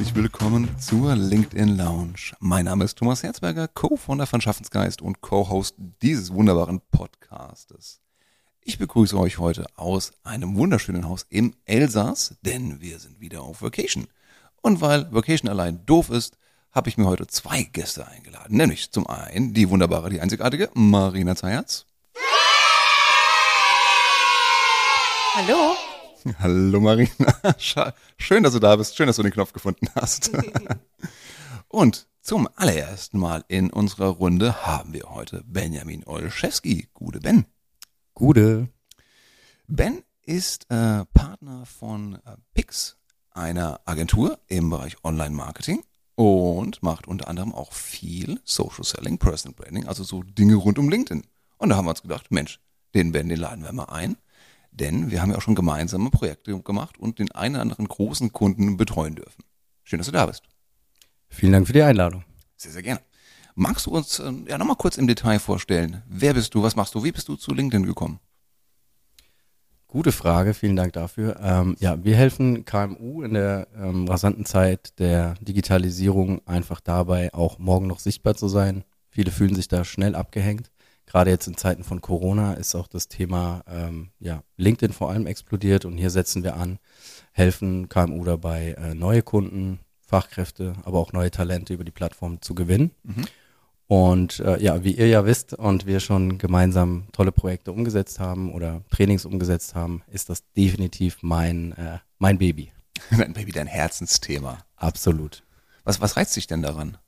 herzlich 0.00 0.16
willkommen 0.16 0.66
zur 0.78 1.14
LinkedIn 1.14 1.76
Lounge. 1.76 2.32
Mein 2.38 2.64
Name 2.64 2.84
ist 2.86 2.96
Thomas 2.96 3.22
Herzberger, 3.22 3.68
Co-Founder 3.68 4.26
von 4.26 4.40
Schaffensgeist 4.40 5.02
und 5.02 5.20
Co-Host 5.20 5.74
dieses 6.00 6.32
wunderbaren 6.32 6.80
Podcastes. 6.90 8.00
Ich 8.62 8.78
begrüße 8.78 9.14
euch 9.18 9.36
heute 9.36 9.66
aus 9.76 10.12
einem 10.24 10.56
wunderschönen 10.56 11.06
Haus 11.06 11.26
im 11.28 11.52
Elsass, 11.66 12.34
denn 12.40 12.80
wir 12.80 12.98
sind 12.98 13.20
wieder 13.20 13.42
auf 13.42 13.60
Vacation. 13.60 14.06
Und 14.62 14.80
weil 14.80 15.06
Vacation 15.12 15.50
allein 15.50 15.84
doof 15.84 16.08
ist, 16.08 16.38
habe 16.72 16.88
ich 16.88 16.96
mir 16.96 17.04
heute 17.04 17.26
zwei 17.26 17.64
Gäste 17.64 18.08
eingeladen. 18.08 18.56
Nämlich 18.56 18.90
zum 18.92 19.06
einen 19.06 19.52
die 19.52 19.68
wunderbare, 19.68 20.08
die 20.08 20.22
einzigartige 20.22 20.70
Marina 20.72 21.36
Zayatz. 21.36 21.84
Hallo. 25.34 25.76
Hallo 26.38 26.80
Marina. 26.80 27.34
Schön, 28.16 28.42
dass 28.42 28.52
du 28.52 28.58
da 28.58 28.76
bist. 28.76 28.96
Schön, 28.96 29.06
dass 29.06 29.16
du 29.16 29.22
den 29.22 29.32
Knopf 29.32 29.52
gefunden 29.52 29.88
hast. 29.94 30.30
Und 31.68 32.08
zum 32.20 32.48
allerersten 32.56 33.18
Mal 33.18 33.44
in 33.48 33.70
unserer 33.70 34.08
Runde 34.08 34.66
haben 34.66 34.92
wir 34.92 35.04
heute 35.10 35.42
Benjamin 35.46 36.04
Olszewski. 36.04 36.88
Gute 36.92 37.20
Ben. 37.20 37.46
Gute. 38.14 38.68
Ben 39.66 40.02
ist 40.22 40.70
äh, 40.70 41.06
Partner 41.06 41.64
von 41.64 42.16
äh, 42.16 42.36
Pix, 42.54 42.98
einer 43.30 43.80
Agentur 43.86 44.38
im 44.48 44.68
Bereich 44.68 44.96
Online-Marketing 45.04 45.82
und 46.16 46.82
macht 46.82 47.08
unter 47.08 47.28
anderem 47.28 47.54
auch 47.54 47.72
viel 47.72 48.40
Social 48.44 48.84
Selling, 48.84 49.18
Personal 49.18 49.54
Branding, 49.54 49.86
also 49.86 50.02
so 50.02 50.22
Dinge 50.22 50.56
rund 50.56 50.78
um 50.78 50.90
LinkedIn. 50.90 51.24
Und 51.56 51.68
da 51.70 51.76
haben 51.76 51.86
wir 51.86 51.90
uns 51.90 52.02
gedacht, 52.02 52.30
Mensch, 52.30 52.60
den 52.94 53.12
Ben, 53.12 53.28
den 53.28 53.38
laden 53.38 53.64
wir 53.64 53.72
mal 53.72 53.84
ein 53.84 54.16
denn 54.72 55.10
wir 55.10 55.20
haben 55.20 55.30
ja 55.30 55.36
auch 55.36 55.42
schon 55.42 55.54
gemeinsame 55.54 56.10
Projekte 56.10 56.60
gemacht 56.62 56.98
und 56.98 57.18
den 57.18 57.30
einen 57.32 57.56
oder 57.56 57.62
anderen 57.62 57.88
großen 57.88 58.32
Kunden 58.32 58.76
betreuen 58.76 59.16
dürfen. 59.16 59.44
Schön, 59.84 59.98
dass 59.98 60.06
du 60.06 60.12
da 60.12 60.26
bist. 60.26 60.42
Vielen 61.28 61.52
Dank 61.52 61.66
für 61.66 61.72
die 61.72 61.82
Einladung. 61.82 62.24
Sehr, 62.56 62.72
sehr 62.72 62.82
gerne. 62.82 63.00
Magst 63.54 63.86
du 63.86 63.90
uns 63.90 64.18
äh, 64.18 64.32
ja 64.48 64.58
nochmal 64.58 64.76
kurz 64.76 64.96
im 64.96 65.06
Detail 65.06 65.38
vorstellen? 65.38 66.02
Wer 66.08 66.34
bist 66.34 66.54
du? 66.54 66.62
Was 66.62 66.76
machst 66.76 66.94
du? 66.94 67.04
Wie 67.04 67.12
bist 67.12 67.28
du 67.28 67.36
zu 67.36 67.52
LinkedIn 67.52 67.86
gekommen? 67.86 68.20
Gute 69.86 70.12
Frage, 70.12 70.54
vielen 70.54 70.76
Dank 70.76 70.92
dafür. 70.92 71.40
Ähm, 71.42 71.76
ja, 71.80 72.02
wir 72.04 72.14
helfen 72.14 72.64
KMU 72.64 73.22
in 73.22 73.34
der 73.34 73.66
ähm, 73.76 74.06
rasanten 74.06 74.44
Zeit 74.44 74.98
der 75.00 75.34
Digitalisierung 75.40 76.46
einfach 76.46 76.80
dabei, 76.80 77.34
auch 77.34 77.58
morgen 77.58 77.88
noch 77.88 77.98
sichtbar 77.98 78.36
zu 78.36 78.46
sein. 78.46 78.84
Viele 79.08 79.32
fühlen 79.32 79.56
sich 79.56 79.66
da 79.66 79.84
schnell 79.84 80.14
abgehängt 80.14 80.70
gerade 81.10 81.30
jetzt 81.30 81.48
in 81.48 81.56
Zeiten 81.56 81.82
von 81.82 82.00
Corona 82.00 82.54
ist 82.54 82.76
auch 82.76 82.86
das 82.86 83.08
Thema 83.08 83.64
ähm, 83.66 84.10
ja, 84.20 84.44
LinkedIn 84.56 84.92
vor 84.92 85.10
allem 85.10 85.26
explodiert 85.26 85.84
und 85.84 85.98
hier 85.98 86.10
setzen 86.10 86.44
wir 86.44 86.54
an, 86.54 86.78
helfen 87.32 87.88
KMU 87.88 88.24
dabei, 88.24 88.76
äh, 88.78 88.94
neue 88.94 89.22
Kunden, 89.22 89.80
Fachkräfte, 90.06 90.74
aber 90.84 90.98
auch 90.98 91.12
neue 91.12 91.32
Talente 91.32 91.74
über 91.74 91.82
die 91.82 91.90
Plattform 91.90 92.40
zu 92.40 92.54
gewinnen. 92.54 92.92
Mhm. 93.02 93.24
Und 93.88 94.38
äh, 94.38 94.62
ja, 94.62 94.84
wie 94.84 94.92
ihr 94.92 95.08
ja 95.08 95.24
wisst 95.24 95.52
und 95.52 95.84
wir 95.84 95.98
schon 95.98 96.38
gemeinsam 96.38 97.08
tolle 97.10 97.32
Projekte 97.32 97.72
umgesetzt 97.72 98.20
haben 98.20 98.52
oder 98.52 98.82
Trainings 98.90 99.24
umgesetzt 99.24 99.74
haben, 99.74 100.02
ist 100.06 100.28
das 100.28 100.44
definitiv 100.56 101.18
mein, 101.22 101.72
äh, 101.72 101.98
mein 102.18 102.38
Baby. 102.38 102.72
Dein 103.10 103.32
Baby, 103.32 103.50
dein 103.50 103.66
Herzensthema. 103.66 104.58
Absolut. 104.76 105.42
Was, 105.82 106.00
was 106.00 106.16
reizt 106.16 106.36
dich 106.36 106.46
denn 106.46 106.62
daran? 106.62 106.98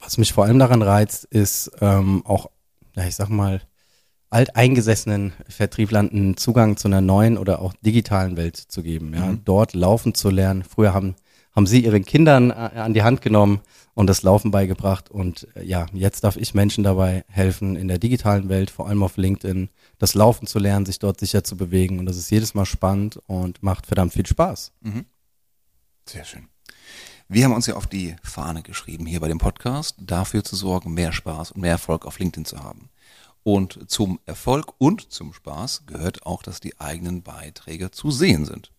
Was 0.00 0.16
mich 0.16 0.32
vor 0.32 0.44
allem 0.44 0.58
daran 0.58 0.80
reizt, 0.80 1.24
ist 1.24 1.70
ähm, 1.80 2.24
auch 2.24 2.48
ja, 2.98 3.06
ich 3.06 3.14
sag 3.14 3.28
mal, 3.28 3.62
alteingesessenen 4.30 5.32
Vertrieblern 5.48 6.10
einen 6.10 6.36
Zugang 6.36 6.76
zu 6.76 6.88
einer 6.88 7.00
neuen 7.00 7.38
oder 7.38 7.62
auch 7.62 7.72
digitalen 7.80 8.36
Welt 8.36 8.56
zu 8.56 8.82
geben. 8.82 9.14
Ja, 9.14 9.26
mhm. 9.26 9.40
dort 9.44 9.74
laufen 9.74 10.14
zu 10.14 10.28
lernen. 10.28 10.64
Früher 10.64 10.92
haben 10.92 11.14
haben 11.58 11.66
sie 11.66 11.84
ihren 11.84 12.04
Kindern 12.04 12.50
äh, 12.50 12.54
an 12.54 12.94
die 12.94 13.02
Hand 13.02 13.20
genommen 13.20 13.60
und 13.94 14.06
das 14.06 14.22
Laufen 14.22 14.52
beigebracht. 14.52 15.10
Und 15.10 15.48
äh, 15.56 15.64
ja, 15.64 15.86
jetzt 15.92 16.22
darf 16.22 16.36
ich 16.36 16.54
Menschen 16.54 16.84
dabei 16.84 17.24
helfen, 17.28 17.74
in 17.74 17.88
der 17.88 17.98
digitalen 17.98 18.48
Welt, 18.48 18.70
vor 18.70 18.86
allem 18.86 19.02
auf 19.02 19.16
LinkedIn, 19.16 19.68
das 19.98 20.14
Laufen 20.14 20.46
zu 20.46 20.60
lernen, 20.60 20.86
sich 20.86 21.00
dort 21.00 21.18
sicher 21.18 21.42
zu 21.42 21.56
bewegen. 21.56 21.98
Und 21.98 22.06
das 22.06 22.16
ist 22.16 22.30
jedes 22.30 22.54
Mal 22.54 22.64
spannend 22.64 23.18
und 23.26 23.60
macht 23.60 23.86
verdammt 23.86 24.12
viel 24.12 24.24
Spaß. 24.24 24.70
Mhm. 24.82 25.04
Sehr 26.08 26.24
schön. 26.24 26.48
Wir 27.30 27.44
haben 27.44 27.52
uns 27.52 27.66
ja 27.66 27.76
auf 27.76 27.86
die 27.86 28.16
Fahne 28.22 28.62
geschrieben, 28.62 29.04
hier 29.04 29.20
bei 29.20 29.28
dem 29.28 29.36
Podcast, 29.36 29.96
dafür 30.00 30.42
zu 30.44 30.56
sorgen, 30.56 30.94
mehr 30.94 31.12
Spaß 31.12 31.50
und 31.50 31.60
mehr 31.60 31.72
Erfolg 31.72 32.06
auf 32.06 32.18
LinkedIn 32.18 32.46
zu 32.46 32.64
haben. 32.64 32.88
Und 33.42 33.90
zum 33.90 34.18
Erfolg 34.24 34.72
und 34.78 35.12
zum 35.12 35.34
Spaß 35.34 35.84
gehört 35.84 36.24
auch, 36.24 36.42
dass 36.42 36.60
die 36.60 36.80
eigenen 36.80 37.22
Beiträge 37.22 37.90
zu 37.90 38.10
sehen 38.10 38.46
sind. 38.46 38.72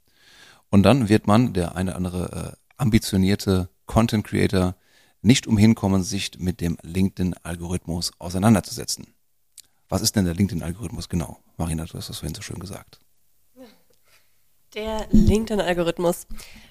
Und 0.72 0.82
dann 0.82 1.10
wird 1.10 1.28
man, 1.28 1.54
der 1.54 1.76
eine 1.76 1.92
oder 1.92 1.98
andere 1.98 2.56
äh, 2.56 2.58
ambitionierte 2.78 3.70
Content 3.86 4.26
Creator, 4.26 4.76
nicht 5.22 5.46
umhin 5.46 5.76
kommen, 5.76 6.02
sich 6.02 6.40
mit 6.40 6.60
dem 6.60 6.80
LinkedIn-Algorithmus 6.82 8.14
auseinanderzusetzen. 8.18 9.14
Was 9.90 10.02
ist 10.02 10.16
denn 10.16 10.26
der 10.26 10.34
LinkedIn-Algorithmus 10.34 11.08
genau? 11.08 11.38
Marina, 11.58 11.86
du 11.86 12.00
hast 12.00 12.10
das 12.10 12.18
vorhin 12.18 12.34
so 12.34 12.42
schön 12.42 12.60
gesagt. 12.60 13.00
Der 14.76 15.08
LinkedIn-Algorithmus. 15.10 16.28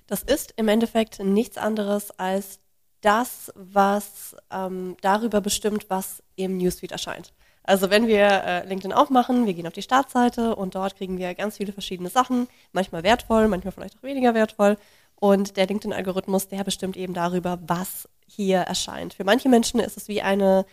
Das 0.06 0.22
ist 0.22 0.54
im 0.56 0.68
Endeffekt 0.68 1.18
nichts 1.18 1.58
anderes 1.58 2.10
als 2.12 2.60
das, 3.00 3.52
was 3.54 4.36
ähm, 4.52 4.96
darüber 5.00 5.40
bestimmt, 5.40 5.90
was 5.90 6.22
im 6.36 6.58
Newsfeed 6.58 6.92
erscheint. 6.92 7.32
Also 7.64 7.90
wenn 7.90 8.06
wir 8.06 8.26
äh, 8.26 8.66
LinkedIn 8.66 8.92
aufmachen, 8.92 9.46
wir 9.46 9.54
gehen 9.54 9.66
auf 9.66 9.72
die 9.72 9.82
Startseite 9.82 10.56
und 10.56 10.74
dort 10.74 10.96
kriegen 10.96 11.18
wir 11.18 11.34
ganz 11.34 11.56
viele 11.58 11.72
verschiedene 11.72 12.08
Sachen, 12.08 12.48
manchmal 12.72 13.02
wertvoll, 13.02 13.48
manchmal 13.48 13.72
vielleicht 13.72 13.98
auch 13.98 14.02
weniger 14.02 14.32
wertvoll. 14.32 14.78
Und 15.16 15.56
der 15.56 15.66
LinkedIn-Algorithmus, 15.66 16.48
der 16.48 16.64
bestimmt 16.64 16.96
eben 16.96 17.14
darüber, 17.14 17.58
was 17.66 18.08
hier 18.26 18.58
erscheint. 18.58 19.14
Für 19.14 19.24
manche 19.24 19.48
Menschen 19.48 19.80
ist 19.80 19.96
es 19.96 20.08
wie 20.08 20.22
eine 20.22 20.64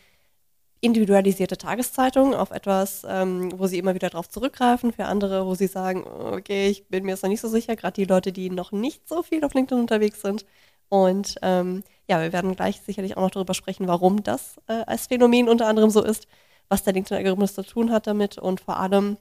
individualisierte 0.81 1.58
Tageszeitung 1.58 2.34
auf 2.34 2.52
etwas, 2.52 3.06
ähm, 3.08 3.52
wo 3.58 3.68
sie 3.68 3.80
immer 3.80 3.96
wieder 3.96 4.09
darauf 4.09 4.30
zurückgreifen. 4.30 4.91
Für 4.91 5.06
andere, 5.06 5.46
wo 5.46 5.56
sie 5.56 5.68
sagen, 5.68 6.06
okay, 6.06 6.69
ich 6.69 6.88
bin 6.88 7.06
mir 7.06 7.12
jetzt 7.12 7.24
noch 7.24 7.30
nicht 7.30 7.41
so 7.41 7.47
sicher, 7.47 7.75
gerade 7.75 7.94
die 7.94 8.06
Leute, 8.06 8.31
die 8.31 8.50
noch 8.50 8.72
nicht 8.72 9.08
so 9.08 9.24
viel 9.24 9.44
auf 9.44 9.53
LinkedIn 9.53 9.81
unterwegs 9.81 10.22
sind. 10.22 10.46
Und 10.90 11.35
ähm, 11.41 11.84
ja, 12.08 12.22
wir 12.22 12.31
werden 12.31 12.56
gleich 12.56 12.81
sicherlich 12.81 13.18
auch 13.18 13.22
noch 13.22 13.31
darüber 13.31 13.53
sprechen, 13.53 13.88
warum 13.88 14.24
das 14.24 14.58
äh, 14.68 14.84
als 14.85 15.08
Phänomen 15.08 15.50
unter 15.50 15.68
anderem 15.68 15.90
so 15.90 16.03
ist, 16.03 16.28
was 16.69 16.84
der 16.84 16.94
LinkedIn-Algorithmus 16.94 17.56
zu 17.56 17.64
tun 17.64 17.91
hat 17.91 18.08
damit 18.08 18.38
und 18.38 18.62
vor 18.62 18.78
allem, 18.78 19.18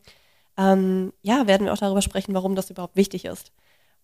ähm, 0.56 1.12
ja, 1.22 1.47
werden 1.47 1.66
wir 1.66 1.72
auch 1.72 1.78
darüber 1.78 2.03
sprechen, 2.03 2.34
warum 2.34 2.54
das 2.54 2.70
überhaupt 2.70 2.97
wichtig 2.97 3.25
ist. 3.25 3.53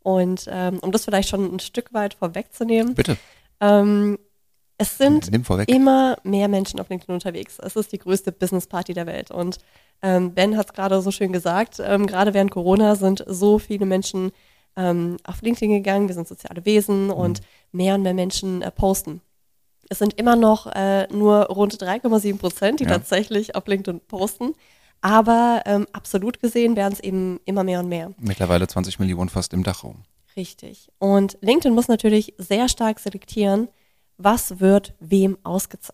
Und 0.02 0.46
ähm, 0.50 0.78
um 0.80 0.92
das 0.92 1.04
vielleicht 1.04 1.28
schon 1.28 1.54
ein 1.54 1.60
Stück 1.60 1.92
weit 1.92 2.14
vorwegzunehmen. 2.14 2.94
Bitte. 2.94 3.18
Ähm, 3.60 4.18
es 4.80 4.96
sind 4.96 5.28
immer 5.68 6.16
mehr 6.24 6.48
Menschen 6.48 6.80
auf 6.80 6.88
LinkedIn 6.88 7.12
unterwegs. 7.12 7.58
Es 7.58 7.76
ist 7.76 7.92
die 7.92 7.98
größte 7.98 8.32
Business 8.32 8.66
Party 8.66 8.94
der 8.94 9.06
Welt. 9.06 9.30
Und 9.30 9.58
ähm, 10.00 10.32
Ben 10.32 10.56
hat 10.56 10.66
es 10.68 10.72
gerade 10.72 11.02
so 11.02 11.10
schön 11.10 11.32
gesagt, 11.32 11.82
ähm, 11.84 12.06
gerade 12.06 12.32
während 12.32 12.50
Corona 12.50 12.96
sind 12.96 13.22
so 13.26 13.58
viele 13.58 13.84
Menschen 13.84 14.32
ähm, 14.76 15.18
auf 15.24 15.42
LinkedIn 15.42 15.70
gegangen. 15.70 16.08
Wir 16.08 16.14
sind 16.14 16.26
soziale 16.26 16.64
Wesen 16.64 17.06
mhm. 17.06 17.12
und 17.12 17.40
mehr 17.72 17.94
und 17.94 18.02
mehr 18.02 18.14
Menschen 18.14 18.62
äh, 18.62 18.70
posten. 18.70 19.20
Es 19.90 19.98
sind 19.98 20.14
immer 20.14 20.34
noch 20.34 20.66
äh, 20.66 21.06
nur 21.12 21.46
rund 21.46 21.74
3,7 21.74 22.38
Prozent, 22.38 22.80
die 22.80 22.84
ja. 22.84 22.90
tatsächlich 22.90 23.56
auf 23.56 23.66
LinkedIn 23.66 24.00
posten. 24.08 24.54
Aber 25.02 25.62
ähm, 25.66 25.86
absolut 25.92 26.40
gesehen 26.40 26.74
werden 26.74 26.94
es 26.94 27.00
eben 27.00 27.38
immer 27.44 27.64
mehr 27.64 27.80
und 27.80 27.88
mehr. 27.90 28.12
Mittlerweile 28.18 28.66
20 28.66 28.98
Millionen 28.98 29.28
fast 29.28 29.52
im 29.52 29.62
Dachraum. 29.62 30.04
Richtig. 30.36 30.88
Und 30.98 31.36
LinkedIn 31.42 31.74
muss 31.74 31.88
natürlich 31.88 32.34
sehr 32.38 32.68
stark 32.70 32.98
selektieren, 32.98 33.68
was 34.22 34.60
wird 34.60 34.94
wem 35.00 35.38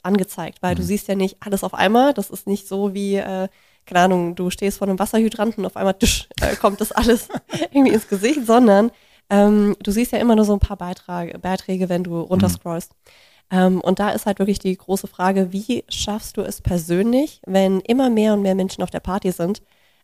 angezeigt, 0.03 0.63
weil 0.63 0.75
mhm. 0.75 0.79
du 0.79 0.83
siehst 0.83 1.09
ja 1.09 1.15
nicht 1.15 1.37
alles 1.41 1.65
auf 1.65 1.75
einmal. 1.75 2.15
Das 2.15 2.31
ist 2.31 2.47
nicht 2.47 2.69
so 2.69 2.95
wie, 2.95 3.17
äh, 3.17 3.49
keine 3.87 4.01
Ahnung, 4.01 4.35
du 4.35 4.51
stehst 4.51 4.79
vor 4.79 4.89
einem 4.89 4.99
Wasserhydranten 4.99 5.65
und 5.65 5.67
auf 5.67 5.77
einmal 5.77 5.95
tsch, 5.95 6.29
äh, 6.41 6.57
kommt 6.57 6.81
das 6.81 6.93
alles 6.93 7.29
irgendwie 7.73 7.95
ins 7.95 8.09
Gesicht, 8.09 8.47
sondern 8.47 8.91
ähm, 9.31 9.77
du 9.83 9.91
siehst 9.91 10.13
ja 10.13 10.19
immer 10.19 10.37
nur 10.37 10.45
so 10.45 10.53
ein 10.53 10.61
paar 10.61 10.77
Beitrag, 10.77 11.41
Beiträge, 11.41 11.89
wenn 11.89 12.05
du 12.05 12.21
runterscrollst. 12.21 12.93
Mhm. 12.93 13.59
Ähm, 13.59 13.81
und 13.81 13.99
da 14.01 14.11
ist 14.11 14.27
halt 14.27 14.39
wirklich 14.39 14.59
die 14.59 14.77
große 14.77 15.07
Frage, 15.07 15.53
wie 15.53 15.85
schaffst 15.89 16.37
du 16.37 16.43
es 16.43 16.61
persönlich, 16.61 17.41
wenn 17.47 17.81
immer 17.81 18.11
mehr 18.11 18.35
und 18.35 18.43
mehr 18.43 18.55
Menschen 18.55 18.83
auf 18.83 18.91
der 18.91 19.01
Party 19.01 19.31
sind, 19.31 19.63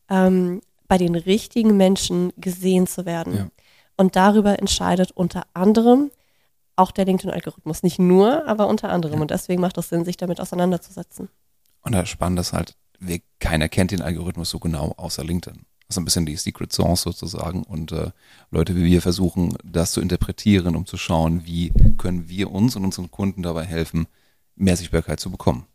ähm, 0.09 0.61
bei 0.87 0.99
den 0.99 1.15
richtigen 1.15 1.77
Menschen 1.77 2.33
gesehen 2.37 2.87
zu 2.87 3.05
werden? 3.05 3.37
Ja. 3.37 3.49
Und 3.97 4.17
darüber 4.17 4.59
entscheidet 4.59 5.11
unter 5.13 5.45
anderem, 5.55 6.11
auch 6.77 6.91
der 6.91 7.05
LinkedIn-Algorithmus. 7.05 7.83
Nicht 7.83 7.99
nur, 7.99 8.47
aber 8.47 8.67
unter 8.69 8.91
anderem. 8.91 9.17
Ja. 9.17 9.23
Und 9.23 9.31
deswegen 9.31 9.61
macht 9.61 9.79
es 9.79 9.89
Sinn, 9.89 10.05
sich 10.05 10.17
damit 10.17 10.41
auseinanderzusetzen. 10.41 11.29
Und 11.83 11.93
das 11.93 12.09
Spannende 12.09 12.41
ist 12.41 12.53
halt, 12.53 12.77
wir, 12.99 13.21
keiner 13.41 13.69
kennt 13.69 13.91
den 13.91 14.03
Algorithmus 14.03 14.51
so 14.51 14.59
genau 14.59 14.95
außer 14.97 15.25
LinkedIn. 15.25 15.65
Das 15.89 15.97
ist 15.97 15.99
ein 15.99 16.05
bisschen 16.05 16.27
die 16.27 16.37
Secret 16.37 16.73
Sauce 16.73 17.03
sozusagen. 17.03 17.65
Und 17.65 17.93
äh, 17.93 18.11
Leute 18.51 18.75
wie 18.77 18.85
wir 18.85 19.03
versuchen, 19.03 19.57
das 19.65 19.93
zu 19.93 20.01
interpretieren, 20.01 20.77
um 20.77 20.87
zu 20.87 20.97
schauen, 20.97 21.45
wie 21.45 21.73
können 21.99 22.29
wir 22.29 22.51
uns 22.51 22.77
und 22.77 22.85
unseren 22.85 23.11
Kunden 23.11 23.43
dabei 23.43 23.65
helfen, 23.65 24.07
mehr 24.55 24.77
Sichtbarkeit 24.77 25.21
zu 25.21 25.31
bekommen. 25.31 25.67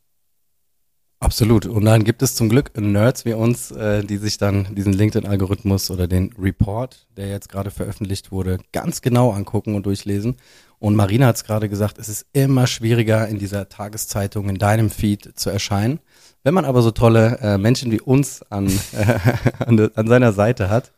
Absolut. 1.19 1.65
Und 1.65 1.85
dann 1.85 2.03
gibt 2.03 2.21
es 2.21 2.35
zum 2.35 2.47
Glück 2.47 2.77
Nerds 2.79 3.25
wie 3.25 3.33
uns, 3.33 3.71
äh, 3.71 4.03
die 4.03 4.17
sich 4.17 4.37
dann 4.37 4.75
diesen 4.75 4.93
LinkedIn-Algorithmus 4.93 5.89
oder 5.89 6.07
den 6.07 6.31
Report, 6.37 7.07
der 7.17 7.27
jetzt 7.29 7.49
gerade 7.49 7.71
veröffentlicht 7.71 8.31
wurde, 8.31 8.59
ganz 8.71 9.01
genau 9.01 9.31
angucken 9.31 9.73
und 9.73 9.87
durchlesen. 9.87 10.35
Und 10.79 10.95
Marina 10.95 11.27
hat 11.27 11.37
es 11.37 11.43
gerade 11.43 11.69
gesagt, 11.69 11.97
es 11.97 12.07
ist 12.07 12.27
immer 12.33 12.67
schwieriger 12.67 13.27
in 13.27 13.39
dieser 13.39 13.67
Tageszeitung, 13.67 14.49
in 14.49 14.57
deinem 14.57 14.89
Feed 14.89 15.37
zu 15.37 15.49
erscheinen. 15.49 15.99
Wenn 16.43 16.53
man 16.53 16.65
aber 16.65 16.81
so 16.81 16.91
tolle 16.91 17.39
äh, 17.41 17.57
Menschen 17.57 17.91
wie 17.91 17.99
uns 17.99 18.43
an, 18.43 18.67
äh, 18.93 19.19
an, 19.65 19.89
an 19.95 20.07
seiner 20.07 20.33
Seite 20.33 20.69
hat, 20.69 20.91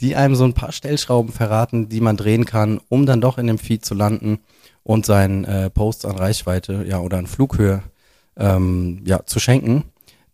die 0.00 0.16
einem 0.16 0.34
so 0.34 0.44
ein 0.44 0.54
paar 0.54 0.72
Stellschrauben 0.72 1.32
verraten, 1.32 1.88
die 1.88 2.00
man 2.00 2.16
drehen 2.16 2.44
kann, 2.44 2.80
um 2.88 3.04
dann 3.04 3.20
doch 3.20 3.36
in 3.38 3.46
dem 3.46 3.58
Feed 3.58 3.84
zu 3.84 3.94
landen 3.94 4.38
und 4.82 5.04
seinen 5.04 5.44
äh, 5.44 5.70
Posts 5.70 6.06
an 6.06 6.16
Reichweite 6.16 6.84
ja 6.88 7.00
oder 7.00 7.18
an 7.18 7.26
Flughöhe 7.26 7.82
ähm, 8.36 9.02
ja, 9.04 9.26
zu 9.26 9.40
schenken, 9.40 9.84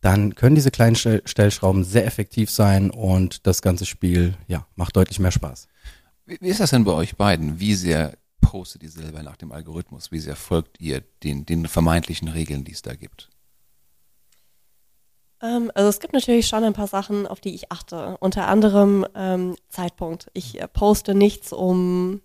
dann 0.01 0.35
können 0.35 0.55
diese 0.55 0.71
kleinen 0.71 0.97
Stellschrauben 0.97 1.83
sehr 1.83 2.07
effektiv 2.07 2.51
sein 2.51 2.91
und 2.91 3.47
das 3.47 3.63
ganze 3.63 3.87
Spiel 3.87 4.35
ja, 4.47 4.67
macht 4.77 4.97
deutlich 4.97 5.19
mehr 5.19 5.31
Spaß. 5.31 5.67
Wie, 6.27 6.39
wie 6.41 6.49
ist 6.49 6.61
das 6.61 6.71
denn 6.71 6.85
bei 6.85 6.93
euch 6.93 7.17
beiden? 7.17 7.59
Wie 7.59 7.75
sehr 7.75 8.13
postet 8.45 8.83
ihr 8.83 8.91
selber 8.91 9.23
nach 9.23 9.37
dem 9.37 9.53
Algorithmus? 9.53 10.13
Wie 10.13 10.19
sehr 10.19 10.37
folgt 10.37 10.81
ihr 10.81 11.03
den, 11.23 11.47
den 11.47 11.67
vermeintlichen 11.67 12.29
Regeln, 12.29 12.65
die 12.65 12.73
es 12.73 12.83
da 12.83 12.95
gibt? 12.95 13.31
Ähm, 15.43 15.71
also 15.75 15.89
es 15.89 16.01
gibt 16.01 16.13
natürlich 16.13 16.47
schon 16.47 16.65
ein 16.65 16.73
paar 16.73 16.87
Sachen, 16.87 17.27
auf 17.27 17.41
die 17.41 17.55
ich 17.55 17.71
achte. 17.71 18.17
Unter 18.21 18.49
anderem 18.49 19.07
ähm, 19.15 19.57
Zeitpunkt. 19.69 20.31
Ich 20.33 20.61
äh, 20.61 20.69
poste 20.69 21.15
nichts 21.15 21.53
um 21.53 22.21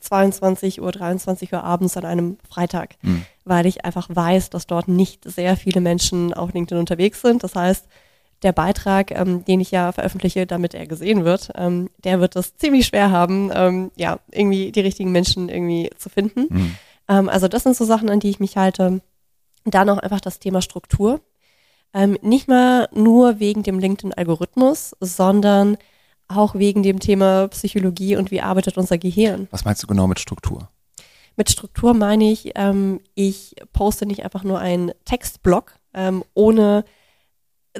22 0.00 0.80
Uhr, 0.80 0.92
23 0.92 1.52
Uhr 1.52 1.64
abends 1.64 1.96
an 1.96 2.04
einem 2.04 2.38
Freitag, 2.48 2.96
mhm. 3.02 3.24
weil 3.44 3.66
ich 3.66 3.84
einfach 3.84 4.08
weiß, 4.10 4.50
dass 4.50 4.66
dort 4.66 4.88
nicht 4.88 5.24
sehr 5.24 5.56
viele 5.56 5.80
Menschen 5.80 6.32
auf 6.34 6.52
LinkedIn 6.52 6.78
unterwegs 6.78 7.20
sind. 7.20 7.42
Das 7.42 7.54
heißt, 7.54 7.88
der 8.42 8.52
Beitrag, 8.52 9.10
ähm, 9.10 9.44
den 9.44 9.60
ich 9.60 9.70
ja 9.70 9.92
veröffentliche, 9.92 10.46
damit 10.46 10.74
er 10.74 10.86
gesehen 10.86 11.24
wird, 11.24 11.50
ähm, 11.56 11.90
der 12.04 12.20
wird 12.20 12.36
es 12.36 12.56
ziemlich 12.56 12.86
schwer 12.86 13.10
haben, 13.10 13.50
ähm, 13.52 13.90
ja, 13.96 14.20
irgendwie 14.30 14.72
die 14.72 14.80
richtigen 14.80 15.12
Menschen 15.12 15.48
irgendwie 15.48 15.90
zu 15.96 16.08
finden. 16.08 16.46
Mhm. 16.48 17.28
also 17.28 17.48
das 17.48 17.62
sind 17.62 17.74
so 17.74 17.86
Sachen, 17.86 18.10
an 18.10 18.20
die 18.20 18.28
ich 18.28 18.38
mich 18.38 18.58
halte. 18.58 19.00
Dann 19.64 19.88
auch 19.88 19.98
einfach 19.98 20.20
das 20.20 20.38
Thema 20.38 20.60
Struktur. 20.60 21.20
Ähm, 21.94 22.18
nicht 22.20 22.48
mal 22.48 22.88
nur 22.92 23.40
wegen 23.40 23.62
dem 23.62 23.78
LinkedIn-Algorithmus, 23.78 24.94
sondern 25.00 25.78
auch 26.28 26.54
wegen 26.54 26.82
dem 26.82 27.00
Thema 27.00 27.48
Psychologie 27.48 28.16
und 28.16 28.30
wie 28.30 28.42
arbeitet 28.42 28.76
unser 28.76 28.98
Gehirn. 28.98 29.48
Was 29.50 29.64
meinst 29.64 29.82
du 29.82 29.86
genau 29.86 30.06
mit 30.06 30.20
Struktur? 30.20 30.68
Mit 31.36 31.50
Struktur 31.50 31.94
meine 31.94 32.30
ich, 32.30 32.52
ähm, 32.56 33.00
ich 33.14 33.56
poste 33.72 34.06
nicht 34.06 34.24
einfach 34.24 34.44
nur 34.44 34.58
einen 34.58 34.92
Textblock 35.04 35.78
ähm, 35.94 36.24
ohne 36.34 36.84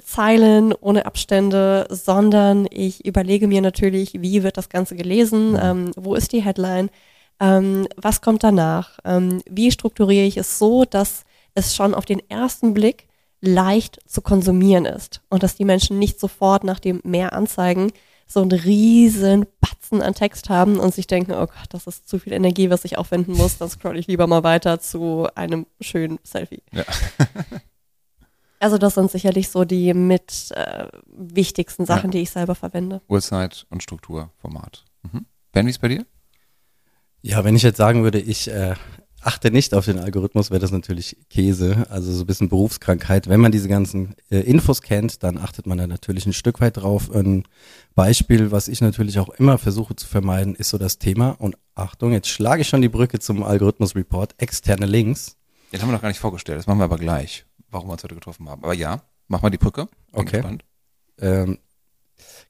Zeilen, 0.04 0.72
ohne 0.72 1.06
Abstände, 1.06 1.86
sondern 1.90 2.66
ich 2.70 3.04
überlege 3.04 3.48
mir 3.48 3.60
natürlich, 3.60 4.14
wie 4.20 4.42
wird 4.42 4.56
das 4.56 4.68
Ganze 4.68 4.96
gelesen, 4.96 5.52
mhm. 5.52 5.58
ähm, 5.60 5.90
wo 5.96 6.14
ist 6.14 6.32
die 6.32 6.42
Headline, 6.42 6.90
ähm, 7.40 7.86
was 7.96 8.20
kommt 8.20 8.44
danach, 8.44 8.98
ähm, 9.04 9.42
wie 9.48 9.70
strukturiere 9.70 10.26
ich 10.26 10.36
es 10.36 10.58
so, 10.58 10.84
dass 10.84 11.24
es 11.54 11.74
schon 11.74 11.94
auf 11.94 12.04
den 12.04 12.22
ersten 12.28 12.74
Blick 12.74 13.08
leicht 13.40 13.98
zu 14.06 14.20
konsumieren 14.20 14.84
ist 14.84 15.22
und 15.28 15.42
dass 15.42 15.56
die 15.56 15.64
Menschen 15.64 15.98
nicht 15.98 16.18
sofort 16.18 16.64
nach 16.64 16.80
dem 16.80 17.00
mehr 17.04 17.32
anzeigen 17.32 17.92
so 18.26 18.42
einen 18.42 18.52
riesen 18.52 19.46
Batzen 19.60 20.02
an 20.02 20.14
Text 20.14 20.50
haben 20.50 20.78
und 20.78 20.94
sich 20.94 21.06
denken, 21.06 21.32
oh 21.32 21.46
Gott, 21.46 21.68
das 21.70 21.86
ist 21.86 22.08
zu 22.08 22.18
viel 22.18 22.34
Energie, 22.34 22.68
was 22.68 22.84
ich 22.84 22.98
aufwenden 22.98 23.34
muss, 23.36 23.56
dann 23.58 23.70
scroll 23.70 23.98
ich 23.98 24.06
lieber 24.06 24.26
mal 24.26 24.42
weiter 24.42 24.80
zu 24.80 25.28
einem 25.34 25.66
schönen 25.80 26.18
Selfie. 26.24 26.62
Ja. 26.72 26.84
also 28.60 28.78
das 28.78 28.94
sind 28.94 29.10
sicherlich 29.10 29.48
so 29.48 29.64
die 29.64 29.94
mit 29.94 30.50
äh, 30.52 30.88
wichtigsten 31.06 31.86
Sachen, 31.86 32.10
ja. 32.10 32.12
die 32.12 32.18
ich 32.20 32.30
selber 32.30 32.54
verwende. 32.54 33.00
Uhrzeit 33.08 33.66
und 33.70 33.82
Struktur, 33.82 34.30
Format. 34.38 34.84
Mhm. 35.02 35.26
Ben, 35.52 35.66
wie 35.66 35.70
ist 35.70 35.80
bei 35.80 35.88
dir? 35.88 36.06
Ja, 37.22 37.44
wenn 37.44 37.56
ich 37.56 37.62
jetzt 37.62 37.76
sagen 37.76 38.04
würde, 38.04 38.20
ich 38.20 38.48
äh, 38.48 38.74
achte 39.20 39.50
nicht 39.50 39.74
auf 39.74 39.84
den 39.84 39.98
Algorithmus, 39.98 40.50
wäre 40.50 40.60
das 40.60 40.70
natürlich 40.70 41.16
Käse, 41.28 41.86
also 41.90 42.12
so 42.12 42.22
ein 42.22 42.26
bisschen 42.26 42.48
Berufskrankheit. 42.48 43.28
Wenn 43.28 43.40
man 43.40 43.52
diese 43.52 43.68
ganzen 43.68 44.14
äh, 44.30 44.40
Infos 44.40 44.82
kennt, 44.82 45.22
dann 45.22 45.38
achtet 45.38 45.66
man 45.66 45.78
da 45.78 45.86
natürlich 45.86 46.26
ein 46.26 46.32
Stück 46.32 46.60
weit 46.60 46.76
drauf. 46.76 47.10
Ein 47.14 47.44
Beispiel, 47.94 48.52
was 48.52 48.68
ich 48.68 48.80
natürlich 48.80 49.18
auch 49.18 49.28
immer 49.30 49.58
versuche 49.58 49.96
zu 49.96 50.06
vermeiden, 50.06 50.54
ist 50.54 50.70
so 50.70 50.78
das 50.78 50.98
Thema. 50.98 51.30
Und 51.30 51.56
Achtung, 51.74 52.12
jetzt 52.12 52.28
schlage 52.28 52.62
ich 52.62 52.68
schon 52.68 52.82
die 52.82 52.88
Brücke 52.88 53.18
zum 53.18 53.42
Algorithmus-Report, 53.42 54.34
externe 54.38 54.86
Links. 54.86 55.36
Den 55.72 55.82
haben 55.82 55.88
wir 55.88 55.94
noch 55.94 56.02
gar 56.02 56.08
nicht 56.08 56.20
vorgestellt, 56.20 56.58
das 56.58 56.66
machen 56.66 56.78
wir 56.78 56.84
aber 56.84 56.96
gleich, 56.96 57.44
warum 57.70 57.88
wir 57.88 57.92
uns 57.92 58.04
heute 58.04 58.14
getroffen 58.14 58.48
haben. 58.48 58.64
Aber 58.64 58.74
ja, 58.74 59.02
mach 59.26 59.42
mal 59.42 59.50
die 59.50 59.58
Brücke. 59.58 59.86
Bin 60.12 60.20
okay. 60.20 60.58
Ähm, 61.20 61.58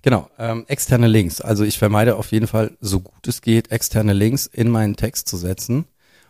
Genau, 0.02 0.30
ähm, 0.38 0.64
externe 0.68 1.08
Links. 1.08 1.40
Also 1.40 1.64
ich 1.64 1.78
vermeide 1.78 2.16
auf 2.16 2.30
jeden 2.30 2.46
Fall, 2.46 2.76
so 2.80 3.00
gut 3.00 3.26
es 3.26 3.42
geht, 3.42 3.70
externe 3.70 4.12
Links 4.12 4.46
in 4.46 4.70
meinen 4.70 4.96
Text 4.96 5.28
zu 5.28 5.36
setzen 5.36 5.86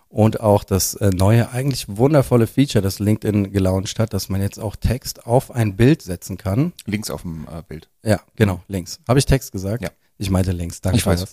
und 0.08 0.40
auch 0.40 0.64
das 0.64 0.94
äh, 0.94 1.10
neue, 1.10 1.50
eigentlich 1.50 1.86
wundervolle 1.88 2.46
Feature, 2.46 2.82
das 2.82 2.98
LinkedIn 2.98 3.52
gelauncht 3.52 3.98
hat, 3.98 4.14
dass 4.14 4.30
man 4.30 4.40
jetzt 4.40 4.58
auch 4.58 4.74
Text 4.74 5.26
auf 5.26 5.50
ein 5.50 5.76
Bild 5.76 6.00
setzen 6.02 6.38
kann. 6.38 6.72
Links 6.86 7.10
auf 7.10 7.22
dem 7.22 7.46
äh, 7.46 7.62
Bild. 7.62 7.90
Ja, 8.02 8.20
genau, 8.36 8.62
links. 8.68 9.00
Habe 9.06 9.18
ich 9.18 9.26
Text 9.26 9.52
gesagt? 9.52 9.82
Ja. 9.82 9.90
Ich 10.16 10.30
meinte 10.30 10.50
links, 10.52 10.80
danke. 10.80 10.98
Ich 10.98 11.06
weiß. 11.06 11.26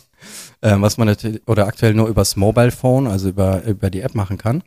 ähm, 0.62 0.82
was 0.82 0.98
man 0.98 1.06
natürlich, 1.06 1.46
oder 1.46 1.66
aktuell 1.66 1.94
nur 1.94 2.08
übers 2.08 2.36
Mobile 2.36 2.72
Phone, 2.72 3.06
also 3.06 3.28
über, 3.28 3.62
über 3.62 3.88
die 3.88 4.00
App 4.00 4.14
machen 4.14 4.36
kann 4.36 4.62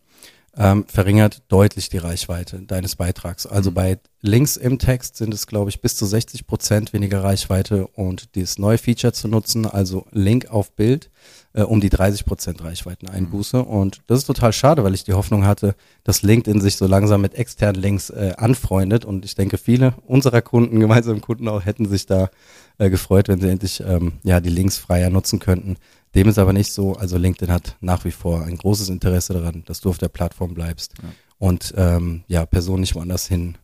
ähm, 0.58 0.86
verringert 0.88 1.44
deutlich 1.50 1.90
die 1.90 1.98
Reichweite 1.98 2.60
deines 2.62 2.96
Beitrags. 2.96 3.46
Also 3.46 3.72
mhm. 3.72 3.76
bei 3.76 4.00
Links 4.22 4.58
im 4.58 4.80
Text 4.80 5.18
sind 5.18 5.34
es, 5.34 5.48
glaube 5.48 5.70
ich, 5.70 5.82
bis 5.82 5.96
zu 5.96 6.06
60 6.06 6.48
Prozent 6.48 6.94
weniger 6.94 7.24
Reichweite 7.24 7.88
und 7.88 8.36
dieses 8.36 8.58
neue 8.58 8.78
Feature 8.78 9.14
zu 9.14 9.28
nutzen, 9.28 9.66
also 9.66 10.06
Link 10.12 10.50
auf 10.50 10.72
Bild, 10.72 11.12
äh, 11.54 11.62
um 11.62 11.82
die 11.82 11.90
30 11.90 12.26
Prozent 12.26 12.64
Reichweiteneinbuße. 12.64 13.58
Mhm. 13.58 13.64
Und 13.64 14.02
das 14.08 14.20
ist 14.20 14.26
total 14.26 14.54
schade, 14.54 14.84
weil 14.84 14.96
ich 14.96 15.04
die 15.04 15.14
Hoffnung 15.14 15.46
hatte, 15.46 15.76
dass 16.04 16.22
LinkedIn 16.22 16.62
sich 16.62 16.78
so 16.78 16.88
langsam 16.88 17.22
mit 17.22 17.36
externen 17.36 17.82
Links 17.82 18.10
äh, 18.10 18.34
anfreundet. 18.38 19.06
Und 19.06 19.26
ich 19.26 19.36
denke, 19.36 19.58
viele 19.58 19.94
unserer 20.08 20.42
Kunden, 20.42 20.80
gemeinsamen 20.80 21.22
Kunden 21.22 21.48
auch, 21.48 21.66
hätten 21.66 21.88
sich 21.88 22.06
da 22.06 22.30
äh, 22.78 22.90
gefreut, 22.90 23.28
wenn 23.28 23.42
sie 23.42 23.50
endlich 23.50 23.84
ähm, 23.86 24.14
ja 24.24 24.40
die 24.40 24.50
Links 24.50 24.78
freier 24.78 25.10
nutzen 25.10 25.40
könnten. 25.40 25.78
Dem 26.16 26.30
ist 26.30 26.40
aber 26.40 26.54
nicht 26.54 26.72
so. 26.72 26.94
Also 26.94 27.18
LinkedIn 27.18 27.54
hat 27.54 27.76
nach 27.82 28.06
wie 28.06 28.12
vor 28.12 28.44
ein 28.44 28.58
großes 28.58 28.90
Interesse 28.90 29.34
daran, 29.34 29.64
dass 29.66 29.82
du 29.82 29.90
auf 29.90 29.98
der 29.98 30.08
Plattform 30.08 30.54
bleibst 30.54 30.94
ja. 31.04 31.10
und 31.38 31.74
ähm, 31.78 32.24
ja, 32.28 32.46
Personen 32.46 32.82
nicht 32.82 32.96
woanders 32.96 33.28
hin 33.28 33.58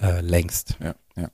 äh, 0.00 0.20
lenkst. 0.20 0.76
Ja, 0.82 0.94
ja. 1.16 1.30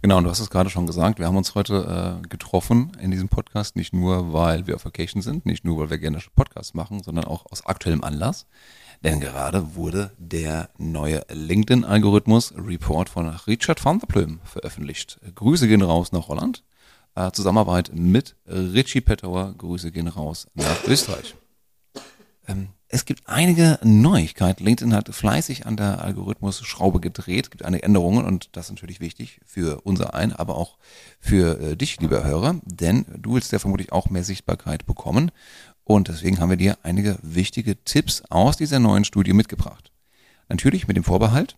Genau, 0.00 0.18
und 0.18 0.24
du 0.24 0.30
hast 0.30 0.40
es 0.40 0.50
gerade 0.50 0.70
schon 0.70 0.86
gesagt, 0.86 1.18
wir 1.18 1.26
haben 1.26 1.36
uns 1.36 1.54
heute 1.54 2.20
äh, 2.22 2.28
getroffen 2.28 2.92
in 3.00 3.10
diesem 3.10 3.28
Podcast, 3.28 3.76
nicht 3.76 3.92
nur, 3.92 4.32
weil 4.32 4.66
wir 4.66 4.74
auf 4.74 4.86
Vacation 4.86 5.20
sind, 5.20 5.44
nicht 5.44 5.64
nur, 5.64 5.78
weil 5.78 5.90
wir 5.90 5.98
gerne 5.98 6.18
Podcasts 6.34 6.72
machen, 6.74 7.02
sondern 7.02 7.26
auch 7.26 7.44
aus 7.50 7.66
aktuellem 7.66 8.04
Anlass. 8.04 8.46
Denn 9.02 9.20
gerade 9.20 9.74
wurde 9.74 10.12
der 10.16 10.70
neue 10.78 11.22
LinkedIn-Algorithmus-Report 11.28 13.10
von 13.10 13.28
Richard 13.28 13.84
van 13.84 13.98
der 13.98 14.06
Plüm 14.06 14.40
veröffentlicht. 14.44 15.20
Grüße 15.34 15.68
gehen 15.68 15.82
raus 15.82 16.12
nach 16.12 16.28
Holland 16.28 16.64
äh, 17.14 17.30
Zusammenarbeit 17.32 17.92
mit 17.94 18.36
Richie 18.46 19.00
Pettauer. 19.00 19.54
Grüße 19.56 19.92
gehen 19.92 20.08
raus 20.08 20.48
nach 20.54 20.84
Österreich. 20.86 21.34
Ähm, 22.46 22.68
es 22.88 23.06
gibt 23.06 23.28
einige 23.28 23.80
Neuigkeiten. 23.82 24.64
LinkedIn 24.64 24.94
hat 24.94 25.12
fleißig 25.12 25.66
an 25.66 25.76
der 25.76 26.02
Algorithmus-Schraube 26.02 27.00
gedreht. 27.00 27.46
Es 27.46 27.50
gibt 27.50 27.64
einige 27.64 27.82
Änderungen 27.82 28.24
und 28.24 28.50
das 28.52 28.66
ist 28.66 28.72
natürlich 28.72 29.00
wichtig 29.00 29.40
für 29.44 29.80
unser 29.82 30.14
ein, 30.14 30.32
aber 30.32 30.56
auch 30.56 30.78
für 31.18 31.60
äh, 31.60 31.76
dich, 31.76 32.00
lieber 32.00 32.22
Hörer, 32.22 32.60
denn 32.64 33.04
du 33.16 33.34
willst 33.34 33.50
ja 33.50 33.58
vermutlich 33.58 33.90
auch 33.90 34.10
mehr 34.10 34.22
Sichtbarkeit 34.22 34.86
bekommen. 34.86 35.32
Und 35.82 36.08
deswegen 36.08 36.38
haben 36.38 36.50
wir 36.50 36.56
dir 36.56 36.78
einige 36.82 37.18
wichtige 37.22 37.82
Tipps 37.82 38.22
aus 38.30 38.56
dieser 38.56 38.78
neuen 38.78 39.04
Studie 39.04 39.32
mitgebracht. 39.32 39.90
Natürlich 40.48 40.86
mit 40.86 40.96
dem 40.96 41.04
Vorbehalt, 41.04 41.56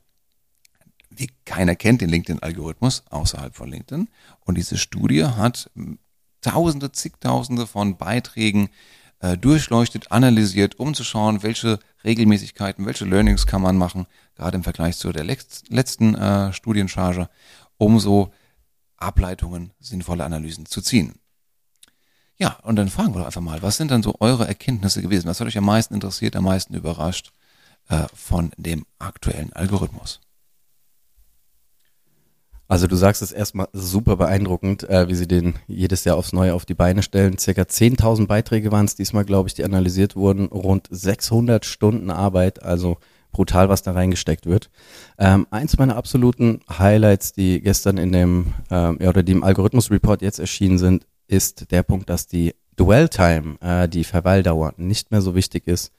wie 1.17 1.31
keiner 1.45 1.75
kennt 1.75 2.01
den 2.01 2.11
LinkedIn-Algorithmus 2.11 3.05
außerhalb 3.11 3.55
von 3.55 3.71
LinkedIn. 3.71 4.09
Und 4.45 4.57
diese 4.57 4.77
Studie 4.77 5.25
hat 5.25 5.71
Tausende, 6.47 6.93
zigtausende 6.93 7.67
von 7.67 7.97
Beiträgen 7.97 8.69
äh, 9.19 9.37
durchleuchtet, 9.37 10.13
analysiert, 10.13 10.79
um 10.79 10.95
zu 10.95 11.03
schauen, 11.03 11.43
welche 11.43 11.81
Regelmäßigkeiten, 12.05 12.87
welche 12.87 13.05
Learnings 13.05 13.49
kann 13.49 13.63
man 13.63 13.77
machen, 13.77 14.07
gerade 14.37 14.57
im 14.57 14.63
Vergleich 14.63 14.97
zu 14.97 15.11
der 15.11 15.25
letzten 15.25 16.15
äh, 16.15 16.53
Studiencharge, 16.53 17.29
um 17.79 17.99
so 17.99 18.33
Ableitungen, 18.97 19.73
sinnvolle 19.81 20.25
Analysen 20.25 20.67
zu 20.67 20.81
ziehen. 20.83 21.15
Ja, 22.39 22.61
und 22.63 22.77
dann 22.77 22.91
fragen 22.91 23.13
wir 23.13 23.19
doch 23.19 23.27
einfach 23.27 23.41
mal, 23.41 23.63
was 23.63 23.77
sind 23.77 23.91
dann 23.91 24.05
so 24.05 24.15
eure 24.21 24.47
Erkenntnisse 24.47 25.03
gewesen? 25.03 25.27
Was 25.27 25.41
hat 25.41 25.49
euch 25.49 25.59
am 25.59 25.65
meisten 25.65 25.95
interessiert, 25.95 26.37
am 26.37 26.45
meisten 26.45 26.75
überrascht 26.75 27.33
äh, 27.89 28.05
von 28.15 28.53
dem 28.57 28.87
aktuellen 29.01 29.53
Algorithmus? 29.53 30.21
Also 32.69 32.89
du 32.89 32.97
sagst 32.97 33.23
es 33.23 33.33
erstmal 33.33 33.69
super 33.73 34.17
beeindruckend, 34.17 34.89
äh, 34.89 35.09
wie 35.09 35.15
sie 35.15 35.29
den 35.29 35.55
jedes 35.69 36.05
Jahr 36.05 36.17
aufs 36.17 36.33
Neue 36.33 36.55
auf 36.55 36.65
die 36.65 36.75
Beine 36.75 37.03
stellen. 37.03 37.39
Circa 37.39 37.63
10.000 37.63 38.27
Beiträge 38.27 38.73
waren 38.73 38.87
es 38.87 38.97
diesmal, 38.97 39.25
glaube 39.25 39.49
ich, 39.49 39.55
die 39.55 39.65
analysiert 39.65 40.17
wurden. 40.17 40.47
Rund 40.47 40.89
600 40.91 41.65
Stunden 41.65 42.11
Arbeit, 42.11 42.63
also 42.63 42.99
brutal, 43.31 43.69
was 43.69 43.83
da 43.83 43.93
reingesteckt 43.93 44.47
wird. 44.47 44.71
Ähm, 45.19 45.47
eins 45.51 45.79
meiner 45.79 45.97
absoluten 45.97 46.61
Highlights, 46.69 47.33
die 47.33 47.61
gestern 47.61 47.99
in 47.99 48.11
dem, 48.11 48.55
ähm, 48.71 48.99
ja, 49.01 49.11
oder 49.11 49.23
die 49.23 49.33
im 49.33 49.45
Algorithmus-Report 49.45 50.23
jetzt 50.23 50.39
erschienen 50.39 50.79
sind, 50.79 51.07
ist 51.29 51.71
der 51.71 51.83
Punkt, 51.83 52.09
dass 52.09 52.27
die 52.27 52.55
Dwell-Time, 52.79 53.59
äh, 53.61 53.89
die 53.89 54.05
Verweildauer, 54.05 54.73
nicht 54.77 55.11
mehr 55.11 55.23
so 55.23 55.35
wichtig 55.35 55.67
ist, 55.67 55.93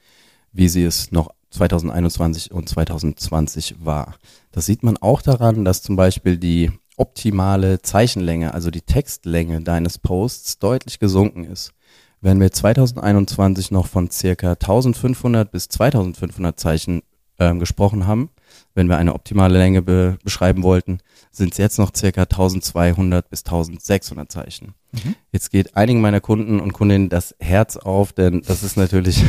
wie 0.51 0.67
sie 0.67 0.83
es 0.83 1.11
noch 1.11 1.29
2021 1.51 2.51
und 2.51 2.67
2020 2.69 3.75
war. 3.79 4.15
Das 4.51 4.65
sieht 4.65 4.83
man 4.83 4.97
auch 4.97 5.21
daran, 5.21 5.65
dass 5.65 5.81
zum 5.81 5.95
Beispiel 5.95 6.37
die 6.37 6.71
optimale 6.97 7.81
Zeichenlänge, 7.81 8.53
also 8.53 8.71
die 8.71 8.81
Textlänge 8.81 9.61
deines 9.61 9.97
Posts 9.97 10.59
deutlich 10.59 10.99
gesunken 10.99 11.45
ist. 11.45 11.73
Wenn 12.19 12.39
wir 12.39 12.51
2021 12.51 13.71
noch 13.71 13.85
von 13.85 14.09
circa 14.09 14.53
1500 14.53 15.51
bis 15.51 15.69
2500 15.69 16.59
Zeichen 16.59 17.03
ähm, 17.39 17.59
gesprochen 17.59 18.07
haben, 18.07 18.31
wenn 18.73 18.87
wir 18.87 18.97
eine 18.97 19.13
optimale 19.13 19.57
Länge 19.57 19.81
be 19.81 20.17
beschreiben 20.23 20.63
wollten, 20.63 20.99
sind 21.31 21.53
es 21.53 21.57
jetzt 21.57 21.79
noch 21.79 21.91
circa 21.95 22.23
1200 22.23 23.29
bis 23.29 23.43
1600 23.43 24.31
Zeichen. 24.31 24.73
Mhm. 24.91 25.15
Jetzt 25.31 25.51
geht 25.51 25.75
einigen 25.75 26.01
meiner 26.01 26.21
Kunden 26.21 26.59
und 26.59 26.73
Kundinnen 26.73 27.09
das 27.09 27.35
Herz 27.39 27.77
auf, 27.77 28.13
denn 28.13 28.41
das 28.45 28.63
ist 28.63 28.77
natürlich, 28.77 29.23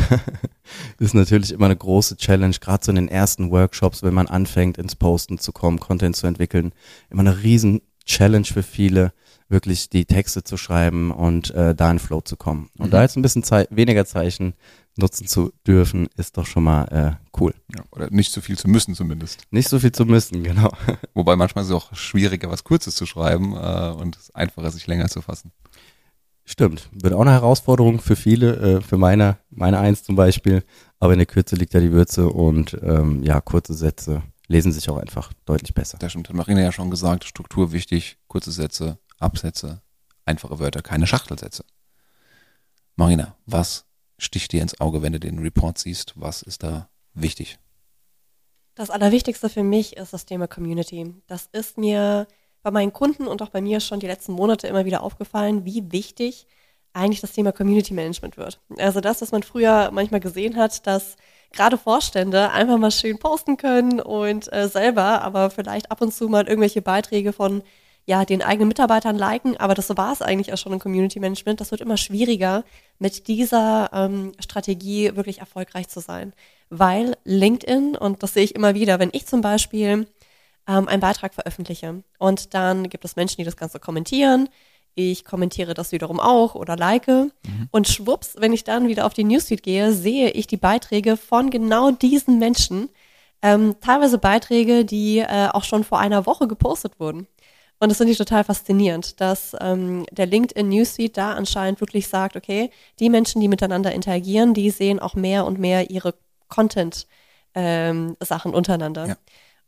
ist 0.98 1.14
natürlich 1.14 1.52
immer 1.52 1.66
eine 1.66 1.76
große 1.76 2.16
Challenge, 2.16 2.56
gerade 2.60 2.84
so 2.84 2.92
in 2.92 2.96
den 2.96 3.08
ersten 3.08 3.50
Workshops, 3.50 4.02
wenn 4.02 4.14
man 4.14 4.26
anfängt 4.26 4.78
ins 4.78 4.96
Posten 4.96 5.38
zu 5.38 5.52
kommen, 5.52 5.80
Content 5.80 6.16
zu 6.16 6.26
entwickeln, 6.26 6.72
immer 7.10 7.20
eine 7.20 7.42
riesen 7.42 7.82
Challenge 8.04 8.46
für 8.46 8.62
viele, 8.62 9.12
wirklich 9.48 9.88
die 9.88 10.04
Texte 10.04 10.44
zu 10.44 10.56
schreiben 10.56 11.10
und 11.10 11.50
äh, 11.54 11.74
da 11.74 11.90
in 11.90 11.98
Flow 11.98 12.20
zu 12.20 12.36
kommen. 12.36 12.68
Und 12.78 12.86
mhm. 12.86 12.90
da 12.90 13.02
jetzt 13.02 13.16
ein 13.16 13.22
bisschen 13.22 13.42
Ze 13.42 13.66
weniger 13.70 14.04
Zeichen 14.04 14.54
nutzen 14.96 15.26
zu 15.26 15.52
dürfen, 15.66 16.08
ist 16.16 16.36
doch 16.36 16.46
schon 16.46 16.64
mal 16.64 16.84
äh, 16.86 17.38
cool. 17.40 17.54
Ja, 17.74 17.84
oder 17.90 18.10
nicht 18.10 18.32
so 18.32 18.40
viel 18.40 18.58
zu 18.58 18.68
müssen 18.68 18.94
zumindest. 18.94 19.42
Nicht 19.50 19.68
so 19.68 19.78
viel 19.78 19.92
zu 19.92 20.04
müssen, 20.04 20.42
genau. 20.42 20.70
Wobei 21.14 21.36
manchmal 21.36 21.62
ist 21.62 21.70
es 21.70 21.76
auch 21.76 21.94
schwieriger, 21.94 22.50
was 22.50 22.64
Kurzes 22.64 22.94
zu 22.94 23.06
schreiben 23.06 23.54
äh, 23.54 23.94
und 23.96 24.16
es 24.16 24.22
ist 24.24 24.36
einfacher, 24.36 24.70
sich 24.70 24.86
länger 24.86 25.08
zu 25.08 25.22
fassen. 25.22 25.52
Stimmt, 26.44 26.88
wird 26.92 27.12
auch 27.12 27.20
eine 27.20 27.32
Herausforderung 27.32 28.00
für 28.00 28.16
viele, 28.16 28.56
äh, 28.56 28.80
für 28.80 28.96
meine, 28.96 29.36
meine 29.50 29.78
Eins 29.78 30.02
zum 30.02 30.16
Beispiel. 30.16 30.64
Aber 30.98 31.12
in 31.12 31.18
der 31.18 31.26
Kürze 31.26 31.56
liegt 31.56 31.74
ja 31.74 31.80
die 31.80 31.92
Würze 31.92 32.28
und 32.28 32.76
ähm, 32.82 33.22
ja, 33.22 33.40
kurze 33.40 33.74
Sätze 33.74 34.22
lesen 34.48 34.72
sich 34.72 34.88
auch 34.88 34.96
einfach 34.96 35.32
deutlich 35.44 35.74
besser. 35.74 35.98
Das 35.98 36.10
stimmt, 36.10 36.28
hat 36.28 36.36
Marina 36.36 36.62
ja 36.62 36.72
schon 36.72 36.90
gesagt, 36.90 37.24
Struktur 37.24 37.72
wichtig, 37.72 38.16
kurze 38.28 38.50
Sätze, 38.50 38.98
Absätze, 39.18 39.82
einfache 40.24 40.58
Wörter, 40.58 40.82
keine 40.82 41.06
Schachtelsätze. 41.06 41.64
Marina, 42.96 43.36
was 43.46 43.86
sticht 44.18 44.52
dir 44.52 44.62
ins 44.62 44.80
Auge, 44.80 45.02
wenn 45.02 45.12
du 45.12 45.20
den 45.20 45.38
Report 45.38 45.78
siehst? 45.78 46.14
Was 46.16 46.42
ist 46.42 46.62
da 46.62 46.88
wichtig? 47.14 47.58
Das 48.74 48.90
Allerwichtigste 48.90 49.48
für 49.48 49.62
mich 49.62 49.96
ist 49.96 50.12
das 50.12 50.26
Thema 50.26 50.46
Community. 50.46 51.14
Das 51.26 51.48
ist 51.52 51.78
mir 51.78 52.26
bei 52.62 52.70
meinen 52.70 52.92
Kunden 52.92 53.26
und 53.26 53.42
auch 53.42 53.50
bei 53.50 53.60
mir 53.60 53.80
schon 53.80 54.00
die 54.00 54.06
letzten 54.06 54.32
Monate 54.32 54.66
immer 54.66 54.84
wieder 54.84 55.02
aufgefallen, 55.02 55.64
wie 55.64 55.90
wichtig 55.90 56.46
eigentlich 56.92 57.20
das 57.20 57.32
Thema 57.32 57.52
Community 57.52 57.94
Management 57.94 58.36
wird. 58.36 58.60
Also 58.78 59.00
das, 59.00 59.22
was 59.22 59.32
man 59.32 59.42
früher 59.42 59.90
manchmal 59.92 60.20
gesehen 60.20 60.56
hat, 60.56 60.86
dass 60.86 61.16
gerade 61.52 61.78
Vorstände 61.78 62.50
einfach 62.50 62.78
mal 62.78 62.90
schön 62.90 63.18
posten 63.18 63.56
können 63.56 64.00
und 64.00 64.52
äh, 64.52 64.68
selber 64.68 65.22
aber 65.22 65.50
vielleicht 65.50 65.90
ab 65.90 66.00
und 66.00 66.12
zu 66.12 66.28
mal 66.28 66.46
irgendwelche 66.46 66.82
Beiträge 66.82 67.32
von 67.32 67.62
ja, 68.08 68.24
den 68.24 68.40
eigenen 68.40 68.68
Mitarbeitern 68.68 69.18
liken, 69.18 69.58
aber 69.58 69.74
das 69.74 69.94
war 69.94 70.14
es 70.14 70.22
eigentlich 70.22 70.50
auch 70.50 70.56
schon 70.56 70.72
im 70.72 70.78
Community 70.78 71.20
Management. 71.20 71.60
Das 71.60 71.72
wird 71.72 71.82
immer 71.82 71.98
schwieriger, 71.98 72.64
mit 72.98 73.28
dieser 73.28 73.90
ähm, 73.92 74.32
Strategie 74.40 75.14
wirklich 75.14 75.40
erfolgreich 75.40 75.88
zu 75.88 76.00
sein. 76.00 76.32
Weil 76.70 77.18
LinkedIn, 77.24 77.98
und 77.98 78.22
das 78.22 78.32
sehe 78.32 78.44
ich 78.44 78.54
immer 78.54 78.74
wieder, 78.74 78.98
wenn 78.98 79.10
ich 79.12 79.26
zum 79.26 79.42
Beispiel 79.42 80.06
ähm, 80.66 80.88
einen 80.88 81.02
Beitrag 81.02 81.34
veröffentliche 81.34 82.02
und 82.18 82.54
dann 82.54 82.88
gibt 82.88 83.04
es 83.04 83.14
Menschen, 83.14 83.36
die 83.42 83.44
das 83.44 83.58
Ganze 83.58 83.78
kommentieren, 83.78 84.48
ich 84.94 85.26
kommentiere 85.26 85.74
das 85.74 85.92
wiederum 85.92 86.18
auch 86.18 86.54
oder 86.54 86.76
like. 86.76 87.08
Mhm. 87.08 87.68
Und 87.70 87.88
schwupps, 87.88 88.36
wenn 88.38 88.54
ich 88.54 88.64
dann 88.64 88.88
wieder 88.88 89.04
auf 89.04 89.12
die 89.12 89.22
Newsfeed 89.22 89.62
gehe, 89.62 89.92
sehe 89.92 90.30
ich 90.30 90.46
die 90.46 90.56
Beiträge 90.56 91.18
von 91.18 91.50
genau 91.50 91.90
diesen 91.90 92.38
Menschen. 92.38 92.88
Ähm, 93.42 93.76
teilweise 93.82 94.16
Beiträge, 94.16 94.86
die 94.86 95.18
äh, 95.18 95.48
auch 95.52 95.64
schon 95.64 95.84
vor 95.84 96.00
einer 96.00 96.24
Woche 96.24 96.48
gepostet 96.48 96.98
wurden. 96.98 97.28
Und 97.80 97.90
das 97.90 97.98
finde 97.98 98.12
ich 98.12 98.18
total 98.18 98.42
faszinierend, 98.44 99.20
dass 99.20 99.56
ähm, 99.60 100.04
der 100.10 100.26
LinkedIn 100.26 100.68
Newsfeed 100.68 101.16
da 101.16 101.34
anscheinend 101.34 101.80
wirklich 101.80 102.08
sagt, 102.08 102.36
okay, 102.36 102.70
die 102.98 103.08
Menschen, 103.08 103.40
die 103.40 103.48
miteinander 103.48 103.92
interagieren, 103.92 104.52
die 104.52 104.70
sehen 104.70 104.98
auch 104.98 105.14
mehr 105.14 105.46
und 105.46 105.58
mehr 105.58 105.90
ihre 105.90 106.14
Content-Sachen 106.48 107.06
ähm, 107.54 108.54
untereinander. 108.54 109.06
Ja. 109.06 109.16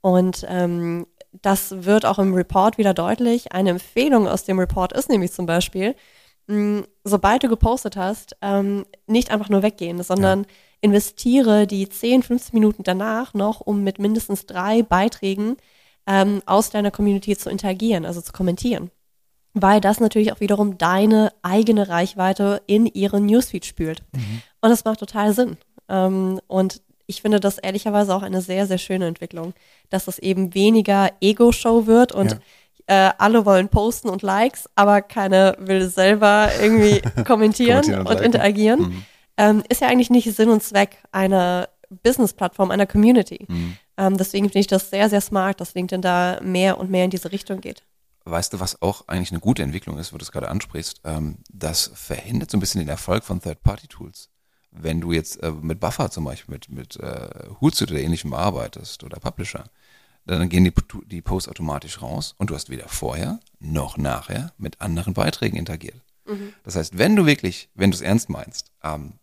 Und 0.00 0.44
ähm, 0.48 1.06
das 1.32 1.84
wird 1.84 2.04
auch 2.04 2.18
im 2.18 2.34
Report 2.34 2.78
wieder 2.78 2.94
deutlich. 2.94 3.52
Eine 3.52 3.70
Empfehlung 3.70 4.26
aus 4.26 4.44
dem 4.44 4.58
Report 4.58 4.92
ist 4.92 5.08
nämlich 5.08 5.32
zum 5.32 5.46
Beispiel, 5.46 5.94
mh, 6.48 6.56
hm, 6.56 6.86
sobald 7.04 7.44
du 7.44 7.48
gepostet 7.48 7.96
hast, 7.96 8.36
ähm, 8.42 8.86
nicht 9.06 9.30
einfach 9.30 9.48
nur 9.48 9.62
weggehen, 9.62 10.02
sondern 10.02 10.40
ja. 10.40 10.46
investiere 10.80 11.68
die 11.68 11.88
10, 11.88 12.24
15 12.24 12.58
Minuten 12.58 12.82
danach 12.82 13.34
noch, 13.34 13.60
um 13.60 13.84
mit 13.84 14.00
mindestens 14.00 14.46
drei 14.46 14.82
Beiträgen 14.82 15.56
ähm, 16.06 16.42
aus 16.46 16.70
deiner 16.70 16.90
Community 16.90 17.36
zu 17.36 17.50
interagieren, 17.50 18.04
also 18.04 18.20
zu 18.20 18.32
kommentieren. 18.32 18.90
Weil 19.52 19.80
das 19.80 19.98
natürlich 20.00 20.32
auch 20.32 20.40
wiederum 20.40 20.78
deine 20.78 21.32
eigene 21.42 21.88
Reichweite 21.88 22.62
in 22.66 22.86
ihren 22.86 23.26
Newsfeed 23.26 23.64
spült. 23.64 24.02
Mhm. 24.12 24.42
Und 24.60 24.70
das 24.70 24.84
macht 24.84 25.00
total 25.00 25.32
Sinn. 25.32 25.56
Ähm, 25.88 26.40
und 26.46 26.82
ich 27.10 27.22
finde 27.22 27.40
das 27.40 27.58
ehrlicherweise 27.58 28.14
auch 28.14 28.22
eine 28.22 28.40
sehr, 28.40 28.66
sehr 28.66 28.78
schöne 28.78 29.06
Entwicklung, 29.06 29.52
dass 29.90 30.06
es 30.06 30.18
eben 30.18 30.54
weniger 30.54 31.10
Ego-Show 31.20 31.86
wird 31.86 32.12
und 32.12 32.38
ja. 32.88 33.08
äh, 33.08 33.12
alle 33.18 33.44
wollen 33.44 33.68
posten 33.68 34.08
und 34.08 34.22
Likes, 34.22 34.70
aber 34.76 35.02
keiner 35.02 35.56
will 35.58 35.88
selber 35.88 36.50
irgendwie 36.60 37.02
kommentieren 37.24 37.94
und, 37.94 38.06
und 38.06 38.20
interagieren. 38.20 38.80
Mhm. 38.80 39.04
Ähm, 39.36 39.62
ist 39.68 39.80
ja 39.80 39.88
eigentlich 39.88 40.10
nicht 40.10 40.32
Sinn 40.34 40.50
und 40.50 40.62
Zweck 40.62 40.98
einer 41.10 41.68
Business-Plattform, 42.02 42.70
einer 42.70 42.86
Community. 42.86 43.46
Mhm. 43.48 43.76
Ähm, 44.00 44.16
deswegen 44.16 44.46
finde 44.46 44.60
ich 44.60 44.66
das 44.66 44.88
sehr, 44.88 45.10
sehr 45.10 45.20
smart, 45.20 45.60
dass 45.60 45.74
LinkedIn 45.74 46.00
da 46.00 46.40
mehr 46.42 46.78
und 46.78 46.90
mehr 46.90 47.04
in 47.04 47.10
diese 47.10 47.30
Richtung 47.30 47.60
geht. 47.60 47.82
Weißt 48.24 48.52
du, 48.52 48.60
was 48.60 48.80
auch 48.80 49.06
eigentlich 49.08 49.30
eine 49.30 49.40
gute 49.40 49.62
Entwicklung 49.62 49.98
ist, 49.98 50.12
wo 50.12 50.18
du 50.18 50.22
es 50.22 50.32
gerade 50.32 50.48
ansprichst? 50.48 51.02
Ähm, 51.04 51.38
das 51.52 51.90
verhindert 51.94 52.50
so 52.50 52.56
ein 52.56 52.60
bisschen 52.60 52.80
den 52.80 52.88
Erfolg 52.88 53.24
von 53.24 53.42
Third-Party-Tools. 53.42 54.30
Wenn 54.70 55.02
du 55.02 55.12
jetzt 55.12 55.42
äh, 55.42 55.50
mit 55.50 55.80
Buffer 55.80 56.10
zum 56.10 56.24
Beispiel, 56.24 56.54
mit, 56.54 56.70
mit 56.70 56.96
äh, 56.96 57.28
Hootsuite 57.60 57.92
oder 57.92 58.02
ähnlichem 58.02 58.32
arbeitest 58.32 59.04
oder 59.04 59.18
Publisher, 59.20 59.64
dann 60.24 60.48
gehen 60.48 60.64
die, 60.64 60.72
die 61.06 61.22
Posts 61.22 61.48
automatisch 61.48 62.00
raus 62.00 62.34
und 62.38 62.50
du 62.50 62.54
hast 62.54 62.70
weder 62.70 62.88
vorher 62.88 63.40
noch 63.58 63.98
nachher 63.98 64.52
mit 64.56 64.80
anderen 64.80 65.12
Beiträgen 65.12 65.58
interagiert. 65.58 66.00
Mhm. 66.26 66.54
Das 66.62 66.76
heißt, 66.76 66.96
wenn 66.96 67.16
du 67.16 67.26
wirklich, 67.26 67.68
wenn 67.74 67.90
du 67.90 67.96
es 67.96 68.00
ernst 68.00 68.30
meinst, 68.30 68.70
ähm, 68.82 69.14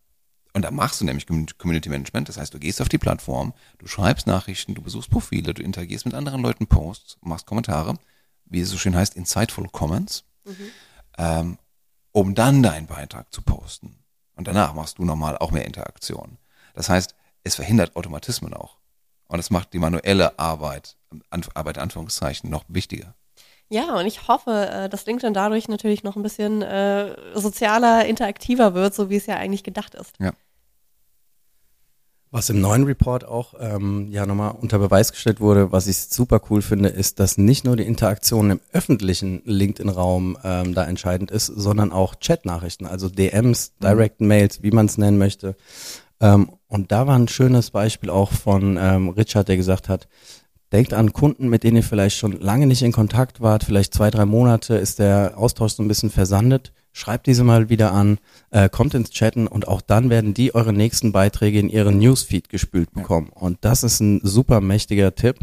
und 0.57 0.63
da 0.63 0.71
machst 0.71 0.99
du 0.99 1.05
nämlich 1.05 1.27
Community 1.27 1.87
Management. 1.87 2.29
Das 2.29 2.37
heißt, 2.37 2.51
du 2.51 2.57
gehst 2.57 2.81
auf 2.81 2.89
die 2.89 2.97
Plattform, 2.97 3.53
du 3.77 3.85
schreibst 3.85 4.25
Nachrichten, 4.25 4.73
du 4.73 4.81
besuchst 4.81 5.11
Profile, 5.11 5.53
du 5.53 5.61
interagierst 5.61 6.05
mit 6.05 6.15
anderen 6.15 6.41
Leuten 6.41 6.65
Posts, 6.65 7.19
machst 7.21 7.45
Kommentare, 7.45 7.93
wie 8.45 8.61
es 8.61 8.69
so 8.71 8.79
schön 8.79 8.95
heißt, 8.95 9.15
insightful 9.15 9.69
Comments, 9.69 10.23
mhm. 10.45 10.71
ähm, 11.19 11.57
um 12.11 12.33
dann 12.33 12.63
deinen 12.63 12.87
Beitrag 12.87 13.31
zu 13.31 13.43
posten. 13.43 13.99
Und 14.35 14.47
danach 14.47 14.73
machst 14.73 14.97
du 14.97 15.05
nochmal 15.05 15.37
auch 15.37 15.51
mehr 15.51 15.65
Interaktion. 15.65 16.39
Das 16.73 16.89
heißt, 16.89 17.13
es 17.43 17.53
verhindert 17.53 17.95
Automatismen 17.95 18.55
auch. 18.55 18.79
Und 19.27 19.37
es 19.37 19.51
macht 19.51 19.73
die 19.73 19.79
manuelle 19.79 20.39
Arbeit, 20.39 20.97
Arbeit 21.53 21.77
in 21.77 21.83
Anführungszeichen, 21.83 22.49
noch 22.49 22.63
wichtiger. 22.67 23.13
Ja, 23.69 23.93
und 23.93 24.07
ich 24.07 24.27
hoffe, 24.27 24.69
äh, 24.71 24.89
dass 24.89 25.05
LinkedIn 25.05 25.35
dadurch 25.35 25.67
natürlich 25.67 26.03
noch 26.03 26.15
ein 26.15 26.23
bisschen 26.23 26.63
äh, 26.63 27.15
sozialer, 27.37 28.07
interaktiver 28.07 28.73
wird, 28.73 28.95
so 28.95 29.11
wie 29.11 29.17
es 29.17 29.27
ja 29.27 29.35
eigentlich 29.35 29.63
gedacht 29.63 29.93
ist. 29.93 30.15
Ja. 30.17 30.31
Was 32.29 32.50
im 32.50 32.60
neuen 32.60 32.84
Report 32.84 33.24
auch 33.24 33.53
ähm, 33.57 34.10
ja 34.12 34.25
nochmal 34.25 34.53
unter 34.60 34.79
Beweis 34.79 35.13
gestellt 35.13 35.39
wurde, 35.39 35.72
was 35.72 35.88
ich 35.88 35.98
super 35.98 36.41
cool 36.50 36.62
finde, 36.62 36.89
ist, 36.89 37.19
dass 37.19 37.38
nicht 37.38 37.63
nur 37.63 37.77
die 37.77 37.86
Interaktion 37.86 38.51
im 38.51 38.60
öffentlichen 38.74 39.41
LinkedIn-Raum 39.46 40.38
ähm, 40.43 40.74
da 40.74 40.84
entscheidend 40.84 41.31
ist, 41.31 41.46
sondern 41.46 41.93
auch 41.93 42.15
Chat-Nachrichten, 42.15 42.86
also 42.86 43.07
DMs, 43.07 43.72
mhm. 43.79 43.86
Direct 43.86 44.22
Mails, 44.22 44.62
wie 44.62 44.72
man 44.72 44.88
es 44.88 44.98
nennen 44.98 45.17
möchte. 45.17 45.55
Ähm, 46.19 46.51
und 46.67 46.91
da 46.91 47.07
war 47.07 47.17
ein 47.17 47.29
schönes 47.29 47.72
Beispiel 47.72 48.10
auch 48.10 48.31
von 48.31 48.77
ähm, 48.79 49.10
Richard, 49.10 49.48
der 49.48 49.55
gesagt 49.55 49.88
hat, 49.88 50.10
denkt 50.71 50.93
an 50.93 51.13
Kunden, 51.13 51.50
mit 51.50 51.63
denen 51.63 51.77
ihr 51.77 51.83
vielleicht 51.83 52.17
schon 52.17 52.33
lange 52.39 52.67
nicht 52.67 52.81
in 52.81 52.91
Kontakt 52.91 53.41
wart, 53.41 53.63
vielleicht 53.63 53.93
zwei, 53.93 54.12
drei 54.12 54.25
Monate 54.25 54.75
ist 54.75 55.00
der 55.00 55.33
Austausch 55.38 55.74
so 55.74 55.83
ein 55.83 55.88
bisschen 55.88 56.09
versandet 56.09 56.74
schreibt 56.97 57.27
diese 57.27 57.43
mal 57.43 57.69
wieder 57.69 57.93
an, 57.93 58.17
äh, 58.50 58.69
kommt 58.69 58.95
ins 58.95 59.12
Chatten 59.12 59.47
und 59.47 59.67
auch 59.67 59.81
dann 59.81 60.09
werden 60.09 60.33
die 60.33 60.55
eure 60.55 60.74
nächsten 60.74 61.12
Beiträge 61.12 61.59
in 61.59 61.69
ihren 61.69 62.00
Newsfeed 62.00 62.50
gespült 62.50 62.91
bekommen. 62.91 63.29
Ja. 63.36 63.41
Und 63.41 63.59
das 63.62 63.83
ist 63.83 64.00
ein 64.00 64.19
super 64.24 64.62
mächtiger 64.62 65.13
Tipp, 65.13 65.38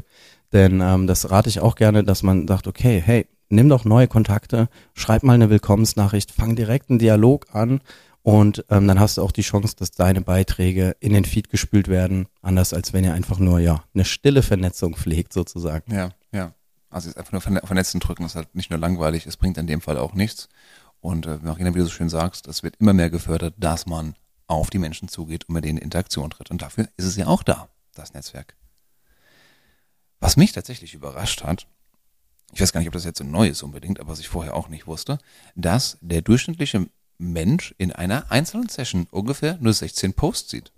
denn 0.53 0.81
ähm, 0.81 1.07
das 1.07 1.31
rate 1.31 1.49
ich 1.49 1.61
auch 1.61 1.77
gerne, 1.77 2.03
dass 2.03 2.25
man 2.25 2.49
sagt, 2.49 2.67
okay, 2.67 3.01
hey, 3.05 3.27
nimm 3.51 3.69
doch 3.69 3.85
neue 3.85 4.09
Kontakte, 4.09 4.69
schreib 4.95 5.23
mal 5.23 5.35
eine 5.35 5.49
Willkommensnachricht, 5.49 6.33
fang 6.33 6.57
direkt 6.57 6.91
einen 6.91 6.99
Dialog 6.99 7.47
an 7.53 7.81
Und 8.25 8.65
ähm, 8.71 8.89
dann 8.89 8.99
hast 8.99 9.19
du 9.19 9.23
auch 9.23 9.33
die 9.33 9.43
Chance, 9.43 9.77
dass 9.77 9.91
deine 9.91 10.23
Beiträge 10.23 10.97
in 10.99 11.13
den 11.13 11.27
Feed 11.27 11.51
gespült 11.51 11.89
werden, 11.89 12.27
anders 12.41 12.73
als 12.73 12.95
wenn 12.95 13.05
ihr 13.05 13.13
einfach 13.13 13.39
nur 13.39 13.61
ja 13.61 13.85
eine 13.93 14.07
stille 14.07 14.43
Vernetzung 14.43 14.97
pflegt 14.97 15.35
sozusagen. 15.35 15.95
Ja, 15.95 16.09
ja. 16.33 16.55
Also 16.89 17.09
jetzt 17.09 17.19
einfach 17.19 17.33
nur 17.33 17.43
verne- 17.43 17.67
vernetzen 17.67 18.01
drücken 18.01 18.25
ist 18.25 18.35
halt 18.35 18.55
nicht 18.55 18.71
nur 18.71 18.79
langweilig, 18.79 19.27
es 19.27 19.37
bringt 19.37 19.59
in 19.59 19.67
dem 19.67 19.83
Fall 19.83 19.99
auch 19.99 20.15
nichts. 20.15 20.49
Und 21.01 21.27
äh, 21.27 21.39
Marina, 21.43 21.75
wie 21.75 21.81
du 21.81 21.85
so 21.85 21.91
schön 21.91 22.09
sagst, 22.09 22.49
es 22.49 22.63
wird 22.63 22.77
immer 22.77 22.95
mehr 22.95 23.11
gefördert, 23.11 23.57
dass 23.59 23.85
man 23.85 24.15
auf 24.47 24.71
die 24.71 24.79
Menschen 24.79 25.09
zugeht 25.09 25.47
und 25.47 25.55
mit 25.55 25.65
denen 25.67 25.77
in 25.77 25.85
Interaktion 25.85 26.31
tritt. 26.31 26.51
Und 26.51 26.63
dafür 26.63 26.89
ist 26.97 27.05
es 27.05 27.17
ja 27.17 27.27
auch 27.27 27.43
da, 27.43 27.69
das 27.95 28.15
Netzwerk. 28.15 28.57
Was 30.21 30.39
mich 30.39 30.53
tatsächlich 30.53 30.95
überrascht 30.95 31.45
hat, 31.45 31.67
ich 32.55 32.61
weiß 32.63 32.73
gar 32.73 32.81
nicht, 32.81 32.89
ob 32.89 32.95
das 32.95 33.05
jetzt 33.05 33.19
so 33.19 33.25
neu 33.25 33.49
ist 33.49 33.63
unbedingt, 33.63 34.01
aber 34.01 34.13
was 34.13 34.21
ich 34.21 34.29
vorher 34.29 34.55
auch 34.55 34.69
nicht 34.69 34.87
wusste, 34.87 35.19
dass 35.57 35.99
der 36.01 36.23
durchschnittliche 36.23 36.89
Mensch 37.19 37.75
in 37.79 37.93
einer 37.93 38.31
einzelnen 38.31 38.69
Session 38.69 39.07
ungefähr 39.11 39.57
nur 39.61 39.73
16 39.73 40.13
Posts 40.15 40.51
sieht. 40.51 40.73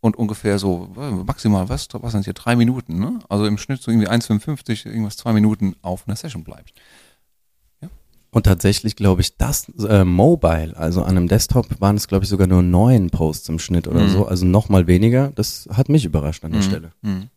Und 0.00 0.16
ungefähr 0.16 0.60
so, 0.60 0.92
äh, 0.96 1.10
maximal, 1.10 1.68
was, 1.68 1.88
was 1.92 2.12
sind 2.12 2.24
hier, 2.24 2.32
drei 2.34 2.54
Minuten, 2.54 3.00
ne? 3.00 3.18
Also 3.28 3.46
im 3.46 3.58
Schnitt 3.58 3.82
so 3.82 3.90
irgendwie 3.90 4.08
1,55, 4.08 4.86
irgendwas 4.86 5.16
zwei 5.16 5.32
Minuten 5.32 5.74
auf 5.82 6.06
einer 6.06 6.14
Session 6.16 6.44
bleibt. 6.44 6.72
Und 8.30 8.44
tatsächlich 8.44 8.94
glaube 8.94 9.22
ich, 9.22 9.38
das 9.38 9.68
äh, 9.88 10.04
Mobile, 10.04 10.76
also 10.76 11.02
an 11.02 11.16
einem 11.16 11.28
Desktop 11.28 11.80
waren 11.80 11.96
es 11.96 12.08
glaube 12.08 12.24
ich 12.24 12.28
sogar 12.28 12.46
nur 12.46 12.62
neun 12.62 13.08
Posts 13.08 13.48
im 13.48 13.58
Schnitt 13.58 13.88
oder 13.88 14.00
Mhm. 14.02 14.08
so, 14.10 14.26
also 14.26 14.44
noch 14.44 14.68
mal 14.68 14.86
weniger. 14.86 15.32
Das 15.34 15.66
hat 15.72 15.88
mich 15.88 16.04
überrascht 16.04 16.44
an 16.44 16.52
der 16.52 16.60
Stelle. 16.62 16.92
Mhm. 17.00 17.30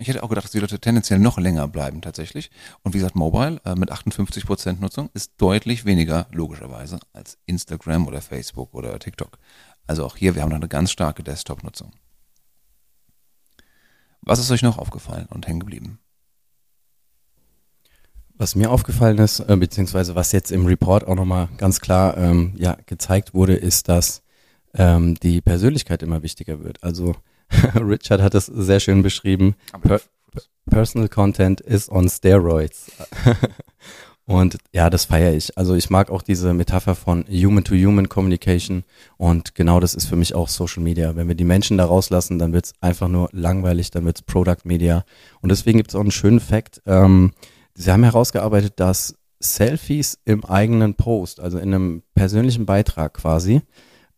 Ich 0.00 0.08
hätte 0.08 0.22
auch 0.22 0.30
gedacht, 0.30 0.44
dass 0.44 0.52
die 0.52 0.60
Leute 0.60 0.80
tendenziell 0.80 1.18
noch 1.18 1.36
länger 1.36 1.68
bleiben 1.68 2.00
tatsächlich. 2.00 2.50
Und 2.82 2.94
wie 2.94 2.98
gesagt, 2.98 3.16
Mobile 3.16 3.60
äh, 3.66 3.74
mit 3.74 3.92
58% 3.92 4.80
Nutzung 4.80 5.10
ist 5.12 5.32
deutlich 5.36 5.84
weniger, 5.84 6.26
logischerweise, 6.32 6.98
als 7.12 7.36
Instagram 7.44 8.06
oder 8.06 8.22
Facebook 8.22 8.72
oder 8.72 8.98
TikTok. 8.98 9.38
Also 9.86 10.06
auch 10.06 10.16
hier, 10.16 10.34
wir 10.34 10.40
haben 10.40 10.48
noch 10.48 10.56
eine 10.56 10.68
ganz 10.68 10.90
starke 10.90 11.22
Desktop-Nutzung. 11.22 11.92
Was 14.22 14.38
ist 14.38 14.50
euch 14.50 14.62
noch 14.62 14.78
aufgefallen 14.78 15.26
und 15.28 15.46
hängen 15.46 15.60
geblieben? 15.60 15.98
Was 18.32 18.54
mir 18.54 18.70
aufgefallen 18.70 19.18
ist, 19.18 19.40
äh, 19.40 19.54
beziehungsweise 19.54 20.14
was 20.14 20.32
jetzt 20.32 20.50
im 20.50 20.64
Report 20.64 21.06
auch 21.06 21.14
nochmal 21.14 21.50
ganz 21.58 21.78
klar 21.78 22.16
ähm, 22.16 22.54
ja, 22.56 22.78
gezeigt 22.86 23.34
wurde, 23.34 23.54
ist, 23.54 23.90
dass 23.90 24.22
ähm, 24.72 25.16
die 25.16 25.42
Persönlichkeit 25.42 26.02
immer 26.02 26.22
wichtiger 26.22 26.64
wird. 26.64 26.82
Also 26.82 27.16
Richard 27.74 28.22
hat 28.22 28.34
es 28.34 28.46
sehr 28.46 28.80
schön 28.80 29.02
beschrieben. 29.02 29.54
Per 29.82 30.00
Personal 30.68 31.08
Content 31.08 31.60
is 31.60 31.90
on 31.90 32.08
steroids. 32.08 32.92
und 34.26 34.58
ja, 34.72 34.88
das 34.88 35.06
feiere 35.06 35.34
ich. 35.34 35.58
Also 35.58 35.74
ich 35.74 35.90
mag 35.90 36.10
auch 36.10 36.22
diese 36.22 36.54
Metapher 36.54 36.94
von 36.94 37.24
Human-to-Human 37.28 38.08
Communication 38.08 38.84
und 39.16 39.56
genau 39.56 39.80
das 39.80 39.94
ist 39.94 40.06
für 40.06 40.14
mich 40.14 40.34
auch 40.34 40.48
Social 40.48 40.82
Media. 40.82 41.16
Wenn 41.16 41.26
wir 41.26 41.34
die 41.34 41.44
Menschen 41.44 41.76
da 41.76 41.86
rauslassen, 41.86 42.38
dann 42.38 42.52
wird's 42.52 42.72
einfach 42.80 43.08
nur 43.08 43.28
langweilig, 43.32 43.90
dann 43.90 44.04
wird's 44.04 44.22
Product 44.22 44.58
Media. 44.64 45.04
Und 45.40 45.50
deswegen 45.50 45.78
gibt's 45.78 45.96
auch 45.96 46.00
einen 46.00 46.12
schönen 46.12 46.40
Fact. 46.40 46.80
Ähm, 46.86 47.32
Sie 47.74 47.90
haben 47.90 48.04
herausgearbeitet, 48.04 48.74
dass 48.76 49.16
Selfies 49.40 50.18
im 50.24 50.44
eigenen 50.44 50.94
Post, 50.94 51.40
also 51.40 51.58
in 51.58 51.74
einem 51.74 52.02
persönlichen 52.14 52.66
Beitrag 52.66 53.14
quasi, 53.14 53.62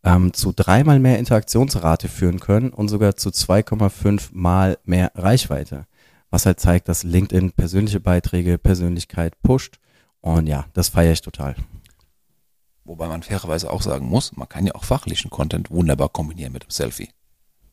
ähm, 0.03 0.33
zu 0.33 0.51
dreimal 0.51 0.99
mehr 0.99 1.19
Interaktionsrate 1.19 2.07
führen 2.09 2.39
können 2.39 2.69
und 2.69 2.89
sogar 2.89 3.15
zu 3.15 3.29
2,5 3.29 4.29
mal 4.33 4.77
mehr 4.83 5.11
Reichweite. 5.15 5.85
Was 6.29 6.45
halt 6.45 6.59
zeigt, 6.59 6.89
dass 6.89 7.03
LinkedIn 7.03 7.51
persönliche 7.51 7.99
Beiträge, 7.99 8.57
Persönlichkeit 8.57 9.41
pusht. 9.41 9.79
Und 10.19 10.47
ja, 10.47 10.65
das 10.73 10.89
feiere 10.89 11.13
ich 11.13 11.21
total. 11.21 11.55
Wobei 12.85 13.07
man 13.07 13.23
fairerweise 13.23 13.71
auch 13.71 13.81
sagen 13.81 14.07
muss, 14.07 14.35
man 14.35 14.49
kann 14.49 14.65
ja 14.65 14.75
auch 14.75 14.83
fachlichen 14.83 15.29
Content 15.29 15.71
wunderbar 15.71 16.09
kombinieren 16.09 16.51
mit 16.51 16.63
dem 16.63 16.69
Selfie. 16.69 17.09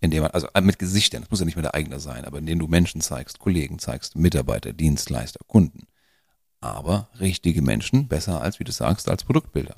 Indem 0.00 0.22
man, 0.22 0.30
also 0.30 0.46
äh, 0.54 0.60
mit 0.60 0.78
Gesichtern, 0.78 1.22
das 1.22 1.30
muss 1.30 1.40
ja 1.40 1.46
nicht 1.46 1.56
mehr 1.56 1.62
der 1.62 1.74
eigene 1.74 2.00
sein, 2.00 2.24
aber 2.24 2.38
indem 2.38 2.58
du 2.58 2.68
Menschen 2.68 3.00
zeigst, 3.00 3.38
Kollegen 3.38 3.78
zeigst, 3.78 4.16
Mitarbeiter, 4.16 4.72
Dienstleister, 4.72 5.40
Kunden. 5.46 5.86
Aber 6.60 7.08
richtige 7.18 7.60
Menschen 7.60 8.08
besser 8.08 8.40
als, 8.40 8.60
wie 8.60 8.64
du 8.64 8.72
sagst, 8.72 9.08
als 9.08 9.24
Produktbilder. 9.24 9.74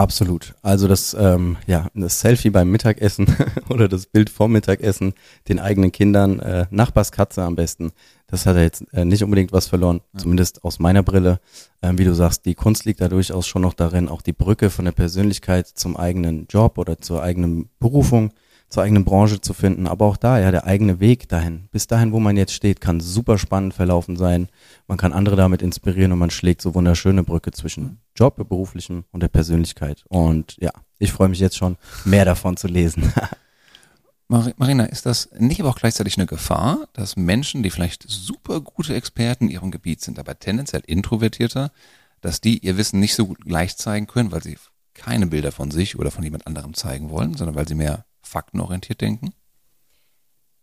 Absolut. 0.00 0.54
Also 0.62 0.88
das, 0.88 1.12
ähm, 1.12 1.58
ja, 1.66 1.88
das 1.92 2.20
Selfie 2.20 2.48
beim 2.48 2.70
Mittagessen 2.70 3.36
oder 3.68 3.86
das 3.86 4.06
Bild 4.06 4.30
vom 4.30 4.50
Mittagessen, 4.50 5.12
den 5.46 5.58
eigenen 5.58 5.92
Kindern, 5.92 6.40
äh, 6.40 6.64
Nachbarskatze 6.70 7.42
am 7.42 7.54
besten. 7.54 7.92
Das 8.26 8.46
hat 8.46 8.56
er 8.56 8.62
jetzt 8.62 8.82
äh, 8.94 9.04
nicht 9.04 9.22
unbedingt 9.22 9.52
was 9.52 9.66
verloren, 9.66 10.00
zumindest 10.16 10.64
aus 10.64 10.78
meiner 10.78 11.02
Brille. 11.02 11.38
Ähm, 11.82 11.98
wie 11.98 12.06
du 12.06 12.14
sagst, 12.14 12.46
die 12.46 12.54
Kunst 12.54 12.86
liegt 12.86 13.02
da 13.02 13.08
durchaus 13.08 13.46
schon 13.46 13.60
noch 13.60 13.74
darin, 13.74 14.08
auch 14.08 14.22
die 14.22 14.32
Brücke 14.32 14.70
von 14.70 14.86
der 14.86 14.92
Persönlichkeit 14.92 15.66
zum 15.66 15.98
eigenen 15.98 16.46
Job 16.48 16.78
oder 16.78 16.98
zur 16.98 17.22
eigenen 17.22 17.68
Berufung, 17.78 18.32
zur 18.70 18.84
eigenen 18.84 19.04
Branche 19.04 19.42
zu 19.42 19.52
finden. 19.52 19.86
Aber 19.86 20.06
auch 20.06 20.16
da, 20.16 20.40
ja, 20.40 20.50
der 20.50 20.64
eigene 20.64 21.00
Weg 21.00 21.28
dahin, 21.28 21.68
bis 21.72 21.88
dahin, 21.88 22.12
wo 22.12 22.20
man 22.20 22.38
jetzt 22.38 22.54
steht, 22.54 22.80
kann 22.80 23.00
super 23.00 23.36
spannend 23.36 23.74
verlaufen 23.74 24.16
sein. 24.16 24.48
Man 24.86 24.96
kann 24.96 25.12
andere 25.12 25.36
damit 25.36 25.60
inspirieren 25.60 26.12
und 26.12 26.18
man 26.18 26.30
schlägt 26.30 26.62
so 26.62 26.74
wunderschöne 26.74 27.22
Brücke 27.22 27.50
zwischen 27.50 27.98
Job, 28.20 28.36
beruflichem 28.36 29.04
und 29.12 29.22
der 29.22 29.28
Persönlichkeit. 29.28 30.04
Und 30.08 30.56
ja, 30.60 30.70
ich 30.98 31.12
freue 31.12 31.28
mich 31.28 31.40
jetzt 31.40 31.56
schon, 31.56 31.76
mehr 32.04 32.24
davon 32.24 32.56
zu 32.56 32.68
lesen. 32.68 33.12
Mar- 34.28 34.52
Marina, 34.58 34.84
ist 34.84 35.06
das 35.06 35.30
nicht 35.38 35.60
aber 35.60 35.70
auch 35.70 35.78
gleichzeitig 35.78 36.16
eine 36.18 36.26
Gefahr, 36.26 36.88
dass 36.92 37.16
Menschen, 37.16 37.62
die 37.62 37.70
vielleicht 37.70 38.04
super 38.06 38.60
gute 38.60 38.94
Experten 38.94 39.46
in 39.46 39.50
ihrem 39.50 39.70
Gebiet 39.70 40.02
sind, 40.02 40.18
aber 40.18 40.38
tendenziell 40.38 40.82
introvertierter, 40.86 41.72
dass 42.20 42.40
die 42.40 42.58
ihr 42.58 42.76
Wissen 42.76 43.00
nicht 43.00 43.14
so 43.14 43.26
gut 43.26 43.48
leicht 43.48 43.78
zeigen 43.78 44.06
können, 44.06 44.30
weil 44.30 44.42
sie 44.42 44.58
keine 44.94 45.26
Bilder 45.26 45.50
von 45.50 45.70
sich 45.70 45.98
oder 45.98 46.10
von 46.10 46.22
jemand 46.22 46.46
anderem 46.46 46.74
zeigen 46.74 47.10
wollen, 47.10 47.34
sondern 47.34 47.56
weil 47.56 47.66
sie 47.66 47.74
mehr 47.74 48.04
faktenorientiert 48.22 49.00
denken? 49.00 49.32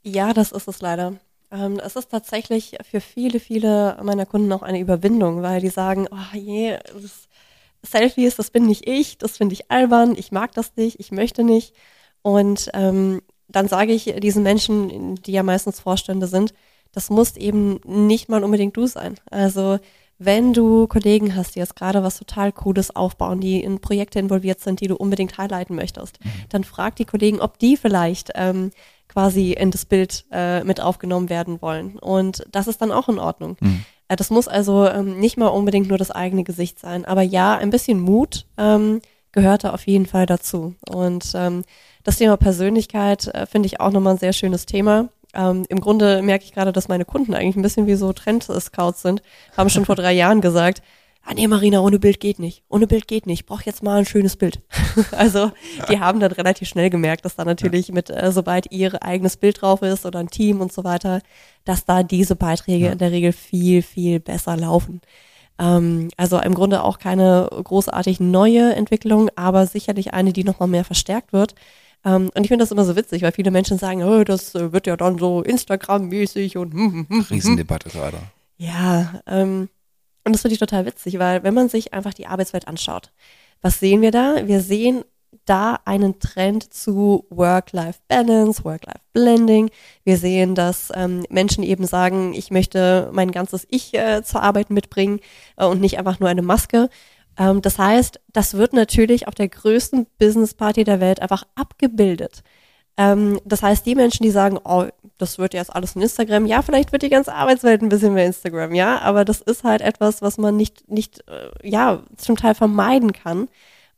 Ja, 0.03 0.33
das 0.33 0.51
ist 0.51 0.67
es 0.67 0.81
leider. 0.81 1.15
Ähm, 1.51 1.79
es 1.83 1.95
ist 1.95 2.09
tatsächlich 2.09 2.77
für 2.89 3.01
viele, 3.01 3.39
viele 3.39 3.97
meiner 4.03 4.25
Kunden 4.25 4.51
auch 4.51 4.61
eine 4.61 4.79
Überwindung, 4.79 5.41
weil 5.41 5.61
die 5.61 5.69
sagen, 5.69 6.07
oh 6.11 6.35
je, 6.37 6.77
das 6.93 7.26
Selfies, 7.87 8.35
das 8.35 8.51
bin 8.51 8.65
nicht 8.65 8.87
ich, 8.87 9.17
das 9.17 9.37
finde 9.37 9.53
ich 9.53 9.71
albern, 9.71 10.15
ich 10.17 10.31
mag 10.31 10.53
das 10.53 10.73
nicht, 10.75 10.99
ich 10.99 11.11
möchte 11.11 11.43
nicht. 11.43 11.73
Und 12.21 12.69
ähm, 12.73 13.21
dann 13.47 13.67
sage 13.67 13.93
ich 13.93 14.13
diesen 14.19 14.43
Menschen, 14.43 15.15
die 15.15 15.31
ja 15.31 15.43
meistens 15.43 15.79
Vorstände 15.79 16.27
sind, 16.27 16.53
das 16.91 17.09
muss 17.09 17.37
eben 17.37 17.79
nicht 17.85 18.29
mal 18.29 18.43
unbedingt 18.43 18.75
du 18.75 18.87
sein. 18.87 19.15
Also 19.29 19.79
wenn 20.19 20.53
du 20.53 20.87
Kollegen 20.87 21.35
hast, 21.35 21.55
die 21.55 21.59
jetzt 21.59 21.75
gerade 21.75 22.01
was 22.01 22.17
total 22.17 22.51
Cooles 22.51 22.95
aufbauen, 22.95 23.39
die 23.39 23.61
in 23.61 23.79
Projekte 23.79 24.19
involviert 24.19 24.59
sind, 24.59 24.81
die 24.81 24.87
du 24.87 24.95
unbedingt 24.95 25.37
highlighten 25.37 25.75
möchtest, 25.75 26.17
dann 26.49 26.63
frag 26.63 26.95
die 26.95 27.05
Kollegen, 27.05 27.39
ob 27.39 27.59
die 27.59 27.77
vielleicht 27.77 28.31
ähm, 28.33 28.71
quasi 29.07 29.53
in 29.53 29.71
das 29.71 29.85
Bild 29.85 30.25
äh, 30.31 30.63
mit 30.63 30.81
aufgenommen 30.81 31.29
werden 31.29 31.61
wollen. 31.61 31.97
Und 31.99 32.45
das 32.51 32.67
ist 32.67 32.81
dann 32.81 32.91
auch 32.91 33.09
in 33.09 33.19
Ordnung. 33.19 33.57
Äh, 33.61 33.67
das 34.15 34.29
muss 34.29 34.47
also 34.47 34.87
ähm, 34.87 35.19
nicht 35.19 35.37
mal 35.37 35.47
unbedingt 35.47 35.89
nur 35.89 35.97
das 35.97 36.11
eigene 36.11 36.43
Gesicht 36.43 36.79
sein. 36.79 37.05
Aber 37.05 37.21
ja, 37.21 37.57
ein 37.57 37.69
bisschen 37.69 37.99
Mut 37.99 38.45
ähm, 38.57 39.01
gehört 39.31 39.63
da 39.63 39.71
auf 39.71 39.85
jeden 39.85 40.05
Fall 40.05 40.25
dazu. 40.25 40.75
Und 40.89 41.31
ähm, 41.35 41.63
das 42.03 42.17
Thema 42.17 42.37
Persönlichkeit 42.37 43.27
äh, 43.27 43.45
finde 43.45 43.67
ich 43.67 43.79
auch 43.79 43.91
nochmal 43.91 44.13
ein 44.13 44.19
sehr 44.19 44.33
schönes 44.33 44.65
Thema. 44.65 45.09
Ähm, 45.33 45.65
Im 45.69 45.81
Grunde 45.81 46.21
merke 46.21 46.45
ich 46.45 46.53
gerade, 46.53 46.71
dass 46.71 46.87
meine 46.87 47.05
Kunden 47.05 47.33
eigentlich 47.33 47.55
ein 47.55 47.61
bisschen 47.61 47.85
wie 47.85 47.95
so 47.95 48.13
Trend-Scouts 48.13 49.01
sind. 49.01 49.21
Haben 49.55 49.69
schon 49.69 49.85
vor 49.85 49.95
drei 49.95 50.13
Jahren 50.13 50.41
gesagt, 50.41 50.81
ah 51.27 51.33
nee, 51.33 51.47
Marina, 51.47 51.81
ohne 51.81 51.99
Bild 51.99 52.19
geht 52.21 52.39
nicht. 52.39 52.63
Ohne 52.69 52.87
Bild 52.87 53.07
geht 53.07 53.27
nicht. 53.27 53.41
Ich 53.41 53.45
brauche 53.45 53.65
jetzt 53.65 53.83
mal 53.83 53.97
ein 53.99 54.05
schönes 54.05 54.37
Bild. 54.37 54.61
also 55.11 55.51
die 55.89 55.99
haben 55.99 56.21
dann 56.21 56.31
relativ 56.31 56.69
schnell 56.69 56.89
gemerkt, 56.89 57.25
dass 57.25 57.35
da 57.35 57.43
natürlich 57.43 57.91
mit, 57.91 58.09
äh, 58.09 58.31
sobald 58.31 58.71
ihr 58.71 59.03
eigenes 59.03 59.35
Bild 59.35 59.61
drauf 59.61 59.81
ist 59.81 60.05
oder 60.05 60.19
ein 60.19 60.29
Team 60.29 60.61
und 60.61 60.71
so 60.71 60.85
weiter, 60.85 61.21
dass 61.65 61.83
da 61.83 62.01
diese 62.01 62.37
Beiträge 62.37 62.87
in 62.87 62.97
der 62.97 63.11
Regel 63.11 63.33
viel, 63.33 63.81
viel 63.81 64.21
besser 64.21 64.55
laufen. 64.55 65.01
Ähm, 65.59 66.09
also 66.15 66.39
im 66.39 66.53
Grunde 66.53 66.81
auch 66.81 66.97
keine 66.97 67.49
großartig 67.51 68.21
neue 68.21 68.73
Entwicklung, 68.73 69.29
aber 69.35 69.67
sicherlich 69.67 70.13
eine, 70.13 70.31
die 70.31 70.45
nochmal 70.45 70.69
mehr 70.69 70.85
verstärkt 70.85 71.33
wird. 71.33 71.55
Ähm, 72.05 72.29
und 72.35 72.43
ich 72.43 72.47
finde 72.47 72.63
das 72.63 72.71
immer 72.71 72.85
so 72.85 72.95
witzig, 72.95 73.21
weil 73.21 73.33
viele 73.33 73.51
Menschen 73.51 73.77
sagen, 73.77 74.01
oh, 74.01 74.23
das 74.23 74.55
äh, 74.55 74.71
wird 74.71 74.87
ja 74.87 74.95
dann 74.95 75.17
so 75.17 75.41
Instagram-mäßig 75.41 76.57
und 76.57 76.73
hm, 76.73 76.79
hm, 76.79 76.93
hm, 76.93 77.05
hm. 77.09 77.25
Riesendebatte 77.29 77.89
gerade. 77.89 78.17
Ja, 78.57 79.21
ähm, 79.27 79.67
und 80.27 80.33
das 80.33 80.41
finde 80.41 80.53
ich 80.53 80.59
total 80.59 80.85
witzig, 80.85 81.17
weil 81.19 81.41
wenn 81.43 81.53
man 81.53 81.69
sich 81.69 81.93
einfach 81.93 82.13
die 82.13 82.27
Arbeitswelt 82.27 82.67
anschaut, 82.67 83.11
was 83.61 83.79
sehen 83.79 84.01
wir 84.01 84.11
da? 84.11 84.45
Wir 84.45 84.61
sehen 84.61 85.03
da 85.45 85.79
einen 85.85 86.19
Trend 86.19 86.73
zu 86.73 87.25
Work-Life-Balance, 87.29 88.63
Work-Life-Blending. 88.63 89.69
Wir 90.03 90.17
sehen, 90.17 90.55
dass 90.55 90.91
ähm, 90.93 91.25
Menschen 91.29 91.63
eben 91.63 91.85
sagen, 91.85 92.33
ich 92.33 92.51
möchte 92.51 93.09
mein 93.13 93.31
ganzes 93.31 93.65
Ich 93.69 93.93
äh, 93.93 94.21
zur 94.23 94.43
Arbeit 94.43 94.69
mitbringen 94.69 95.19
äh, 95.55 95.65
und 95.65 95.81
nicht 95.81 95.97
einfach 95.97 96.19
nur 96.19 96.29
eine 96.29 96.41
Maske. 96.41 96.89
Ähm, 97.37 97.61
das 97.61 97.79
heißt, 97.79 98.19
das 98.33 98.55
wird 98.55 98.73
natürlich 98.73 99.27
auf 99.27 99.35
der 99.35 99.47
größten 99.47 100.07
Business-Party 100.19 100.83
der 100.83 100.99
Welt 100.99 101.21
einfach 101.21 101.43
abgebildet. 101.55 102.43
Ähm, 102.97 103.39
das 103.45 103.61
heißt, 103.63 103.85
die 103.85 103.95
Menschen, 103.95 104.23
die 104.23 104.31
sagen, 104.31 104.59
oh, 104.63 104.85
das 105.17 105.37
wird 105.37 105.53
jetzt 105.53 105.75
alles 105.75 105.95
in 105.95 106.01
Instagram, 106.01 106.45
ja, 106.45 106.61
vielleicht 106.61 106.91
wird 106.91 107.03
die 107.03 107.09
ganze 107.09 107.33
Arbeitswelt 107.33 107.81
ein 107.81 107.89
bisschen 107.89 108.13
mehr 108.13 108.25
Instagram, 108.25 108.73
ja, 108.75 108.99
aber 108.99 109.25
das 109.25 109.41
ist 109.41 109.63
halt 109.63 109.81
etwas, 109.81 110.21
was 110.21 110.37
man 110.37 110.55
nicht, 110.57 110.89
nicht, 110.89 111.23
äh, 111.27 111.67
ja, 111.67 112.03
zum 112.17 112.35
Teil 112.37 112.55
vermeiden 112.55 113.13
kann. 113.13 113.47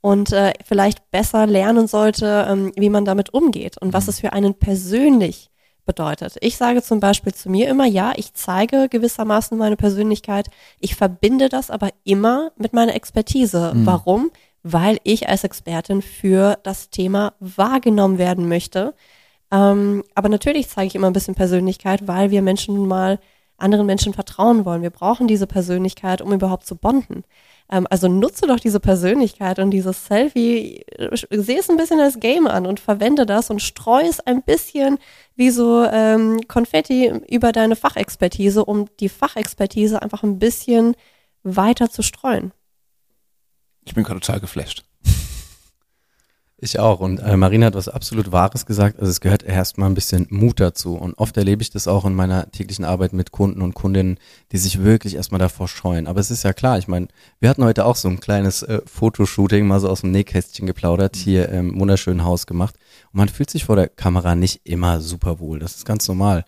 und 0.02 0.32
äh, 0.32 0.54
vielleicht 0.66 1.12
besser 1.12 1.46
lernen 1.48 1.88
sollte, 1.88 2.48
ähm, 2.50 2.72
wie 2.76 2.90
man 2.90 3.06
damit 3.06 3.34
umgeht 3.34 3.78
und 3.78 3.94
was 3.94 4.08
es 4.08 4.20
für 4.20 4.34
einen 4.34 4.54
persönlich 4.56 5.50
bedeutet. 5.86 6.38
Ich 6.42 6.56
sage 6.56 6.82
zum 6.84 7.00
Beispiel 7.00 7.34
zu 7.34 7.50
mir 7.50 7.68
immer, 7.68 7.86
ja, 7.86 8.14
ich 8.16 8.34
zeige 8.34 8.88
gewissermaßen 8.90 9.58
meine 9.58 9.76
Persönlichkeit, 9.76 10.50
ich 10.80 10.96
verbinde 10.96 11.50
das 11.50 11.72
aber 11.72 11.90
immer 12.04 12.52
mit 12.58 12.74
meiner 12.74 12.96
Expertise. 12.96 13.74
Mhm. 13.74 13.86
Warum? 13.86 14.32
Weil 14.64 15.00
ich 15.04 15.30
als 15.30 15.44
Expertin 15.44 16.02
für 16.02 16.58
das 16.64 16.90
Thema 16.90 17.34
wahrgenommen 17.40 18.18
werden 18.18 18.50
möchte. 18.50 18.94
Ähm, 19.52 20.04
aber 20.16 20.30
natürlich 20.30 20.70
zeige 20.70 20.88
ich 20.88 20.96
immer 20.96 21.08
ein 21.08 21.14
bisschen 21.14 21.36
Persönlichkeit, 21.36 22.08
weil 22.08 22.32
wir 22.32 22.42
Menschen 22.42 22.88
mal 22.88 23.20
anderen 23.58 23.86
Menschen 23.86 24.14
vertrauen 24.14 24.66
wollen. 24.66 24.82
Wir 24.82 24.90
brauchen 24.90 25.28
diese 25.28 25.48
Persönlichkeit, 25.48 26.22
um 26.22 26.34
überhaupt 26.34 26.66
zu 26.66 26.76
bonden. 26.76 27.24
Ähm, 27.72 27.88
also 27.90 28.08
nutze 28.08 28.48
doch 28.48 28.60
diese 28.60 28.80
Persönlichkeit 28.80 29.60
und 29.60 29.72
dieses 29.72 30.06
Selfie, 30.06 30.86
sehe 31.32 31.60
es 31.60 31.70
ein 31.70 31.78
bisschen 31.78 32.00
als 32.00 32.20
Game 32.20 32.48
an 32.48 32.66
und 32.66 32.80
verwende 32.80 33.26
das 33.26 33.50
und 33.50 33.62
streue 33.62 34.08
es 34.08 34.20
ein 34.20 34.44
bisschen 34.44 34.98
wie 35.36 35.52
so 35.52 35.84
ähm, 35.84 36.42
Konfetti 36.48 37.12
über 37.30 37.52
deine 37.52 37.76
Fachexpertise, 37.76 38.66
um 38.66 38.88
die 39.00 39.10
Fachexpertise 39.10 40.02
einfach 40.02 40.24
ein 40.24 40.40
bisschen 40.40 40.96
weiter 41.44 41.90
zu 41.90 42.02
streuen. 42.02 42.52
Ich 43.86 43.94
bin 43.94 44.04
gerade 44.04 44.20
total 44.20 44.40
geflasht. 44.40 44.84
Ich 46.62 46.78
auch. 46.78 47.00
Und 47.00 47.20
äh, 47.20 47.38
Marina 47.38 47.68
hat 47.68 47.76
was 47.76 47.88
absolut 47.88 48.34
Wahres 48.34 48.66
gesagt. 48.66 49.00
Also 49.00 49.10
es 49.10 49.22
gehört 49.22 49.44
erstmal 49.44 49.90
ein 49.90 49.94
bisschen 49.94 50.28
Mut 50.30 50.60
dazu. 50.60 50.96
Und 50.96 51.18
oft 51.18 51.38
erlebe 51.38 51.62
ich 51.62 51.70
das 51.70 51.88
auch 51.88 52.04
in 52.04 52.14
meiner 52.14 52.52
täglichen 52.52 52.84
Arbeit 52.84 53.14
mit 53.14 53.32
Kunden 53.32 53.62
und 53.62 53.76
Kundinnen, 53.76 54.20
die 54.52 54.58
sich 54.58 54.84
wirklich 54.84 55.16
erstmal 55.16 55.40
davor 55.40 55.70
scheuen. 55.70 56.06
Aber 56.06 56.20
es 56.20 56.32
ist 56.32 56.44
ja 56.44 56.52
klar, 56.52 56.78
ich 56.78 56.90
meine, 56.90 57.08
wir 57.40 57.50
hatten 57.50 57.64
heute 57.64 57.86
auch 57.86 57.96
so 57.96 58.10
ein 58.10 58.20
kleines 58.20 58.62
äh, 58.64 58.82
Fotoshooting, 58.86 59.66
mal 59.68 59.80
so 59.80 59.88
aus 59.88 60.02
dem 60.02 60.12
Nähkästchen 60.12 60.68
geplaudert, 60.68 61.16
mhm. 61.16 61.20
hier 61.20 61.50
im 61.50 61.80
wunderschönen 61.80 62.26
Haus 62.26 62.46
gemacht. 62.46 62.76
Und 63.14 63.20
man 63.20 63.30
fühlt 63.30 63.50
sich 63.50 63.64
vor 63.64 63.78
der 63.78 63.88
Kamera 63.88 64.36
nicht 64.36 64.62
immer 64.66 65.00
super 65.00 65.40
wohl. 65.40 65.60
Das 65.60 65.76
ist 65.76 65.86
ganz 65.86 66.08
normal. 66.10 66.44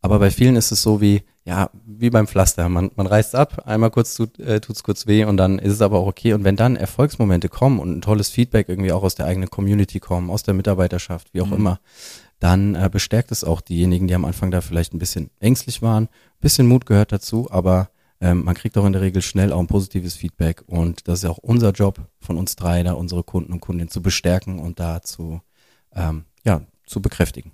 Aber 0.00 0.18
bei 0.18 0.30
vielen 0.30 0.56
ist 0.56 0.72
es 0.72 0.80
so 0.80 1.02
wie, 1.02 1.22
ja, 1.50 1.68
wie 1.84 2.10
beim 2.10 2.28
Pflaster. 2.28 2.68
Man, 2.68 2.92
man 2.94 3.08
reißt 3.08 3.34
ab, 3.34 3.66
einmal 3.66 3.90
kurz 3.90 4.14
tut, 4.14 4.38
äh, 4.38 4.60
tut's 4.60 4.84
kurz 4.84 5.08
weh 5.08 5.24
und 5.24 5.36
dann 5.36 5.58
ist 5.58 5.72
es 5.72 5.82
aber 5.82 5.98
auch 5.98 6.06
okay. 6.06 6.32
Und 6.32 6.44
wenn 6.44 6.54
dann 6.54 6.76
Erfolgsmomente 6.76 7.48
kommen 7.48 7.80
und 7.80 7.90
ein 7.90 8.02
tolles 8.02 8.30
Feedback 8.30 8.68
irgendwie 8.68 8.92
auch 8.92 9.02
aus 9.02 9.16
der 9.16 9.26
eigenen 9.26 9.50
Community 9.50 9.98
kommen, 9.98 10.30
aus 10.30 10.44
der 10.44 10.54
Mitarbeiterschaft, 10.54 11.34
wie 11.34 11.40
auch 11.40 11.48
mhm. 11.48 11.54
immer, 11.54 11.80
dann 12.38 12.76
äh, 12.76 12.88
bestärkt 12.88 13.32
es 13.32 13.42
auch 13.42 13.62
diejenigen, 13.62 14.06
die 14.06 14.14
am 14.14 14.24
Anfang 14.24 14.52
da 14.52 14.60
vielleicht 14.60 14.94
ein 14.94 15.00
bisschen 15.00 15.30
ängstlich 15.40 15.82
waren. 15.82 16.04
Ein 16.04 16.40
bisschen 16.40 16.68
Mut 16.68 16.86
gehört 16.86 17.10
dazu, 17.10 17.50
aber 17.50 17.90
ähm, 18.20 18.44
man 18.44 18.54
kriegt 18.54 18.78
auch 18.78 18.84
in 18.84 18.92
der 18.92 19.02
Regel 19.02 19.20
schnell 19.20 19.52
auch 19.52 19.58
ein 19.58 19.66
positives 19.66 20.14
Feedback. 20.14 20.62
Und 20.68 21.08
das 21.08 21.18
ist 21.18 21.24
ja 21.24 21.30
auch 21.30 21.38
unser 21.38 21.72
Job 21.72 21.98
von 22.20 22.38
uns 22.38 22.54
drei, 22.54 22.84
da 22.84 22.92
unsere 22.92 23.24
Kunden 23.24 23.52
und 23.52 23.60
Kundinnen 23.60 23.90
zu 23.90 24.02
bestärken 24.02 24.60
und 24.60 24.78
da 24.78 25.02
zu, 25.02 25.40
ähm, 25.96 26.26
ja, 26.44 26.60
zu 26.86 27.02
bekräftigen. 27.02 27.50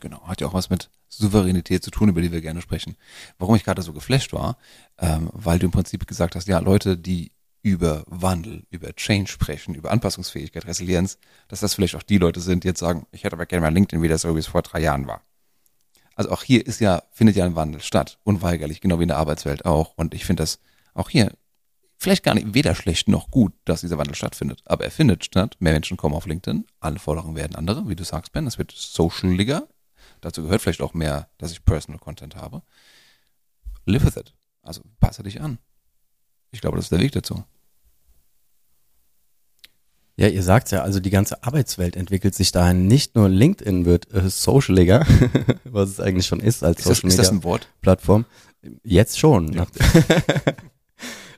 Genau, 0.00 0.26
hat 0.26 0.40
ja 0.40 0.46
auch 0.46 0.54
was 0.54 0.70
mit 0.70 0.88
Souveränität 1.16 1.84
zu 1.84 1.90
tun, 1.90 2.08
über 2.08 2.20
die 2.20 2.32
wir 2.32 2.40
gerne 2.40 2.62
sprechen. 2.62 2.96
Warum 3.38 3.54
ich 3.54 3.64
gerade 3.64 3.82
so 3.82 3.92
geflasht 3.92 4.32
war, 4.32 4.56
ähm, 4.98 5.30
weil 5.32 5.58
du 5.58 5.66
im 5.66 5.72
Prinzip 5.72 6.06
gesagt 6.06 6.36
hast, 6.36 6.48
ja, 6.48 6.58
Leute, 6.58 6.96
die 6.96 7.32
über 7.62 8.04
Wandel, 8.06 8.64
über 8.70 8.92
Change 8.94 9.30
sprechen, 9.30 9.74
über 9.74 9.92
Anpassungsfähigkeit, 9.92 10.66
Resilienz, 10.66 11.18
dass 11.48 11.60
das 11.60 11.74
vielleicht 11.74 11.94
auch 11.94 12.02
die 12.02 12.18
Leute 12.18 12.40
sind, 12.40 12.64
die 12.64 12.68
jetzt 12.68 12.80
sagen, 12.80 13.06
ich 13.12 13.24
hätte 13.24 13.36
aber 13.36 13.46
gerne 13.46 13.62
mal 13.62 13.72
LinkedIn 13.72 14.02
wieder 14.02 14.18
so, 14.18 14.34
wie 14.34 14.40
es 14.40 14.46
vor 14.46 14.62
drei 14.62 14.80
Jahren 14.80 15.06
war. 15.06 15.22
Also 16.14 16.30
auch 16.30 16.42
hier 16.42 16.66
ist 16.66 16.80
ja, 16.80 17.02
findet 17.12 17.36
ja 17.36 17.44
ein 17.44 17.56
Wandel 17.56 17.80
statt, 17.80 18.18
unweigerlich, 18.24 18.80
genau 18.80 18.98
wie 18.98 19.04
in 19.04 19.08
der 19.08 19.16
Arbeitswelt 19.16 19.64
auch. 19.64 19.94
Und 19.96 20.14
ich 20.14 20.24
finde 20.24 20.42
das 20.42 20.58
auch 20.94 21.08
hier 21.08 21.32
vielleicht 21.96 22.24
gar 22.24 22.34
nicht 22.34 22.52
weder 22.52 22.74
schlecht 22.74 23.08
noch 23.08 23.30
gut, 23.30 23.52
dass 23.64 23.80
dieser 23.80 23.96
Wandel 23.96 24.16
stattfindet. 24.16 24.60
Aber 24.64 24.84
er 24.84 24.90
findet 24.90 25.24
statt. 25.24 25.56
Mehr 25.60 25.72
Menschen 25.72 25.96
kommen 25.96 26.14
auf 26.14 26.26
LinkedIn. 26.26 26.66
Alle 26.80 26.98
Forderungen 26.98 27.36
werden 27.36 27.54
andere, 27.54 27.88
wie 27.88 27.96
du 27.96 28.04
sagst, 28.04 28.32
Ben. 28.32 28.46
Es 28.46 28.58
wird 28.58 28.72
socialiger. 28.72 29.68
Dazu 30.22 30.42
gehört 30.42 30.62
vielleicht 30.62 30.80
auch 30.80 30.94
mehr, 30.94 31.28
dass 31.36 31.52
ich 31.52 31.64
Personal 31.64 31.98
Content 31.98 32.36
habe. 32.36 32.62
Live 33.84 34.06
with 34.06 34.16
it. 34.16 34.34
Also 34.62 34.80
passe 35.00 35.22
dich 35.22 35.40
an. 35.40 35.58
Ich 36.52 36.60
glaube, 36.60 36.76
das 36.76 36.86
ist 36.86 36.92
der 36.92 37.00
Weg 37.00 37.12
dazu. 37.12 37.44
Ja, 40.16 40.28
ihr 40.28 40.42
sagt 40.42 40.70
ja, 40.70 40.82
also 40.82 41.00
die 41.00 41.10
ganze 41.10 41.42
Arbeitswelt 41.42 41.96
entwickelt 41.96 42.34
sich 42.34 42.52
dahin. 42.52 42.86
Nicht 42.86 43.16
nur 43.16 43.28
LinkedIn 43.28 43.84
wird 43.84 44.12
äh, 44.12 44.28
socialiger, 44.28 45.04
was 45.64 45.90
es 45.90 46.00
eigentlich 46.00 46.26
schon 46.26 46.40
ist 46.40 46.62
als 46.62 46.80
ist 46.80 46.88
das, 46.88 46.96
Social 46.98 47.08
Media 47.08 47.22
ist 47.22 47.28
das 47.28 47.36
ein 47.36 47.44
Wort? 47.44 47.68
Plattform. 47.80 48.24
Jetzt 48.84 49.18
schon. 49.18 49.52
Ja. 49.52 49.66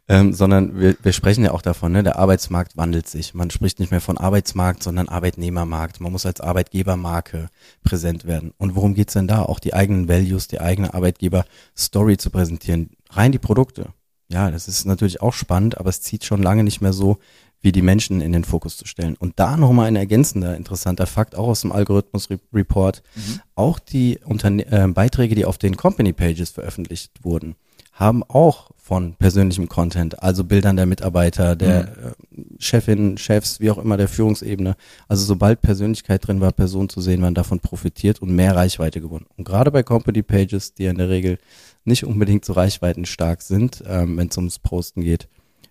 ähm, 0.07 0.35
sondern 0.35 0.79
wir, 0.79 0.97
wir 1.03 1.12
sprechen 1.12 1.45
ja 1.45 1.53
auch 1.53 1.62
davon, 1.62 1.93
ne, 1.93 2.03
der 2.03 2.19
Arbeitsmarkt 2.19 2.77
wandelt 2.77 3.09
sich. 3.09 3.33
Man 3.33 3.51
spricht 3.51 3.81
nicht 3.81 3.90
mehr 3.90 4.03
von 4.03 4.19
Arbeitsmarkt, 4.19 4.83
sondern 4.83 5.09
Arbeitnehmermarkt. 5.09 6.01
Man 6.01 6.12
muss 6.12 6.27
als 6.27 6.40
Arbeitgebermarke 6.40 7.49
präsent 7.83 8.27
werden. 8.27 8.53
Und 8.59 8.77
worum 8.77 8.95
geht's 8.95 9.14
denn 9.14 9.29
da? 9.29 9.43
Auch 9.43 9.59
die 9.59 9.73
eigenen 9.73 10.09
Values, 10.09 10.49
die 10.49 10.61
eigene 10.61 10.93
Arbeitgeber-Story 10.93 12.19
zu 12.19 12.31
präsentieren. 12.31 12.90
Rein 13.11 13.33
die 13.33 13.38
Produkte. 13.38 13.88
Ja, 14.29 14.51
das 14.51 14.69
ist 14.69 14.85
natürlich 14.85 15.23
auch 15.23 15.33
spannend, 15.33 15.79
aber 15.79 15.90
es 15.90 16.03
zieht 16.03 16.25
schon 16.25 16.43
lange 16.43 16.64
nicht 16.64 16.81
mehr 16.81 16.93
so, 16.93 17.19
wie 17.61 17.73
die 17.73 17.83
Menschen 17.83 18.21
in 18.21 18.33
den 18.33 18.45
Fokus 18.45 18.77
zu 18.77 18.87
stellen. 18.87 19.17
Und 19.17 19.40
da 19.40 19.57
nochmal 19.57 19.87
ein 19.87 19.97
ergänzender, 19.97 20.55
interessanter 20.55 21.07
Fakt, 21.07 21.35
auch 21.35 21.49
aus 21.49 21.62
dem 21.62 21.73
Algorithmus-Report, 21.73 23.03
mhm. 23.14 23.40
auch 23.55 23.79
die 23.79 24.19
Unterne 24.23 24.67
äh, 24.71 24.87
Beiträge, 24.88 25.35
die 25.35 25.47
auf 25.47 25.57
den 25.57 25.77
Company-Pages 25.77 26.51
veröffentlicht 26.51 27.25
wurden, 27.25 27.57
haben 27.93 28.23
auch 28.23 28.71
von 28.85 29.14
persönlichem 29.14 29.66
Content, 29.66 30.23
also 30.23 30.44
Bildern 30.44 30.77
der 30.77 30.85
Mitarbeiter, 30.85 31.57
der 31.57 32.14
mhm. 32.31 32.59
Chefin, 32.59 33.16
Chefs, 33.16 33.59
wie 33.59 33.70
auch 33.70 33.79
immer 33.79 33.97
der 33.97 34.09
Führungsebene. 34.09 34.77
Also 35.09 35.25
sobald 35.25 35.62
Persönlichkeit 35.62 36.27
drin 36.27 36.42
war, 36.42 36.53
Personen 36.53 36.90
zu 36.90 37.01
sehen, 37.01 37.23
waren 37.23 37.33
davon 37.33 37.61
profitiert 37.61 38.20
und 38.20 38.37
mehr 38.37 38.55
Reichweite 38.55 39.01
gewonnen. 39.01 39.25
Und 39.38 39.44
gerade 39.44 39.70
bei 39.70 39.83
Company 39.83 40.23
Pages, 40.23 40.75
die 40.75 40.85
ja 40.85 40.90
in 40.90 40.99
der 40.99 41.09
Regel 41.09 41.38
nicht 41.87 42.05
unbedingt 42.05 42.44
so 42.44 42.53
reichweitenstark 42.53 43.40
sind, 43.40 43.83
ähm, 43.87 44.18
wenn 44.18 44.29
es 44.29 44.37
ums 44.37 44.59
Posten 44.59 45.01
geht, 45.01 45.29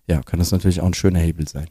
ja, 0.08 0.20
kann 0.20 0.40
das 0.40 0.50
natürlich 0.50 0.80
auch 0.80 0.86
ein 0.86 0.94
schöner 0.94 1.20
Hebel 1.20 1.46
sein. 1.46 1.68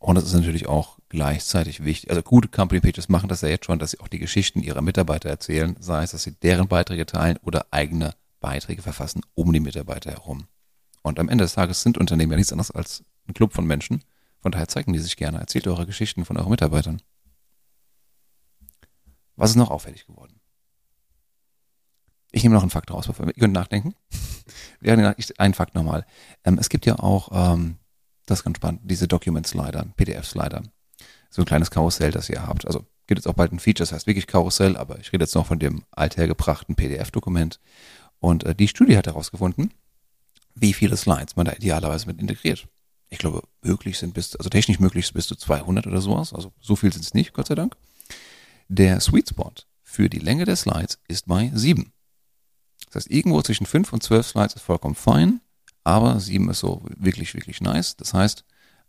Und 0.00 0.16
das 0.16 0.24
ist 0.24 0.34
natürlich 0.34 0.66
auch 0.66 0.98
gleichzeitig 1.08 1.84
wichtig. 1.84 2.10
Also 2.10 2.22
gute 2.22 2.48
Company 2.48 2.80
Pages 2.80 3.08
machen 3.08 3.28
das 3.28 3.42
ja 3.42 3.48
jetzt 3.48 3.66
schon, 3.66 3.78
dass 3.78 3.92
sie 3.92 4.00
auch 4.00 4.08
die 4.08 4.18
Geschichten 4.18 4.60
ihrer 4.60 4.82
Mitarbeiter 4.82 5.28
erzählen, 5.28 5.76
sei 5.78 6.02
es, 6.02 6.10
dass 6.10 6.24
sie 6.24 6.32
deren 6.32 6.66
Beiträge 6.66 7.06
teilen 7.06 7.38
oder 7.44 7.66
eigene 7.70 8.14
Beiträge 8.40 8.82
verfassen 8.82 9.22
um 9.34 9.52
die 9.52 9.60
Mitarbeiter 9.60 10.10
herum. 10.10 10.46
Und 11.02 11.18
am 11.18 11.28
Ende 11.28 11.44
des 11.44 11.54
Tages 11.54 11.82
sind 11.82 11.98
Unternehmen 11.98 12.32
ja 12.32 12.36
nichts 12.36 12.52
anderes 12.52 12.70
als 12.70 13.04
ein 13.28 13.34
Club 13.34 13.52
von 13.52 13.66
Menschen. 13.66 14.04
Von 14.40 14.52
daher 14.52 14.68
zeigen 14.68 14.92
die 14.92 14.98
sich 14.98 15.16
gerne. 15.16 15.38
Erzählt 15.38 15.66
eure 15.66 15.86
Geschichten 15.86 16.24
von 16.24 16.36
euren 16.36 16.50
Mitarbeitern. 16.50 17.00
Was 19.36 19.50
ist 19.50 19.56
noch 19.56 19.70
auffällig 19.70 20.06
geworden? 20.06 20.40
Ich 22.32 22.42
nehme 22.42 22.54
noch 22.54 22.62
einen 22.62 22.70
Fakt 22.70 22.90
raus, 22.90 23.06
bevor 23.06 23.26
wir, 23.26 23.34
ihr 23.34 23.40
könnt 23.40 23.54
nachdenken. 23.54 23.94
Einen 25.38 25.54
Fakt 25.54 25.74
nochmal. 25.74 26.06
Ähm, 26.44 26.58
es 26.58 26.68
gibt 26.68 26.86
ja 26.86 26.98
auch, 26.98 27.30
ähm, 27.32 27.78
das 28.26 28.40
ist 28.40 28.44
ganz 28.44 28.56
spannend, 28.56 28.82
diese 28.84 29.08
Document-Slider, 29.08 29.86
PDF-Slider. 29.96 30.62
So 31.30 31.42
ein 31.42 31.46
kleines 31.46 31.70
Karussell, 31.70 32.12
das 32.12 32.28
ihr 32.28 32.46
habt. 32.46 32.66
Also 32.66 32.86
gibt 33.10 33.18
jetzt 33.18 33.26
auch 33.26 33.34
bald 33.34 33.52
ein 33.52 33.58
Feature, 33.58 33.84
das 33.84 33.92
heißt 33.92 34.06
wirklich 34.06 34.28
Karussell, 34.28 34.76
aber 34.76 35.00
ich 35.00 35.12
rede 35.12 35.24
jetzt 35.24 35.34
noch 35.34 35.46
von 35.46 35.58
dem 35.58 35.82
althergebrachten 35.90 36.76
PDF-Dokument. 36.76 37.58
Und 38.20 38.44
äh, 38.44 38.54
die 38.54 38.68
Studie 38.68 38.96
hat 38.96 39.06
herausgefunden, 39.06 39.72
wie 40.54 40.72
viele 40.72 40.96
Slides 40.96 41.36
man 41.36 41.46
da 41.46 41.52
idealerweise 41.52 42.06
mit 42.06 42.20
integriert. 42.20 42.68
Ich 43.08 43.18
glaube, 43.18 43.42
möglich 43.62 43.98
sind 43.98 44.14
bis, 44.14 44.36
also 44.36 44.50
technisch 44.50 44.78
möglich 44.78 45.12
bis 45.12 45.26
zu 45.26 45.34
200 45.34 45.86
oder 45.86 46.00
sowas. 46.00 46.32
Also 46.32 46.52
so 46.60 46.76
viel 46.76 46.92
sind 46.92 47.04
es 47.04 47.14
nicht, 47.14 47.32
Gott 47.32 47.48
sei 47.48 47.56
Dank. 47.56 47.76
Der 48.68 49.00
Sweet 49.00 49.30
Spot 49.30 49.52
für 49.82 50.08
die 50.08 50.20
Länge 50.20 50.44
der 50.44 50.56
Slides 50.56 51.00
ist 51.08 51.26
bei 51.26 51.50
7. 51.52 51.92
Das 52.86 52.96
heißt, 52.96 53.10
irgendwo 53.10 53.42
zwischen 53.42 53.66
5 53.66 53.92
und 53.92 54.02
12 54.02 54.26
Slides 54.28 54.54
ist 54.54 54.62
vollkommen 54.62 54.94
fein, 54.94 55.40
aber 55.82 56.20
7 56.20 56.48
ist 56.50 56.60
so 56.60 56.82
wirklich, 56.96 57.34
wirklich 57.34 57.60
nice. 57.60 57.96
Das 57.96 58.14
heißt, 58.14 58.44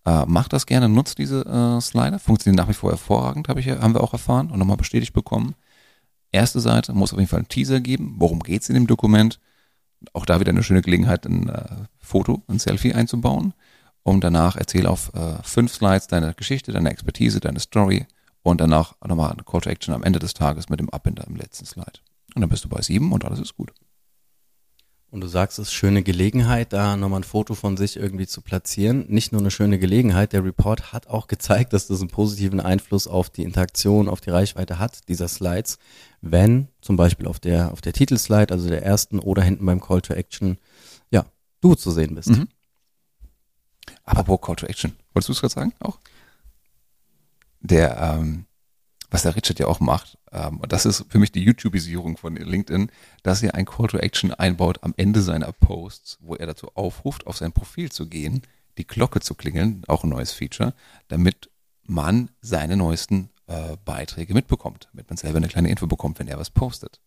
äh, 0.06 0.26
macht 0.26 0.54
das 0.54 0.66
gerne, 0.66 0.90
nutzt 0.90 1.18
diese 1.18 1.46
äh, 1.46 1.82
Slider. 1.82 2.20
Funktionieren 2.20 2.58
nach 2.58 2.70
wie 2.70 2.74
vor 2.74 2.92
hervorragend, 2.92 3.48
hab 3.48 3.58
ich, 3.58 3.70
haben 3.70 3.94
wir 3.94 4.02
auch 4.02 4.14
erfahren 4.14 4.52
und 4.52 4.60
nochmal 4.60 4.78
bestätigt 4.78 5.14
bekommen. 5.14 5.56
Erste 6.32 6.60
Seite 6.60 6.94
muss 6.94 7.14
auf 7.14 7.20
jeden 7.20 7.30
Fall 7.30 7.40
einen 7.40 7.50
Teaser 7.50 7.80
geben. 7.80 8.16
Worum 8.18 8.40
geht's 8.40 8.70
in 8.70 8.76
dem 8.76 8.88
Dokument? 8.88 9.40
Auch 10.14 10.26
da 10.26 10.40
wieder 10.40 10.50
eine 10.50 10.64
schöne 10.64 10.82
Gelegenheit, 10.82 11.26
ein 11.26 11.50
äh, 11.50 11.66
Foto, 12.00 12.42
ein 12.48 12.60
Selfie 12.60 12.94
einzubauen. 12.94 13.54
Um 14.04 14.20
danach 14.20 14.56
erzähl 14.56 14.88
auf 14.88 15.14
äh, 15.14 15.44
fünf 15.44 15.74
Slides 15.74 16.08
deine 16.08 16.34
Geschichte, 16.34 16.72
deine 16.72 16.90
Expertise, 16.90 17.40
deine 17.40 17.60
Story 17.60 18.08
und 18.42 18.62
danach 18.62 18.96
nochmal 19.06 19.32
eine 19.32 19.44
Call 19.44 19.62
to 19.62 19.70
Action 19.70 19.94
am 19.94 20.04
Ende 20.04 20.20
des 20.20 20.34
Tages 20.34 20.70
mit 20.70 20.80
dem 20.80 20.90
Abbinder 20.90 21.26
im 21.28 21.36
letzten 21.36 21.66
Slide. 21.66 22.00
Und 22.34 22.42
dann 22.42 22.50
bist 22.50 22.64
du 22.64 22.70
bei 22.70 22.82
sieben 22.82 23.12
und 23.12 23.26
alles 23.26 23.40
ist 23.40 23.56
gut. 23.56 23.72
Und 25.12 25.20
du 25.20 25.28
sagst, 25.28 25.60
es 25.60 25.68
ist 25.68 25.74
schöne 25.74 26.04
Gelegenheit, 26.04 26.72
da 26.72 26.96
nochmal 26.96 27.20
ein 27.20 27.26
Foto 27.26 27.54
von 27.54 27.76
sich 27.76 27.98
irgendwie 27.98 28.28
zu 28.28 28.42
platzieren. 28.42 29.06
Nicht 29.10 29.34
nur 29.34 29.42
eine 29.42 29.52
schöne 29.52 29.78
Gelegenheit, 29.78 30.32
der 30.32 30.46
Report 30.46 30.94
hat 30.94 31.08
auch 31.08 31.28
gezeigt, 31.28 31.74
dass 31.74 31.88
das 31.88 32.00
einen 32.00 32.10
positiven 32.10 32.62
Einfluss 32.62 33.08
auf 33.08 33.30
die 33.30 33.44
Interaktion, 33.44 34.08
auf 34.08 34.22
die 34.22 34.30
Reichweite 34.30 34.80
hat, 34.80 35.10
dieser 35.10 35.28
Slides. 35.28 35.80
Wenn 36.22 36.68
zum 36.82 36.96
Beispiel 36.96 37.28
auf 37.28 37.40
der, 37.40 37.72
auf 37.72 37.82
der 37.82 37.94
Titelslide, 37.94 38.54
also 38.54 38.70
der 38.70 38.84
ersten 38.84 39.20
oder 39.20 39.42
hinten 39.42 39.66
beim 39.66 39.82
Call 39.82 40.02
to 40.02 40.14
Action, 40.14 40.58
ja, 41.10 41.26
du 41.62 41.76
zu 41.76 41.92
sehen 41.92 42.16
bist. 42.16 42.30
Mhm. 42.30 42.48
Apropos 44.04 44.40
Call 44.42 44.56
to 44.56 44.68
Action. 44.68 44.96
Wolltest 45.14 45.30
du 45.30 45.34
es 45.34 45.42
gerade 45.42 45.54
sagen 45.54 45.74
auch? 45.80 46.00
Der, 47.60 47.98
ähm, 47.98 48.46
was 49.10 49.24
der 49.24 49.36
Richard 49.36 49.60
ja 49.60 49.68
auch 49.68 49.80
macht, 49.80 50.18
ähm, 50.32 50.60
und 50.60 50.72
das 50.72 50.86
ist 50.86 51.06
für 51.10 51.20
mich 51.20 51.32
die 51.32 51.44
YouTubisierung 51.44 52.18
von 52.18 52.36
LinkedIn, 52.36 52.92
dass 53.24 53.44
er 53.44 53.56
ein 53.56 53.66
Call 53.66 53.88
to 53.88 53.98
Action 53.98 54.34
einbaut 54.34 54.80
am 54.84 54.94
Ende 54.98 55.22
seiner 55.22 55.52
Posts, 55.52 56.20
wo 56.22 56.36
er 56.36 56.48
dazu 56.48 56.72
aufruft, 56.76 57.28
auf 57.28 57.38
sein 57.38 57.52
Profil 57.52 57.92
zu 57.92 58.08
gehen, 58.08 58.42
die 58.78 58.88
Glocke 58.88 59.20
zu 59.20 59.36
klingeln, 59.36 59.84
auch 59.88 60.04
ein 60.04 60.10
neues 60.10 60.32
Feature, 60.32 60.74
damit 61.08 61.50
man 61.84 62.30
seine 62.42 62.78
neuesten 62.78 63.30
äh, 63.52 63.78
Beiträge 63.84 64.34
mitbekommt, 64.34 64.88
damit 64.92 65.10
man 65.10 65.18
selber 65.18 65.38
eine 65.38 65.48
kleine 65.48 65.70
Info 65.70 65.88
bekommt, 65.88 66.20
wenn 66.20 66.28
er 66.28 66.40
was 66.40 66.50
postet. 66.50 67.00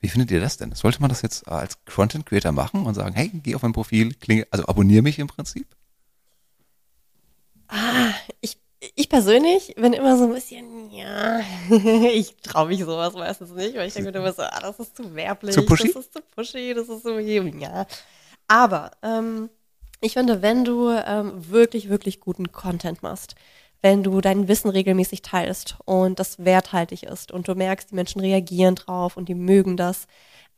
Wie 0.00 0.08
findet 0.08 0.30
ihr 0.30 0.40
das 0.40 0.56
denn? 0.56 0.72
Sollte 0.72 1.00
man 1.00 1.08
das 1.08 1.22
jetzt 1.22 1.48
als 1.48 1.84
Content 1.84 2.26
Creator 2.26 2.52
machen 2.52 2.86
und 2.86 2.94
sagen, 2.94 3.14
hey, 3.14 3.30
geh 3.42 3.54
auf 3.54 3.62
mein 3.62 3.72
Profil, 3.72 4.14
klinge, 4.14 4.46
also 4.50 4.66
abonniere 4.66 5.02
mich 5.02 5.18
im 5.18 5.26
Prinzip? 5.26 5.66
Ah, 7.68 8.12
ich, 8.40 8.58
ich 8.94 9.08
persönlich 9.08 9.74
bin 9.76 9.92
immer 9.92 10.16
so 10.16 10.24
ein 10.24 10.32
bisschen, 10.32 10.90
ja, 10.90 11.40
ich 11.70 12.36
traue 12.36 12.68
mich 12.68 12.80
sowas 12.80 13.14
meistens 13.14 13.50
nicht, 13.52 13.74
weil 13.76 13.88
ich 13.88 13.94
denke 13.94 14.10
immer 14.10 14.32
so, 14.32 14.42
ah, 14.42 14.60
das 14.60 14.78
ist 14.78 14.96
zu 14.96 15.14
werblich, 15.14 15.54
Zu 15.54 15.64
pushy? 15.64 15.92
das 15.92 16.04
ist 16.04 16.12
zu 16.12 16.20
pushy, 16.34 16.74
das 16.74 16.88
ist 16.88 17.02
so, 17.02 17.18
ja. 17.18 17.86
Aber 18.48 18.92
ähm, 19.02 19.50
ich 20.00 20.12
finde, 20.12 20.42
wenn 20.42 20.64
du 20.64 20.90
ähm, 20.90 21.50
wirklich, 21.50 21.88
wirklich 21.88 22.20
guten 22.20 22.52
Content 22.52 23.02
machst, 23.02 23.34
wenn 23.86 24.02
du 24.02 24.20
dein 24.20 24.48
Wissen 24.48 24.68
regelmäßig 24.68 25.22
teilst 25.22 25.76
und 25.84 26.18
das 26.18 26.44
werthaltig 26.44 27.04
ist 27.04 27.30
und 27.30 27.46
du 27.46 27.54
merkst, 27.54 27.92
die 27.92 27.94
Menschen 27.94 28.20
reagieren 28.20 28.74
drauf 28.74 29.16
und 29.16 29.28
die 29.28 29.36
mögen 29.36 29.76
das. 29.76 30.08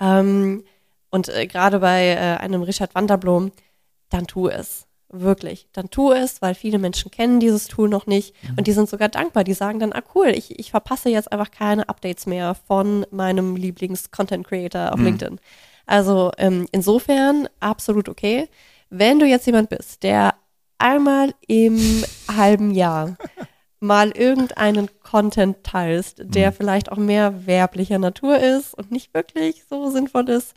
Ähm, 0.01 0.65
und 1.11 1.29
äh, 1.29 1.47
gerade 1.47 1.81
bei 1.81 2.07
äh, 2.07 2.39
einem 2.39 2.63
Richard 2.63 2.95
Wanderblom, 2.95 3.53
dann 4.09 4.27
tu 4.27 4.49
es. 4.49 4.87
Wirklich. 5.11 5.69
Dann 5.75 5.91
tu 5.91 6.11
es, 6.11 6.41
weil 6.41 6.55
viele 6.55 6.79
Menschen 6.79 7.11
kennen 7.11 7.39
dieses 7.39 7.67
Tool 7.67 7.91
noch 7.91 8.07
nicht 8.07 8.35
und 8.57 8.67
die 8.67 8.73
sind 8.73 8.89
sogar 8.89 9.11
dankbar. 9.11 9.45
Die 9.45 9.53
sagen 9.53 9.79
dann, 9.79 9.93
ah 9.93 10.03
cool, 10.15 10.29
ich, 10.29 10.59
ich 10.59 10.71
verpasse 10.71 11.11
jetzt 11.11 11.31
einfach 11.31 11.51
keine 11.51 11.87
Updates 11.91 12.25
mehr 12.25 12.55
von 12.55 13.05
meinem 13.11 13.57
Lieblings-Content-Creator 13.57 14.95
auf 14.95 15.01
LinkedIn. 15.01 15.39
Also 15.85 16.33
ähm, 16.39 16.67
insofern 16.73 17.47
absolut 17.61 18.09
okay. 18.09 18.49
Wenn 18.89 19.19
du 19.19 19.27
jetzt 19.27 19.45
jemand 19.45 19.69
bist, 19.69 20.03
der 20.03 20.35
einmal 20.79 21.35
im 21.47 22.05
halben 22.29 22.71
Jahr 22.71 23.17
mal 23.81 24.11
irgendeinen 24.11 24.89
Content 25.01 25.63
teilst, 25.63 26.17
der 26.25 26.53
vielleicht 26.53 26.91
auch 26.91 26.97
mehr 26.97 27.47
werblicher 27.47 27.99
Natur 27.99 28.39
ist 28.39 28.75
und 28.75 28.91
nicht 28.91 29.15
wirklich 29.15 29.65
so 29.69 29.91
sinnvoll 29.91 30.29
ist, 30.29 30.55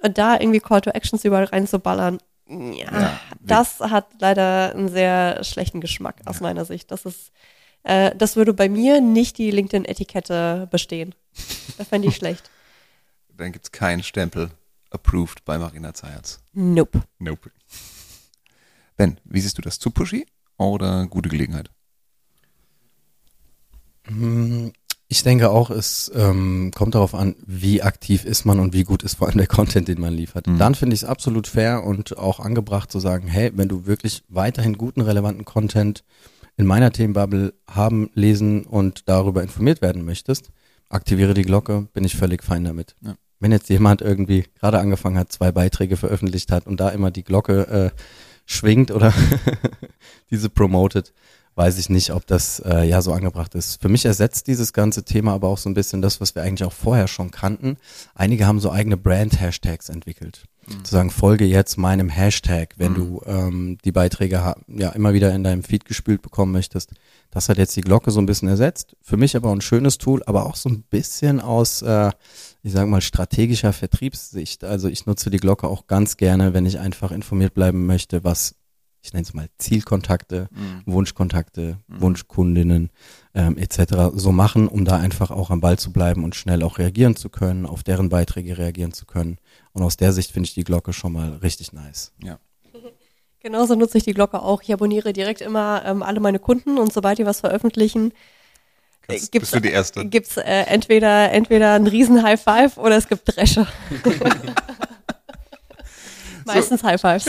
und 0.00 0.16
da 0.16 0.38
irgendwie 0.38 0.60
Call 0.60 0.80
to 0.80 0.90
Actions 0.90 1.24
überall 1.24 1.44
reinzuballern, 1.44 2.18
ja, 2.48 3.00
Ja, 3.00 3.20
das 3.40 3.80
hat 3.80 4.06
leider 4.20 4.72
einen 4.74 4.88
sehr 4.88 5.42
schlechten 5.44 5.80
Geschmack 5.80 6.20
aus 6.24 6.40
meiner 6.40 6.64
Sicht. 6.64 6.90
Das 6.90 7.04
ist, 7.04 7.30
äh, 7.82 8.14
das 8.16 8.36
würde 8.36 8.54
bei 8.54 8.68
mir 8.68 9.00
nicht 9.00 9.38
die 9.38 9.50
LinkedIn-Etikette 9.50 10.68
bestehen. 10.70 11.14
Das 11.76 11.88
fände 11.88 12.08
ich 12.08 12.16
schlecht. 12.16 12.50
Dann 13.36 13.52
gibt's 13.52 13.70
keinen 13.70 14.02
Stempel 14.02 14.50
approved 14.90 15.44
bei 15.44 15.58
Marina 15.58 15.92
Zayatz. 15.92 16.40
Nope. 16.52 17.02
Nope. 17.18 17.50
Ben, 18.98 19.18
wie 19.24 19.40
siehst 19.40 19.56
du 19.56 19.62
das? 19.62 19.78
Zu 19.78 19.90
pushy 19.90 20.26
oder 20.58 21.06
gute 21.06 21.30
Gelegenheit? 21.30 21.70
Ich 25.06 25.22
denke 25.22 25.50
auch, 25.50 25.70
es 25.70 26.10
ähm, 26.14 26.72
kommt 26.74 26.94
darauf 26.94 27.14
an, 27.14 27.36
wie 27.46 27.80
aktiv 27.82 28.24
ist 28.24 28.44
man 28.44 28.58
und 28.58 28.74
wie 28.74 28.84
gut 28.84 29.02
ist 29.02 29.14
vor 29.14 29.28
allem 29.28 29.38
der 29.38 29.46
Content, 29.46 29.88
den 29.88 30.00
man 30.00 30.12
liefert. 30.12 30.46
Dann 30.58 30.74
finde 30.74 30.94
ich 30.94 31.02
es 31.02 31.08
absolut 31.08 31.46
fair 31.46 31.84
und 31.84 32.18
auch 32.18 32.40
angebracht 32.40 32.90
zu 32.90 32.98
sagen, 32.98 33.28
hey, 33.28 33.52
wenn 33.54 33.68
du 33.68 33.86
wirklich 33.86 34.24
weiterhin 34.28 34.76
guten, 34.76 35.00
relevanten 35.00 35.44
Content 35.44 36.04
in 36.56 36.66
meiner 36.66 36.90
Themenbubble 36.90 37.54
haben, 37.70 38.10
lesen 38.14 38.64
und 38.64 39.08
darüber 39.08 39.42
informiert 39.42 39.80
werden 39.80 40.04
möchtest, 40.04 40.50
aktiviere 40.88 41.34
die 41.34 41.42
Glocke, 41.42 41.86
bin 41.92 42.04
ich 42.04 42.16
völlig 42.16 42.42
fein 42.42 42.64
damit. 42.64 42.96
Ja. 43.00 43.14
Wenn 43.38 43.52
jetzt 43.52 43.68
jemand 43.68 44.02
irgendwie 44.02 44.46
gerade 44.58 44.80
angefangen 44.80 45.18
hat, 45.18 45.30
zwei 45.30 45.52
Beiträge 45.52 45.96
veröffentlicht 45.96 46.50
hat 46.50 46.66
und 46.66 46.80
da 46.80 46.88
immer 46.88 47.12
die 47.12 47.22
Glocke 47.22 47.92
äh, 47.94 48.00
schwingt 48.48 48.90
oder 48.90 49.12
diese 50.30 50.48
promotet, 50.48 51.12
weiß 51.54 51.78
ich 51.78 51.90
nicht, 51.90 52.12
ob 52.12 52.26
das 52.26 52.60
äh, 52.60 52.84
ja 52.88 53.02
so 53.02 53.12
angebracht 53.12 53.54
ist. 53.54 53.80
Für 53.80 53.88
mich 53.88 54.04
ersetzt 54.04 54.46
dieses 54.46 54.72
ganze 54.72 55.04
Thema 55.04 55.34
aber 55.34 55.48
auch 55.48 55.58
so 55.58 55.68
ein 55.68 55.74
bisschen 55.74 56.02
das, 56.02 56.20
was 56.20 56.34
wir 56.34 56.42
eigentlich 56.42 56.64
auch 56.64 56.72
vorher 56.72 57.08
schon 57.08 57.30
kannten. 57.30 57.76
Einige 58.14 58.46
haben 58.46 58.58
so 58.58 58.72
eigene 58.72 58.96
Brand-Hashtags 58.96 59.88
entwickelt. 59.88 60.44
Zu 60.82 60.92
sagen, 60.92 61.10
folge 61.10 61.46
jetzt 61.46 61.78
meinem 61.78 62.10
Hashtag, 62.10 62.74
wenn 62.76 62.94
du 62.94 63.22
ähm, 63.24 63.78
die 63.84 63.92
Beiträge 63.92 64.54
ja 64.68 64.90
immer 64.90 65.14
wieder 65.14 65.34
in 65.34 65.42
deinem 65.42 65.62
Feed 65.62 65.86
gespült 65.86 66.20
bekommen 66.20 66.52
möchtest. 66.52 66.90
Das 67.30 67.48
hat 67.48 67.56
jetzt 67.56 67.74
die 67.74 67.80
Glocke 67.80 68.10
so 68.10 68.20
ein 68.20 68.26
bisschen 68.26 68.48
ersetzt. 68.48 68.94
Für 69.00 69.16
mich 69.16 69.34
aber 69.34 69.50
ein 69.50 69.62
schönes 69.62 69.96
Tool, 69.96 70.22
aber 70.26 70.44
auch 70.44 70.56
so 70.56 70.68
ein 70.68 70.82
bisschen 70.82 71.40
aus, 71.40 71.80
äh, 71.80 72.10
ich 72.68 72.74
sage 72.74 72.90
mal, 72.90 73.00
strategischer 73.00 73.72
Vertriebssicht. 73.72 74.62
Also 74.62 74.88
ich 74.88 75.06
nutze 75.06 75.30
die 75.30 75.38
Glocke 75.38 75.66
auch 75.66 75.86
ganz 75.86 76.18
gerne, 76.18 76.52
wenn 76.52 76.66
ich 76.66 76.78
einfach 76.78 77.12
informiert 77.12 77.54
bleiben 77.54 77.86
möchte, 77.86 78.24
was 78.24 78.56
ich 79.00 79.14
nenne 79.14 79.22
es 79.22 79.32
mal 79.32 79.48
Zielkontakte, 79.56 80.48
Wunschkontakte, 80.84 81.78
Wunschkundinnen 81.88 82.90
ähm, 83.32 83.56
etc. 83.56 84.12
so 84.12 84.32
machen, 84.32 84.68
um 84.68 84.84
da 84.84 84.98
einfach 84.98 85.30
auch 85.30 85.50
am 85.50 85.60
Ball 85.60 85.78
zu 85.78 85.92
bleiben 85.92 86.24
und 86.24 86.34
schnell 86.34 86.62
auch 86.62 86.78
reagieren 86.78 87.16
zu 87.16 87.30
können, 87.30 87.64
auf 87.64 87.82
deren 87.82 88.10
Beiträge 88.10 88.58
reagieren 88.58 88.92
zu 88.92 89.06
können. 89.06 89.38
Und 89.72 89.82
aus 89.82 89.96
der 89.96 90.12
Sicht 90.12 90.32
finde 90.32 90.48
ich 90.48 90.54
die 90.54 90.64
Glocke 90.64 90.92
schon 90.92 91.12
mal 91.12 91.34
richtig 91.36 91.72
nice. 91.72 92.12
Ja. 92.22 92.38
Genauso 93.40 93.76
nutze 93.76 93.96
ich 93.96 94.04
die 94.04 94.14
Glocke 94.14 94.42
auch. 94.42 94.62
Ich 94.62 94.72
abonniere 94.74 95.14
direkt 95.14 95.40
immer 95.40 95.84
ähm, 95.86 96.02
alle 96.02 96.20
meine 96.20 96.40
Kunden 96.40 96.76
und 96.76 96.92
sobald 96.92 97.18
die 97.18 97.24
was 97.24 97.40
veröffentlichen, 97.40 98.12
Kannst, 99.08 99.32
gibt's- 99.32 99.50
bist 99.50 99.54
du 99.54 99.60
die 99.60 99.72
Erste? 99.72 100.04
gibt's 100.04 100.36
äh, 100.36 100.42
entweder 100.42 101.32
entweder 101.32 101.72
einen 101.72 101.86
riesen 101.86 102.22
High 102.22 102.40
Five 102.42 102.76
oder 102.76 102.96
es 102.96 103.08
gibt 103.08 103.22
Dresche. 103.26 103.66
Meistens 106.44 106.82
High 106.82 107.00
Fives. 107.00 107.24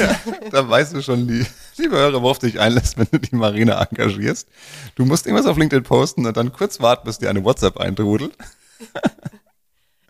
Da 0.51 0.69
weißt 0.69 0.93
du 0.93 1.01
schon, 1.01 1.27
die, 1.27 1.45
liebe 1.77 1.97
Hörer, 1.97 2.21
worauf 2.21 2.39
du 2.39 2.47
dich 2.47 2.59
einlässt, 2.59 2.97
wenn 2.97 3.07
du 3.11 3.19
die 3.19 3.35
Marina 3.35 3.81
engagierst. 3.81 4.47
Du 4.95 5.03
musst 5.05 5.25
irgendwas 5.25 5.45
auf 5.45 5.57
LinkedIn 5.57 5.83
posten 5.83 6.25
und 6.25 6.37
dann 6.37 6.53
kurz 6.53 6.79
warten, 6.79 7.05
bis 7.05 7.17
dir 7.17 7.29
eine 7.29 7.43
WhatsApp 7.43 7.77
eintrudelt. 7.77 8.31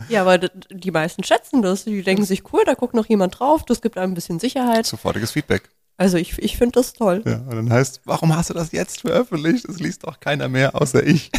Ja, 0.10 0.22
aber 0.22 0.38
die 0.38 0.92
meisten 0.92 1.24
schätzen 1.24 1.62
das. 1.64 1.86
Die 1.86 2.04
denken 2.04 2.24
sich, 2.24 2.44
cool, 2.54 2.62
da 2.66 2.76
guckt 2.76 2.94
noch 2.94 3.08
jemand 3.08 3.40
drauf, 3.40 3.66
das 3.66 3.82
gibt 3.82 3.98
einem 3.98 4.12
ein 4.12 4.16
bisschen 4.16 4.40
Sicherheit. 4.40 4.86
Sofortiges 4.86 5.32
Feedback. 5.32 5.70
Also 5.98 6.18
ich, 6.18 6.38
ich 6.38 6.56
finde 6.58 6.74
das 6.74 6.94
toll. 6.94 7.24
Ja, 7.26 7.38
und 7.38 7.56
dann 7.56 7.72
heißt, 7.74 8.02
warum 8.06 8.36
hast 8.36 8.52
du 8.52 8.54
das 8.54 8.72
jetzt 8.72 9.02
veröffentlicht? 9.02 9.68
Das 9.68 9.80
liest 9.80 10.04
doch 10.06 10.20
keiner 10.20 10.48
mehr, 10.50 10.80
außer 10.80 11.04
ich. 11.06 11.32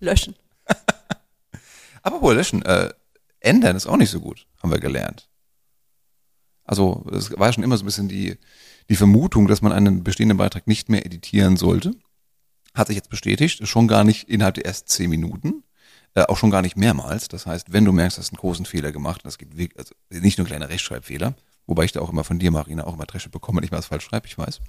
Löschen. 0.00 0.34
Aber 2.02 2.22
wohl 2.22 2.34
löschen, 2.34 2.62
äh, 2.62 2.90
ändern 3.40 3.76
ist 3.76 3.86
auch 3.86 3.96
nicht 3.96 4.10
so 4.10 4.20
gut, 4.20 4.46
haben 4.62 4.70
wir 4.70 4.80
gelernt. 4.80 5.28
Also 6.64 7.06
es 7.12 7.36
war 7.38 7.52
schon 7.52 7.64
immer 7.64 7.76
so 7.76 7.84
ein 7.84 7.86
bisschen 7.86 8.08
die, 8.08 8.36
die 8.88 8.96
Vermutung, 8.96 9.48
dass 9.48 9.62
man 9.62 9.72
einen 9.72 10.04
bestehenden 10.04 10.36
Beitrag 10.36 10.66
nicht 10.66 10.88
mehr 10.88 11.06
editieren 11.06 11.56
sollte. 11.56 11.94
Hat 12.74 12.88
sich 12.88 12.96
jetzt 12.96 13.10
bestätigt, 13.10 13.66
schon 13.66 13.88
gar 13.88 14.04
nicht 14.04 14.28
innerhalb 14.28 14.54
der 14.54 14.66
ersten 14.66 14.86
zehn 14.86 15.10
Minuten, 15.10 15.64
äh, 16.14 16.22
auch 16.22 16.36
schon 16.36 16.50
gar 16.50 16.62
nicht 16.62 16.76
mehrmals. 16.76 17.28
Das 17.28 17.46
heißt, 17.46 17.72
wenn 17.72 17.84
du 17.84 17.92
merkst, 17.92 18.18
du 18.18 18.20
hast 18.20 18.32
einen 18.32 18.38
großen 18.38 18.66
Fehler 18.66 18.92
gemacht, 18.92 19.22
das 19.24 19.38
gibt 19.38 19.56
wirklich, 19.56 19.78
also 19.78 19.94
nicht 20.10 20.36
nur 20.38 20.46
kleine 20.46 20.68
Rechtschreibfehler, 20.68 21.34
wobei 21.66 21.84
ich 21.84 21.92
da 21.92 22.00
auch 22.00 22.10
immer 22.10 22.24
von 22.24 22.38
dir, 22.38 22.50
Marina, 22.50 22.84
auch 22.84 22.94
immer 22.94 23.06
Dresche 23.06 23.30
bekomme, 23.30 23.58
wenn 23.58 23.64
ich 23.64 23.70
mal 23.70 23.78
was 23.78 23.86
falsch 23.86 24.04
schreibe, 24.04 24.26
ich 24.26 24.36
weiß. 24.36 24.60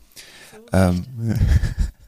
Ähm, 0.72 1.06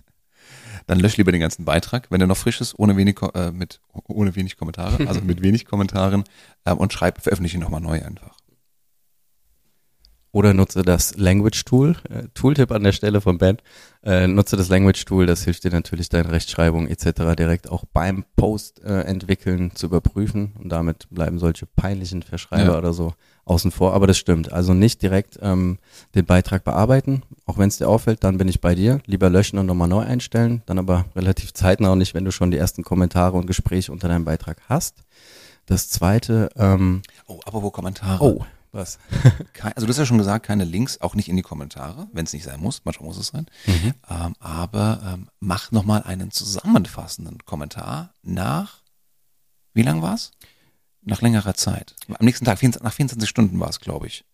dann 0.87 0.99
lösch 0.99 1.17
lieber 1.17 1.31
den 1.31 1.41
ganzen 1.41 1.65
Beitrag, 1.65 2.07
wenn 2.09 2.21
er 2.21 2.27
noch 2.27 2.37
frisch 2.37 2.61
ist, 2.61 2.77
ohne 2.77 2.97
wenig, 2.97 3.19
äh, 3.33 3.51
mit, 3.51 3.79
ohne 4.07 4.35
wenig 4.35 4.57
Kommentare, 4.57 5.07
also 5.07 5.21
mit 5.21 5.41
wenig 5.41 5.65
Kommentaren 5.65 6.23
ähm, 6.65 6.77
und 6.77 6.93
schreib, 6.93 7.21
veröffentliche 7.21 7.57
ihn 7.57 7.61
nochmal 7.61 7.81
neu 7.81 8.01
einfach. 8.03 8.40
Oder 10.33 10.53
nutze 10.53 10.81
das 10.83 11.17
Language 11.17 11.65
Tool. 11.65 11.97
Äh, 12.09 12.23
Tooltip 12.33 12.71
an 12.71 12.83
der 12.83 12.93
Stelle 12.93 13.19
von 13.19 13.37
Ben. 13.37 13.57
Äh, 14.03 14.27
nutze 14.27 14.55
das 14.55 14.69
Language 14.69 15.03
Tool, 15.05 15.25
das 15.25 15.43
hilft 15.43 15.63
dir 15.65 15.71
natürlich 15.71 16.07
deine 16.07 16.31
Rechtschreibung 16.31 16.87
etc. 16.87 17.35
direkt 17.37 17.69
auch 17.69 17.83
beim 17.91 18.23
Post 18.37 18.81
äh, 18.83 19.01
entwickeln 19.01 19.71
zu 19.75 19.87
überprüfen 19.87 20.53
und 20.57 20.69
damit 20.69 21.07
bleiben 21.11 21.37
solche 21.37 21.65
peinlichen 21.65 22.23
Verschreiber 22.23 22.71
Ja. 22.73 22.77
oder 22.77 22.93
so 22.93 23.13
außen 23.43 23.71
vor. 23.71 23.93
Aber 23.93 24.07
das 24.07 24.17
stimmt. 24.17 24.53
Also 24.53 24.73
nicht 24.73 25.01
direkt 25.01 25.37
ähm, 25.41 25.77
den 26.15 26.25
Beitrag 26.25 26.63
bearbeiten. 26.63 27.23
Auch 27.45 27.57
wenn 27.57 27.67
es 27.67 27.77
dir 27.77 27.89
auffällt, 27.89 28.23
dann 28.23 28.37
bin 28.37 28.47
ich 28.47 28.61
bei 28.61 28.73
dir. 28.73 29.01
Lieber 29.05 29.29
löschen 29.29 29.59
und 29.59 29.65
nochmal 29.65 29.89
neu 29.89 29.99
einstellen. 30.01 30.61
Dann 30.65 30.79
aber 30.79 31.05
relativ 31.15 31.53
zeitnah 31.53 31.91
und 31.91 31.97
nicht, 31.97 32.13
wenn 32.13 32.23
du 32.25 32.31
schon 32.31 32.51
die 32.51 32.57
ersten 32.57 32.83
Kommentare 32.83 33.35
und 33.37 33.47
Gespräche 33.47 33.91
unter 33.91 34.07
deinem 34.07 34.23
Beitrag 34.25 34.57
hast. 34.69 35.03
Das 35.65 35.89
zweite, 35.89 36.49
ähm, 36.55 37.01
Oh, 37.27 37.39
apropos 37.45 37.73
Kommentare. 37.73 38.23
oh, 38.23 38.45
was? 38.71 38.99
Also 39.75 39.85
du 39.85 39.89
hast 39.89 39.97
ja 39.97 40.05
schon 40.05 40.17
gesagt, 40.17 40.45
keine 40.45 40.63
Links, 40.63 40.99
auch 41.01 41.15
nicht 41.15 41.29
in 41.29 41.35
die 41.35 41.41
Kommentare, 41.41 42.07
wenn 42.13 42.25
es 42.25 42.33
nicht 42.33 42.43
sein 42.43 42.59
muss, 42.59 42.81
manchmal 42.83 43.07
muss 43.07 43.17
es 43.17 43.27
sein. 43.27 43.45
Ähm, 44.09 44.35
aber 44.39 45.01
ähm, 45.05 45.29
mach 45.39 45.71
nochmal 45.71 46.03
einen 46.03 46.31
zusammenfassenden 46.31 47.45
Kommentar 47.45 48.13
nach, 48.23 48.81
wie 49.73 49.83
lang 49.83 50.01
war's? 50.01 50.31
Nach 51.03 51.21
längerer 51.21 51.53
Zeit. 51.53 51.95
Am 52.07 52.25
nächsten 52.25 52.45
Tag, 52.45 52.59
24, 52.59 52.83
nach 52.83 52.93
24 52.93 53.29
Stunden 53.29 53.59
war 53.59 53.69
es, 53.69 53.79
glaube 53.79 54.07
ich. 54.07 54.25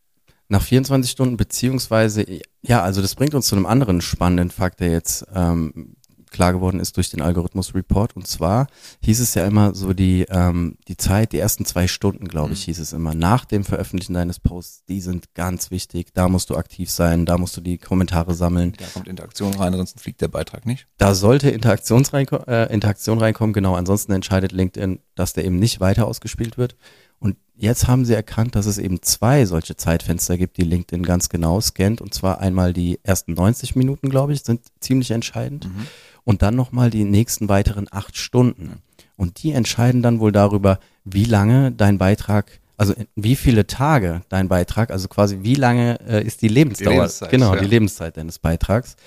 Nach 0.49 0.61
24 0.61 1.11
Stunden, 1.11 1.35
beziehungsweise, 1.35 2.25
ja, 2.61 2.81
also 2.81 3.01
das 3.01 3.15
bringt 3.15 3.33
uns 3.33 3.47
zu 3.47 3.55
einem 3.55 3.65
anderen 3.65 3.99
spannenden 3.99 4.49
Fakt, 4.49 4.79
der 4.79 4.91
jetzt 4.91 5.25
ähm, 5.33 5.96
klar 6.31 6.53
geworden 6.53 6.79
ist 6.79 6.97
durch 6.97 7.09
den 7.09 7.21
Algorithmus 7.21 7.73
Report. 7.73 8.15
Und 8.15 8.27
zwar 8.27 8.67
hieß 9.03 9.19
es 9.19 9.33
ja 9.33 9.45
immer 9.45 9.75
so 9.75 9.93
die, 9.93 10.25
ähm, 10.29 10.77
die 10.87 10.97
Zeit, 10.97 11.31
die 11.31 11.39
ersten 11.39 11.65
zwei 11.65 11.87
Stunden, 11.87 12.27
glaube 12.27 12.53
ich, 12.53 12.61
mhm. 12.61 12.65
hieß 12.65 12.79
es 12.79 12.93
immer, 12.93 13.13
nach 13.13 13.45
dem 13.45 13.63
Veröffentlichen 13.63 14.13
deines 14.13 14.39
Posts, 14.39 14.85
die 14.85 15.01
sind 15.01 15.33
ganz 15.33 15.71
wichtig. 15.71 16.13
Da 16.13 16.29
musst 16.29 16.49
du 16.49 16.55
aktiv 16.55 16.89
sein, 16.89 17.25
da 17.25 17.37
musst 17.37 17.57
du 17.57 17.61
die 17.61 17.77
Kommentare 17.77 18.33
sammeln. 18.33 18.73
Da 18.77 18.85
kommt 18.93 19.07
Interaktion 19.07 19.53
rein, 19.53 19.73
ansonsten 19.73 19.99
fliegt 19.99 20.21
der 20.21 20.27
Beitrag 20.27 20.65
nicht. 20.65 20.87
Da 20.97 21.15
sollte 21.15 21.49
Interaktions 21.49 22.11
äh, 22.13 22.73
Interaktion 22.73 23.19
reinkommen, 23.19 23.53
genau. 23.53 23.75
Ansonsten 23.75 24.11
entscheidet 24.11 24.51
LinkedIn, 24.51 24.99
dass 25.15 25.33
der 25.33 25.45
eben 25.45 25.57
nicht 25.57 25.79
weiter 25.79 26.07
ausgespielt 26.07 26.57
wird. 26.57 26.75
Und 27.19 27.37
jetzt 27.55 27.87
haben 27.87 28.05
sie 28.05 28.13
erkannt, 28.13 28.55
dass 28.55 28.67
es 28.67 28.77
eben 28.77 29.01
zwei 29.01 29.45
solche 29.45 29.75
Zeitfenster 29.75 30.37
gibt, 30.37 30.57
die 30.57 30.63
LinkedIn 30.63 31.03
ganz 31.03 31.29
genau 31.29 31.59
scannt. 31.59 32.01
Und 32.01 32.13
zwar 32.13 32.39
einmal 32.39 32.73
die 32.73 32.99
ersten 33.03 33.33
90 33.33 33.75
Minuten, 33.75 34.09
glaube 34.09 34.33
ich, 34.33 34.43
sind 34.43 34.61
ziemlich 34.79 35.11
entscheidend. 35.11 35.65
Mhm 35.65 35.87
und 36.27 36.41
dann 36.41 36.57
nochmal 36.57 36.89
die 36.89 37.05
nächsten 37.05 37.47
weiteren 37.47 37.87
acht 37.89 38.17
Stunden. 38.17 38.81
Und 39.15 39.43
die 39.43 39.53
entscheiden 39.53 40.01
dann 40.01 40.19
wohl 40.19 40.33
darüber, 40.33 40.77
wie 41.05 41.23
lange 41.23 41.71
dein 41.71 41.97
Beitrag, 41.97 42.59
also 42.75 42.93
wie 43.15 43.37
viele 43.37 43.65
Tage 43.65 44.23
dein 44.27 44.49
Beitrag, 44.49 44.91
also 44.91 45.07
quasi 45.07 45.39
wie 45.43 45.55
lange 45.55 45.97
äh, 46.05 46.21
ist 46.21 46.41
die 46.41 46.49
Lebensdauer, 46.49 46.91
die 46.91 46.97
Lebenszeit, 46.97 47.29
genau, 47.29 47.55
ja. 47.55 47.61
die 47.61 47.67
Lebenszeit 47.67 48.17
deines 48.17 48.39
Beitrags. 48.39 48.97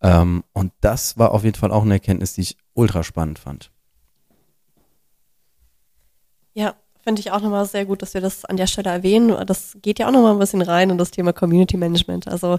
Ähm, 0.00 0.44
und 0.54 0.72
das 0.80 1.18
war 1.18 1.32
auf 1.32 1.44
jeden 1.44 1.58
Fall 1.58 1.70
auch 1.70 1.82
eine 1.82 1.92
Erkenntnis, 1.92 2.32
die 2.32 2.40
ich 2.40 2.56
ultra 2.72 3.02
spannend 3.02 3.38
fand. 3.38 3.70
Ja, 6.54 6.74
finde 7.04 7.20
ich 7.20 7.32
auch 7.32 7.42
nochmal 7.42 7.66
sehr 7.66 7.84
gut, 7.84 8.00
dass 8.00 8.14
wir 8.14 8.22
das 8.22 8.46
an 8.46 8.56
der 8.56 8.66
Stelle 8.66 8.88
erwähnen. 8.88 9.36
Das 9.44 9.76
geht 9.82 9.98
ja 9.98 10.08
auch 10.08 10.12
nochmal 10.12 10.32
ein 10.32 10.38
bisschen 10.38 10.62
rein 10.62 10.88
in 10.88 10.96
das 10.96 11.10
Thema 11.10 11.34
Community 11.34 11.76
Management. 11.76 12.28
Also 12.28 12.58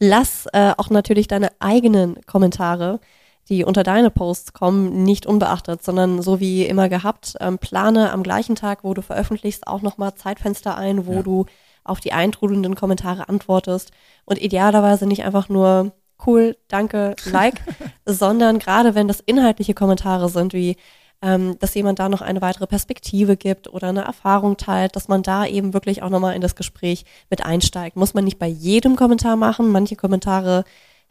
lass 0.00 0.44
äh, 0.52 0.74
auch 0.76 0.90
natürlich 0.90 1.28
deine 1.28 1.50
eigenen 1.60 2.20
Kommentare 2.26 3.00
die 3.48 3.64
unter 3.64 3.82
deine 3.82 4.10
Posts 4.10 4.52
kommen, 4.52 5.02
nicht 5.02 5.26
unbeachtet, 5.26 5.82
sondern 5.82 6.22
so 6.22 6.40
wie 6.40 6.64
immer 6.64 6.88
gehabt, 6.88 7.34
ähm, 7.40 7.58
plane 7.58 8.12
am 8.12 8.22
gleichen 8.22 8.54
Tag, 8.54 8.84
wo 8.84 8.94
du 8.94 9.02
veröffentlichst, 9.02 9.66
auch 9.66 9.82
nochmal 9.82 10.14
Zeitfenster 10.14 10.76
ein, 10.76 11.06
wo 11.06 11.14
ja. 11.14 11.22
du 11.22 11.46
auf 11.84 12.00
die 12.00 12.12
eintrudelnden 12.12 12.74
Kommentare 12.74 13.28
antwortest 13.28 13.92
und 14.24 14.40
idealerweise 14.40 15.06
nicht 15.06 15.24
einfach 15.24 15.48
nur 15.48 15.92
cool, 16.26 16.56
danke, 16.68 17.14
like, 17.26 17.60
sondern 18.06 18.58
gerade 18.58 18.94
wenn 18.94 19.08
das 19.08 19.20
inhaltliche 19.20 19.74
Kommentare 19.74 20.28
sind, 20.30 20.54
wie 20.54 20.76
ähm, 21.24 21.58
dass 21.58 21.74
jemand 21.74 21.98
da 21.98 22.10
noch 22.10 22.20
eine 22.20 22.42
weitere 22.42 22.66
Perspektive 22.66 23.36
gibt 23.36 23.72
oder 23.72 23.88
eine 23.88 24.04
Erfahrung 24.04 24.58
teilt, 24.58 24.94
dass 24.94 25.08
man 25.08 25.22
da 25.22 25.46
eben 25.46 25.72
wirklich 25.72 26.02
auch 26.02 26.10
nochmal 26.10 26.34
in 26.34 26.42
das 26.42 26.54
Gespräch 26.54 27.06
mit 27.30 27.44
einsteigt. 27.44 27.96
Muss 27.96 28.12
man 28.12 28.24
nicht 28.24 28.38
bei 28.38 28.46
jedem 28.46 28.94
Kommentar 28.94 29.36
machen. 29.36 29.70
Manche 29.70 29.96
Kommentare 29.96 30.64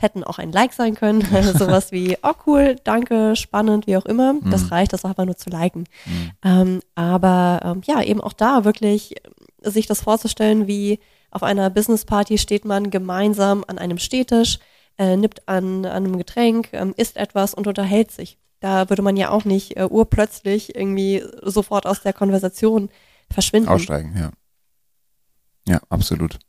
hätten 0.04 0.24
auch 0.24 0.38
ein 0.38 0.52
Like 0.52 0.74
sein 0.74 0.94
können. 0.94 1.22
Sowas 1.58 1.92
wie, 1.92 2.18
oh 2.22 2.34
cool, 2.46 2.76
danke, 2.84 3.36
spannend, 3.36 3.88
wie 3.88 3.98
auch 3.98 4.06
immer. 4.06 4.34
Mhm. 4.34 4.52
Das 4.52 4.72
reicht, 4.72 4.94
das 4.94 5.06
einfach 5.06 5.26
nur 5.26 5.38
zu 5.38 5.50
liken. 5.50 5.86
Mhm. 6.06 6.32
Ähm, 6.44 6.80
aber 6.94 7.62
ähm, 7.64 7.82
ja, 7.86 8.04
eben 8.04 8.22
auch 8.22 8.34
da 8.34 8.64
wirklich 8.66 9.16
sich 9.62 9.88
das 9.88 10.02
vorzustellen, 10.02 10.68
wie 10.68 11.00
auf 11.32 11.42
einer 11.42 11.70
Business 11.70 12.06
Party 12.06 12.38
steht 12.38 12.66
man 12.66 12.92
gemeinsam 12.92 13.64
an 13.68 13.80
einem 13.80 13.98
Stehtisch, 13.98 14.60
äh, 15.00 15.18
nippt 15.18 15.48
an, 15.48 15.86
an 15.86 16.06
einem 16.06 16.18
Getränk, 16.18 16.70
ähm, 16.74 16.94
isst 16.96 17.18
etwas 17.18 17.56
und 17.56 17.66
unterhält 17.66 18.12
sich. 18.12 18.38
Da 18.60 18.90
würde 18.90 19.02
man 19.02 19.18
ja 19.18 19.30
auch 19.30 19.44
nicht 19.44 19.76
äh, 19.76 19.88
urplötzlich 19.90 20.76
irgendwie 20.76 21.24
sofort 21.42 21.88
aus 21.88 22.02
der 22.02 22.14
Konversation 22.14 22.90
verschwinden. 23.32 23.70
Aussteigen, 23.70 24.16
ja. 24.16 24.32
Ja, 25.68 25.82
absolut. 25.90 26.40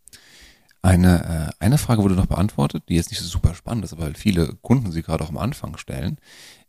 Eine, 0.84 1.54
äh, 1.60 1.64
eine 1.64 1.78
Frage 1.78 2.02
wurde 2.02 2.14
noch 2.14 2.26
beantwortet, 2.26 2.90
die 2.90 2.96
jetzt 2.96 3.10
nicht 3.10 3.18
so 3.18 3.26
super 3.26 3.54
spannend 3.54 3.86
ist, 3.86 3.94
aber 3.94 4.02
weil 4.02 4.14
viele 4.16 4.54
Kunden 4.60 4.92
sie 4.92 5.00
gerade 5.00 5.24
auch 5.24 5.30
am 5.30 5.38
Anfang 5.38 5.78
stellen, 5.78 6.18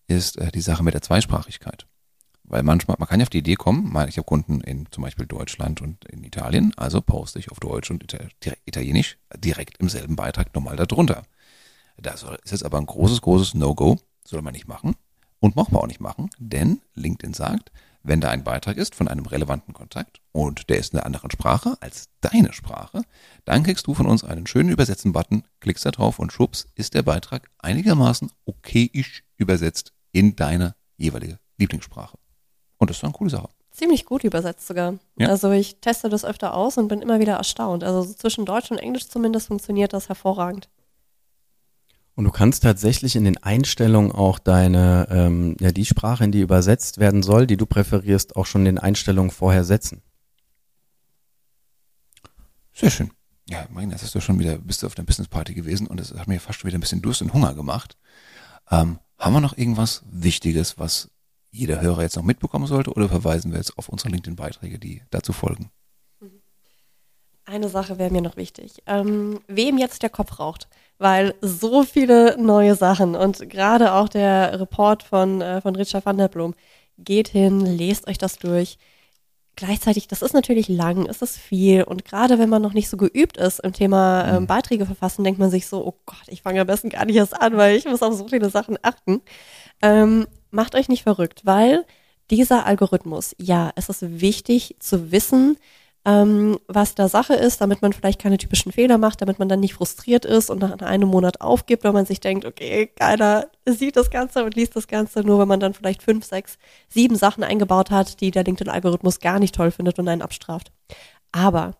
ist 0.07 0.37
äh, 0.37 0.53
die 0.53 0.61
Sache 0.61 0.83
mit 0.83 0.93
der 0.93 1.01
Zweisprachigkeit. 1.01 1.85
Weil 2.45 2.63
manchmal, 2.63 2.95
man 2.97 3.09
kann 3.09 3.19
ja 3.19 3.25
auf 3.25 3.29
die 3.29 3.39
Idee 3.39 3.55
kommen, 3.55 3.87
ich 4.07 4.17
habe 4.17 4.25
Kunden 4.25 4.61
in 4.61 4.89
zum 4.89 5.03
Beispiel 5.03 5.25
Deutschland 5.25 5.81
und 5.81 6.05
in 6.05 6.23
Italien, 6.23 6.71
also 6.77 7.01
poste 7.01 7.39
ich 7.39 7.51
auf 7.51 7.59
Deutsch 7.59 7.91
und 7.91 8.05
Italienisch 8.63 9.17
direkt 9.35 9.79
im 9.79 9.89
selben 9.89 10.15
Beitrag 10.15 10.55
nochmal 10.55 10.77
darunter. 10.77 11.23
Das 11.97 12.23
ist 12.23 12.51
jetzt 12.51 12.63
aber 12.63 12.77
ein 12.77 12.85
großes, 12.85 13.19
großes 13.19 13.53
No-Go, 13.55 13.97
soll 14.23 14.41
man 14.41 14.53
nicht 14.53 14.69
machen 14.69 14.95
und 15.41 15.57
machen 15.57 15.73
wir 15.73 15.81
auch 15.81 15.87
nicht 15.87 15.99
machen, 15.99 16.29
denn 16.37 16.79
LinkedIn 16.93 17.33
sagt, 17.33 17.73
wenn 18.05 18.21
da 18.21 18.29
ein 18.29 18.43
Beitrag 18.43 18.77
ist 18.77 18.95
von 18.95 19.07
einem 19.07 19.25
relevanten 19.25 19.73
Kontakt 19.73 20.21
und 20.31 20.69
der 20.69 20.77
ist 20.77 20.93
in 20.93 20.99
einer 20.99 21.05
anderen 21.05 21.31
Sprache 21.31 21.75
als 21.79 22.09
deine 22.21 22.53
Sprache, 22.53 23.01
dann 23.45 23.63
kriegst 23.63 23.87
du 23.87 23.93
von 23.93 24.05
uns 24.05 24.23
einen 24.23 24.47
schönen 24.47 24.69
Übersetzen-Button, 24.69 25.43
klickst 25.59 25.85
da 25.85 25.91
drauf 25.91 26.19
und 26.19 26.31
schwupps 26.31 26.67
ist 26.75 26.93
der 26.93 27.03
Beitrag 27.03 27.49
einigermaßen 27.59 28.31
okayisch 28.45 29.23
übersetzt 29.37 29.93
in 30.11 30.35
deine 30.35 30.75
jeweilige 30.97 31.39
Lieblingssprache. 31.57 32.17
Und 32.77 32.89
das 32.89 32.97
ist 32.97 33.03
eine 33.03 33.13
coole 33.13 33.29
Sache. 33.29 33.49
Ziemlich 33.71 34.05
gut 34.05 34.23
übersetzt 34.23 34.67
sogar. 34.67 34.95
Ja. 35.17 35.29
Also 35.29 35.51
ich 35.51 35.81
teste 35.81 36.07
das 36.07 36.23
öfter 36.23 36.53
aus 36.53 36.77
und 36.77 36.87
bin 36.87 37.01
immer 37.01 37.19
wieder 37.19 37.33
erstaunt. 37.33 37.83
Also 37.83 38.13
zwischen 38.13 38.45
Deutsch 38.45 38.71
und 38.71 38.77
Englisch 38.77 39.07
zumindest 39.07 39.47
funktioniert 39.47 39.91
das 39.91 40.07
hervorragend. 40.07 40.69
Und 42.15 42.23
du 42.23 42.31
kannst 42.31 42.63
tatsächlich 42.63 43.17
in 43.17 43.25
den 43.25 43.37
Einstellungen 43.37 44.11
auch 44.11 44.39
deine, 44.39 45.07
ähm, 45.11 45.57
ja, 45.59 45.71
die 45.71 45.85
Sprache, 45.85 46.23
in 46.23 46.31
die 46.31 46.39
übersetzt 46.39 46.97
werden 46.97 47.23
soll, 47.23 47.45
die 47.45 47.57
du 47.57 47.65
präferierst, 47.65 48.37
auch 48.37 48.45
schon 48.45 48.61
in 48.61 48.75
den 48.75 48.77
Einstellungen 48.79 49.31
vorher 49.31 49.65
setzen. 49.65 50.01
Sehr 52.73 52.89
schön. 52.89 53.11
Ja, 53.47 53.67
Marina, 53.69 53.93
das 53.93 54.03
hast 54.03 54.15
du 54.15 54.21
schon 54.21 54.39
wieder, 54.39 54.57
bist 54.57 54.81
du 54.81 54.87
auf 54.87 54.95
der 54.95 55.03
Business 55.03 55.27
Party 55.27 55.53
gewesen 55.53 55.87
und 55.87 55.99
das 55.99 56.13
hat 56.13 56.27
mir 56.27 56.39
fast 56.39 56.59
schon 56.59 56.69
wieder 56.69 56.77
ein 56.77 56.81
bisschen 56.81 57.01
Durst 57.01 57.21
und 57.21 57.33
Hunger 57.33 57.53
gemacht. 57.53 57.97
Ähm, 58.71 58.99
haben 59.19 59.33
wir 59.33 59.41
noch 59.41 59.57
irgendwas 59.57 60.03
Wichtiges, 60.09 60.79
was 60.79 61.11
jeder 61.51 61.79
Hörer 61.81 62.01
jetzt 62.01 62.15
noch 62.15 62.23
mitbekommen 62.23 62.67
sollte 62.67 62.91
oder 62.91 63.07
verweisen 63.07 63.51
wir 63.51 63.57
jetzt 63.57 63.77
auf 63.77 63.87
unsere 63.89 64.09
LinkedIn-Beiträge, 64.09 64.79
die 64.79 65.03
dazu 65.09 65.31
folgen? 65.31 65.69
Eine 67.45 67.69
Sache 67.69 67.99
wäre 67.99 68.11
mir 68.11 68.21
noch 68.21 68.37
wichtig. 68.37 68.81
Ähm, 68.87 69.39
wem 69.47 69.77
jetzt 69.77 70.01
der 70.01 70.09
Kopf 70.09 70.39
raucht, 70.39 70.67
weil 70.97 71.35
so 71.41 71.83
viele 71.83 72.37
neue 72.41 72.75
Sachen 72.75 73.15
und 73.15 73.49
gerade 73.49 73.93
auch 73.93 74.09
der 74.09 74.59
Report 74.59 75.03
von, 75.03 75.41
äh, 75.41 75.61
von 75.61 75.75
Richard 75.75 76.05
van 76.05 76.17
der 76.17 76.27
Blom, 76.27 76.55
geht 76.97 77.27
hin, 77.27 77.59
lest 77.59 78.07
euch 78.07 78.17
das 78.17 78.37
durch. 78.37 78.77
Gleichzeitig, 79.57 80.07
das 80.07 80.21
ist 80.21 80.33
natürlich 80.33 80.67
lang, 80.67 81.05
ist 81.05 81.21
es 81.21 81.37
viel 81.37 81.83
und 81.83 82.03
gerade 82.03 82.39
wenn 82.39 82.49
man 82.49 82.61
noch 82.61 82.73
nicht 82.73 82.89
so 82.89 82.97
geübt 82.97 83.37
ist 83.37 83.59
im 83.59 83.73
Thema 83.73 84.25
ähm, 84.27 84.41
mhm. 84.43 84.47
Beiträge 84.47 84.85
verfassen, 84.85 85.23
denkt 85.23 85.39
man 85.39 85.51
sich 85.51 85.67
so, 85.67 85.85
oh 85.85 85.95
Gott, 86.05 86.27
ich 86.27 86.41
fange 86.41 86.59
am 86.59 86.67
besten 86.67 86.89
gar 86.89 87.05
nicht 87.05 87.15
erst 87.15 87.39
an, 87.39 87.55
weil 87.55 87.75
ich 87.75 87.85
muss 87.85 88.01
auf 88.01 88.15
so 88.15 88.27
viele 88.27 88.49
Sachen 88.49 88.77
achten. 88.81 89.21
Ähm, 89.81 90.27
macht 90.51 90.75
euch 90.75 90.89
nicht 90.89 91.03
verrückt, 91.03 91.41
weil 91.45 91.85
dieser 92.31 92.65
Algorithmus, 92.65 93.35
ja, 93.39 93.71
es 93.75 93.87
ist 93.87 94.19
wichtig 94.19 94.75
zu 94.79 95.11
wissen, 95.11 95.57
ähm, 96.05 96.59
was 96.67 96.93
da 96.93 97.09
Sache 97.09 97.33
ist, 97.33 97.61
damit 97.61 97.81
man 97.81 97.91
vielleicht 97.91 98.21
keine 98.21 98.37
typischen 98.37 98.71
Fehler 98.71 98.99
macht, 98.99 99.21
damit 99.21 99.39
man 99.39 99.49
dann 99.49 99.59
nicht 99.59 99.73
frustriert 99.73 100.23
ist 100.23 100.51
und 100.51 100.59
nach 100.59 100.77
einem 100.79 101.09
Monat 101.09 101.41
aufgibt, 101.41 101.83
weil 101.83 101.93
man 101.93 102.05
sich 102.05 102.19
denkt, 102.19 102.45
okay, 102.45 102.87
keiner 102.87 103.47
sieht 103.65 103.97
das 103.97 104.11
Ganze 104.11 104.45
und 104.45 104.55
liest 104.55 104.75
das 104.75 104.87
Ganze, 104.87 105.21
nur 105.21 105.39
wenn 105.39 105.47
man 105.47 105.59
dann 105.59 105.73
vielleicht 105.73 106.03
fünf, 106.03 106.23
sechs, 106.23 106.59
sieben 106.89 107.15
Sachen 107.15 107.43
eingebaut 107.43 107.89
hat, 107.89 108.21
die 108.21 108.29
der 108.29 108.43
LinkedIn-Algorithmus 108.43 109.19
gar 109.19 109.39
nicht 109.39 109.55
toll 109.55 109.71
findet 109.71 109.97
und 109.97 110.07
einen 110.07 110.21
abstraft. 110.21 110.71
Aber 111.31 111.71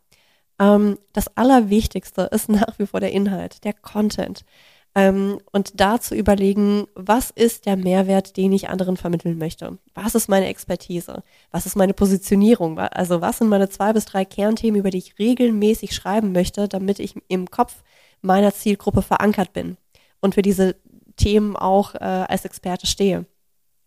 ähm, 0.60 0.98
das 1.14 1.38
Allerwichtigste 1.38 2.24
ist 2.32 2.50
nach 2.50 2.80
wie 2.80 2.88
vor 2.88 3.00
der 3.00 3.12
Inhalt, 3.12 3.64
der 3.64 3.74
Content. 3.74 4.44
Ähm, 4.98 5.40
und 5.52 5.82
da 5.82 6.00
zu 6.00 6.16
überlegen, 6.16 6.88
was 6.96 7.30
ist 7.30 7.66
der 7.66 7.76
Mehrwert, 7.76 8.38
den 8.38 8.54
ich 8.54 8.70
anderen 8.70 8.96
vermitteln 8.96 9.38
möchte? 9.38 9.78
Was 9.94 10.16
ist 10.16 10.30
meine 10.30 10.48
Expertise? 10.48 11.22
Was 11.52 11.66
ist 11.66 11.76
meine 11.76 11.94
Positionierung? 11.94 12.80
Also 12.80 13.20
was 13.20 13.40
sind 13.40 13.50
meine 13.50 13.68
zwei 13.70 13.92
bis 13.92 14.06
drei 14.06 14.24
Kernthemen, 14.24 14.80
über 14.80 14.92
die 14.92 15.00
ich 15.00 15.20
regelmäßig 15.20 15.94
schreiben 15.94 16.32
möchte, 16.32 16.70
damit 16.70 17.00
ich 17.00 17.16
im 17.28 17.52
Kopf 17.52 17.84
meiner 18.22 18.54
Zielgruppe 18.54 19.02
verankert 19.02 19.52
bin 19.52 19.76
und 20.22 20.34
für 20.34 20.42
diese 20.42 20.78
Themen 21.18 21.58
auch 21.58 21.96
äh, 21.96 22.00
als 22.00 22.46
Experte 22.46 22.88
stehe? 22.88 23.26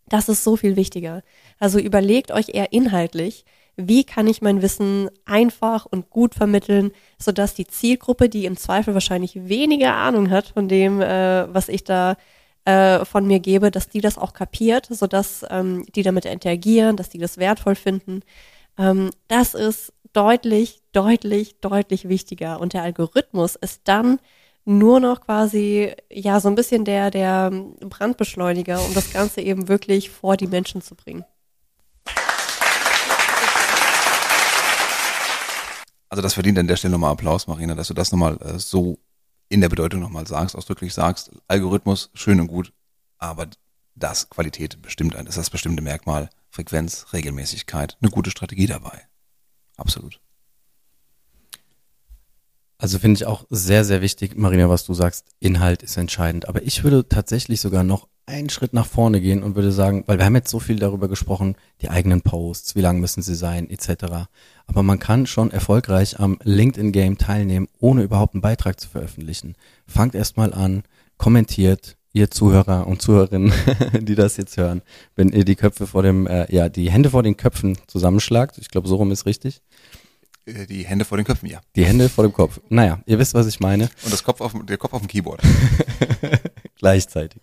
Das 0.09 0.29
ist 0.29 0.43
so 0.43 0.57
viel 0.57 0.75
wichtiger. 0.75 1.23
Also 1.59 1.79
überlegt 1.79 2.31
euch 2.31 2.49
eher 2.49 2.71
inhaltlich, 2.71 3.45
wie 3.87 4.03
kann 4.03 4.27
ich 4.27 4.41
mein 4.41 4.61
Wissen 4.61 5.09
einfach 5.25 5.85
und 5.85 6.09
gut 6.09 6.35
vermitteln, 6.35 6.91
sodass 7.17 7.53
die 7.53 7.67
Zielgruppe, 7.67 8.27
die 8.27 8.45
im 8.45 8.57
Zweifel 8.57 8.93
wahrscheinlich 8.93 9.47
weniger 9.47 9.95
Ahnung 9.95 10.29
hat 10.29 10.47
von 10.47 10.67
dem, 10.67 11.01
äh, 11.01 11.53
was 11.53 11.69
ich 11.69 11.83
da 11.85 12.17
äh, 12.65 13.05
von 13.05 13.25
mir 13.25 13.39
gebe, 13.39 13.71
dass 13.71 13.87
die 13.89 14.01
das 14.01 14.17
auch 14.17 14.33
kapiert, 14.33 14.87
sodass 14.89 15.45
ähm, 15.49 15.85
die 15.95 16.03
damit 16.03 16.25
interagieren, 16.25 16.97
dass 16.97 17.09
die 17.09 17.17
das 17.17 17.37
wertvoll 17.37 17.75
finden. 17.75 18.21
Ähm, 18.77 19.11
das 19.29 19.53
ist 19.53 19.93
deutlich, 20.13 20.81
deutlich, 20.91 21.59
deutlich 21.61 22.09
wichtiger. 22.09 22.59
Und 22.59 22.73
der 22.73 22.83
Algorithmus 22.83 23.55
ist 23.55 23.81
dann 23.85 24.19
nur 24.65 24.99
noch 24.99 25.21
quasi, 25.21 25.93
ja, 26.11 26.39
so 26.39 26.49
ein 26.49 26.55
bisschen 26.55 26.85
der, 26.85 27.11
der 27.11 27.49
Brandbeschleuniger, 27.79 28.83
um 28.85 28.93
das 28.93 29.11
Ganze 29.13 29.41
eben 29.41 29.67
wirklich 29.67 30.09
vor 30.09 30.37
die 30.37 30.47
Menschen 30.47 30.81
zu 30.81 30.95
bringen. 30.95 31.23
Also 36.09 36.21
das 36.21 36.33
verdient 36.33 36.57
an 36.57 36.67
der 36.67 36.75
Stelle 36.75 36.93
nochmal 36.93 37.11
Applaus, 37.11 37.47
Marina, 37.47 37.75
dass 37.75 37.87
du 37.87 37.93
das 37.93 38.11
nochmal 38.11 38.37
äh, 38.41 38.59
so 38.59 38.99
in 39.47 39.61
der 39.61 39.69
Bedeutung 39.69 39.99
nochmal 39.99 40.27
sagst, 40.27 40.55
ausdrücklich 40.55 40.93
sagst. 40.93 41.31
Algorithmus, 41.47 42.09
schön 42.13 42.39
und 42.39 42.47
gut, 42.47 42.73
aber 43.17 43.47
das 43.95 44.29
Qualität 44.29 44.81
bestimmt 44.81 45.15
ein, 45.15 45.27
ist 45.27 45.37
das 45.37 45.49
bestimmte 45.49 45.81
Merkmal, 45.83 46.29
Frequenz, 46.49 47.07
Regelmäßigkeit, 47.13 47.97
eine 48.01 48.11
gute 48.11 48.31
Strategie 48.31 48.67
dabei. 48.67 49.07
Absolut. 49.77 50.19
Also 52.77 52.97
finde 52.97 53.17
ich 53.17 53.25
auch 53.25 53.45
sehr, 53.49 53.83
sehr 53.83 54.01
wichtig, 54.01 54.37
Marina, 54.37 54.69
was 54.69 54.85
du 54.85 54.93
sagst, 54.93 55.27
Inhalt 55.39 55.83
ist 55.83 55.97
entscheidend. 55.97 56.47
Aber 56.47 56.63
ich 56.63 56.83
würde 56.83 57.07
tatsächlich 57.07 57.59
sogar 57.59 57.83
noch 57.83 58.07
einen 58.29 58.49
Schritt 58.49 58.73
nach 58.73 58.85
vorne 58.85 59.19
gehen 59.19 59.43
und 59.43 59.55
würde 59.55 59.71
sagen, 59.71 60.03
weil 60.07 60.17
wir 60.17 60.25
haben 60.25 60.35
jetzt 60.35 60.51
so 60.51 60.59
viel 60.59 60.77
darüber 60.77 61.09
gesprochen, 61.09 61.55
die 61.81 61.89
eigenen 61.89 62.21
Posts, 62.21 62.75
wie 62.75 62.81
lang 62.81 62.99
müssen 62.99 63.21
sie 63.21 63.35
sein, 63.35 63.69
etc. 63.69 64.27
Aber 64.67 64.83
man 64.83 64.99
kann 64.99 65.25
schon 65.25 65.51
erfolgreich 65.51 66.19
am 66.19 66.37
LinkedIn-Game 66.43 67.17
teilnehmen, 67.17 67.67
ohne 67.79 68.03
überhaupt 68.03 68.35
einen 68.35 68.41
Beitrag 68.41 68.79
zu 68.79 68.87
veröffentlichen. 68.87 69.55
Fangt 69.87 70.15
erstmal 70.15 70.53
an, 70.53 70.83
kommentiert, 71.17 71.97
ihr 72.13 72.31
Zuhörer 72.31 72.87
und 72.87 73.01
Zuhörerinnen, 73.01 73.51
die 73.99 74.15
das 74.15 74.37
jetzt 74.37 74.57
hören, 74.57 74.81
wenn 75.15 75.29
ihr 75.29 75.43
die 75.43 75.55
Köpfe 75.55 75.87
vor 75.87 76.03
dem, 76.03 76.27
äh, 76.27 76.53
ja, 76.53 76.69
die 76.69 76.89
Hände 76.91 77.09
vor 77.09 77.23
den 77.23 77.35
Köpfen 77.35 77.77
zusammenschlagt, 77.87 78.57
ich 78.57 78.69
glaube, 78.69 78.87
so 78.87 78.95
rum 78.95 79.11
ist 79.11 79.25
richtig, 79.25 79.61
äh, 80.45 80.65
die 80.65 80.85
Hände 80.85 81.05
vor 81.05 81.17
den 81.17 81.25
Köpfen, 81.25 81.49
ja. 81.49 81.61
Die 81.75 81.85
Hände 81.85 82.09
vor 82.09 82.23
dem 82.23 82.33
Kopf. 82.33 82.59
Naja, 82.69 82.99
ihr 83.05 83.19
wisst, 83.19 83.33
was 83.33 83.47
ich 83.47 83.59
meine. 83.59 83.89
Und 84.03 84.13
das 84.13 84.23
Kopf 84.23 84.41
auf, 84.41 84.53
der 84.63 84.77
Kopf 84.77 84.93
auf 84.93 85.01
dem 85.01 85.07
Keyboard. 85.07 85.41
Gleichzeitig. 86.79 87.41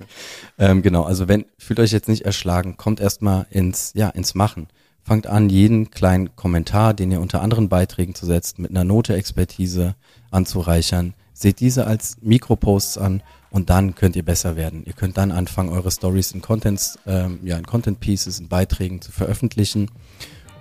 Ähm, 0.58 0.82
genau, 0.82 1.04
also 1.04 1.28
wenn, 1.28 1.44
fühlt 1.58 1.78
euch 1.78 1.92
jetzt 1.92 2.08
nicht 2.08 2.24
erschlagen, 2.24 2.76
kommt 2.76 3.00
erstmal 3.00 3.46
ins, 3.50 3.92
ja, 3.94 4.08
ins 4.08 4.34
Machen. 4.34 4.68
Fangt 5.04 5.26
an, 5.26 5.50
jeden 5.50 5.90
kleinen 5.90 6.34
Kommentar, 6.34 6.94
den 6.94 7.12
ihr 7.12 7.20
unter 7.20 7.42
anderen 7.42 7.68
Beiträgen 7.68 8.14
zu 8.14 8.26
setzen, 8.26 8.62
mit 8.62 8.70
einer 8.70 8.84
Note 8.84 9.14
Expertise 9.14 9.94
anzureichern. 10.30 11.14
Seht 11.34 11.60
diese 11.60 11.86
als 11.86 12.16
Mikroposts 12.22 12.96
an 12.96 13.22
und 13.50 13.68
dann 13.68 13.94
könnt 13.94 14.16
ihr 14.16 14.24
besser 14.24 14.56
werden. 14.56 14.84
Ihr 14.86 14.94
könnt 14.94 15.18
dann 15.18 15.30
anfangen, 15.30 15.68
eure 15.68 15.90
Stories 15.90 16.32
in 16.32 16.40
Contents, 16.40 16.98
ähm, 17.06 17.38
ja, 17.44 17.58
in 17.58 17.66
Content 17.66 18.00
Pieces, 18.00 18.40
in 18.40 18.48
Beiträgen 18.48 19.02
zu 19.02 19.12
veröffentlichen 19.12 19.90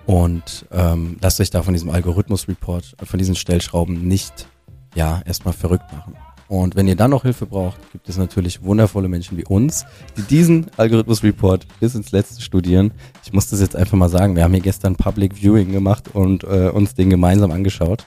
und 0.04 0.66
ähm, 0.70 1.16
lasst 1.20 1.40
euch 1.40 1.50
da 1.50 1.62
von 1.62 1.72
diesem 1.72 1.90
Algorithmus-Report, 1.90 2.96
von 3.02 3.18
diesen 3.18 3.34
Stellschrauben 3.34 4.06
nicht 4.06 4.48
ja 4.94 5.22
erstmal 5.24 5.54
verrückt 5.54 5.92
machen. 5.92 6.14
Und 6.48 6.76
wenn 6.76 6.86
ihr 6.86 6.94
dann 6.96 7.10
noch 7.10 7.22
Hilfe 7.22 7.46
braucht, 7.46 7.76
gibt 7.92 8.08
es 8.08 8.16
natürlich 8.16 8.62
wundervolle 8.62 9.08
Menschen 9.08 9.36
wie 9.36 9.44
uns, 9.44 9.84
die 10.16 10.22
diesen 10.22 10.66
Algorithmus-Report 10.76 11.66
bis 11.80 11.94
ins 11.94 12.12
Letzte 12.12 12.40
studieren. 12.40 12.92
Ich 13.24 13.32
muss 13.32 13.48
das 13.48 13.60
jetzt 13.60 13.74
einfach 13.74 13.96
mal 13.96 14.08
sagen. 14.08 14.36
Wir 14.36 14.44
haben 14.44 14.52
hier 14.52 14.62
gestern 14.62 14.94
Public 14.94 15.34
Viewing 15.34 15.72
gemacht 15.72 16.14
und 16.14 16.44
äh, 16.44 16.68
uns 16.68 16.94
den 16.94 17.10
gemeinsam 17.10 17.50
angeschaut. 17.50 18.06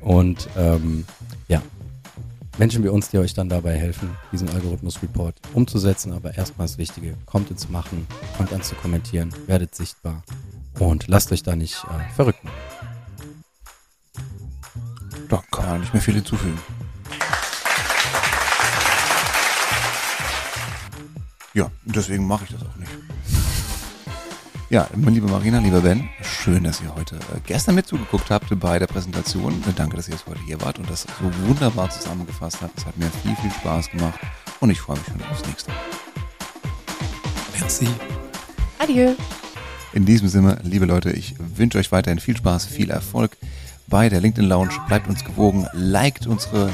Und 0.00 0.48
ähm, 0.58 1.04
ja, 1.46 1.62
Menschen 2.58 2.82
wie 2.82 2.88
uns, 2.88 3.10
die 3.10 3.18
euch 3.18 3.34
dann 3.34 3.48
dabei 3.48 3.76
helfen, 3.76 4.10
diesen 4.32 4.48
Algorithmus-Report 4.48 5.36
umzusetzen. 5.54 6.12
Aber 6.12 6.36
erstmal 6.36 6.66
das 6.66 6.78
Wichtige, 6.78 7.14
kommt 7.26 7.50
ins 7.52 7.68
Machen, 7.68 8.08
fangt 8.36 8.52
an 8.52 8.62
zu 8.62 8.74
kommentieren, 8.74 9.32
werdet 9.46 9.74
sichtbar 9.76 10.24
und 10.80 11.06
lasst 11.06 11.30
euch 11.30 11.44
da 11.44 11.54
nicht 11.54 11.84
äh, 11.84 12.12
verrücken. 12.14 12.48
Da 15.28 15.42
kann 15.52 15.68
man 15.68 15.80
nicht 15.80 15.94
mehr 15.94 16.02
viel 16.02 16.14
hinzufügen. 16.14 16.58
Ja, 21.54 21.70
deswegen 21.84 22.26
mache 22.26 22.44
ich 22.44 22.50
das 22.52 22.62
auch 22.62 22.76
nicht. 22.76 22.90
Ja, 24.70 24.88
liebe 24.94 25.26
Marina, 25.26 25.58
lieber 25.58 25.82
Ben, 25.82 26.08
schön, 26.22 26.64
dass 26.64 26.80
ihr 26.80 26.94
heute 26.94 27.16
äh, 27.16 27.40
gestern 27.44 27.74
mit 27.74 27.86
zugeguckt 27.86 28.30
habt 28.30 28.58
bei 28.58 28.78
der 28.78 28.86
Präsentation. 28.86 29.62
Danke, 29.76 29.96
dass 29.96 30.08
ihr 30.08 30.14
jetzt 30.14 30.26
heute 30.26 30.40
hier 30.46 30.58
wart 30.62 30.78
und 30.78 30.88
das 30.88 31.02
so 31.02 31.46
wunderbar 31.46 31.90
zusammengefasst 31.90 32.62
habt. 32.62 32.78
Es 32.78 32.86
hat 32.86 32.96
mir 32.96 33.10
viel, 33.22 33.36
viel 33.36 33.50
Spaß 33.50 33.90
gemacht 33.90 34.18
und 34.60 34.70
ich 34.70 34.80
freue 34.80 34.96
mich 34.96 35.06
schon 35.06 35.22
aufs 35.30 35.46
nächste 35.46 35.70
Mal. 35.72 35.80
Merci. 37.60 37.88
Adieu. 38.78 39.12
In 39.92 40.06
diesem 40.06 40.28
Sinne, 40.28 40.58
liebe 40.62 40.86
Leute, 40.86 41.10
ich 41.10 41.34
wünsche 41.38 41.76
euch 41.76 41.92
weiterhin 41.92 42.18
viel 42.18 42.38
Spaß, 42.38 42.64
viel 42.64 42.88
Erfolg 42.88 43.36
bei 43.88 44.08
der 44.08 44.22
LinkedIn 44.22 44.48
Lounge. 44.48 44.72
Bleibt 44.88 45.06
uns 45.06 45.22
gewogen, 45.22 45.66
liked 45.74 46.26
unsere, 46.26 46.70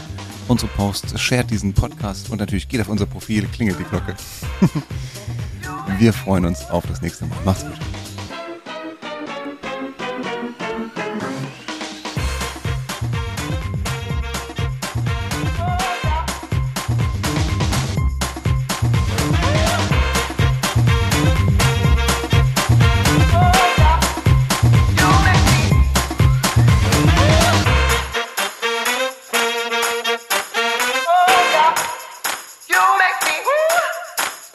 unsere 0.48 0.70
Posts, 0.72 1.20
shared 1.20 1.50
diesen 1.50 1.74
Podcast 1.74 2.30
und 2.30 2.38
natürlich 2.38 2.68
geht 2.68 2.80
auf 2.80 2.88
unser 2.88 3.06
Profil, 3.06 3.46
klingelt 3.46 3.78
die 3.78 3.84
Glocke. 3.84 4.14
Wir 5.98 6.12
freuen 6.12 6.46
uns 6.46 6.64
auf 6.70 6.86
das 6.86 7.00
nächste 7.02 7.26
Mal. 7.26 7.38
Macht's 7.44 7.64
gut. 7.64 7.97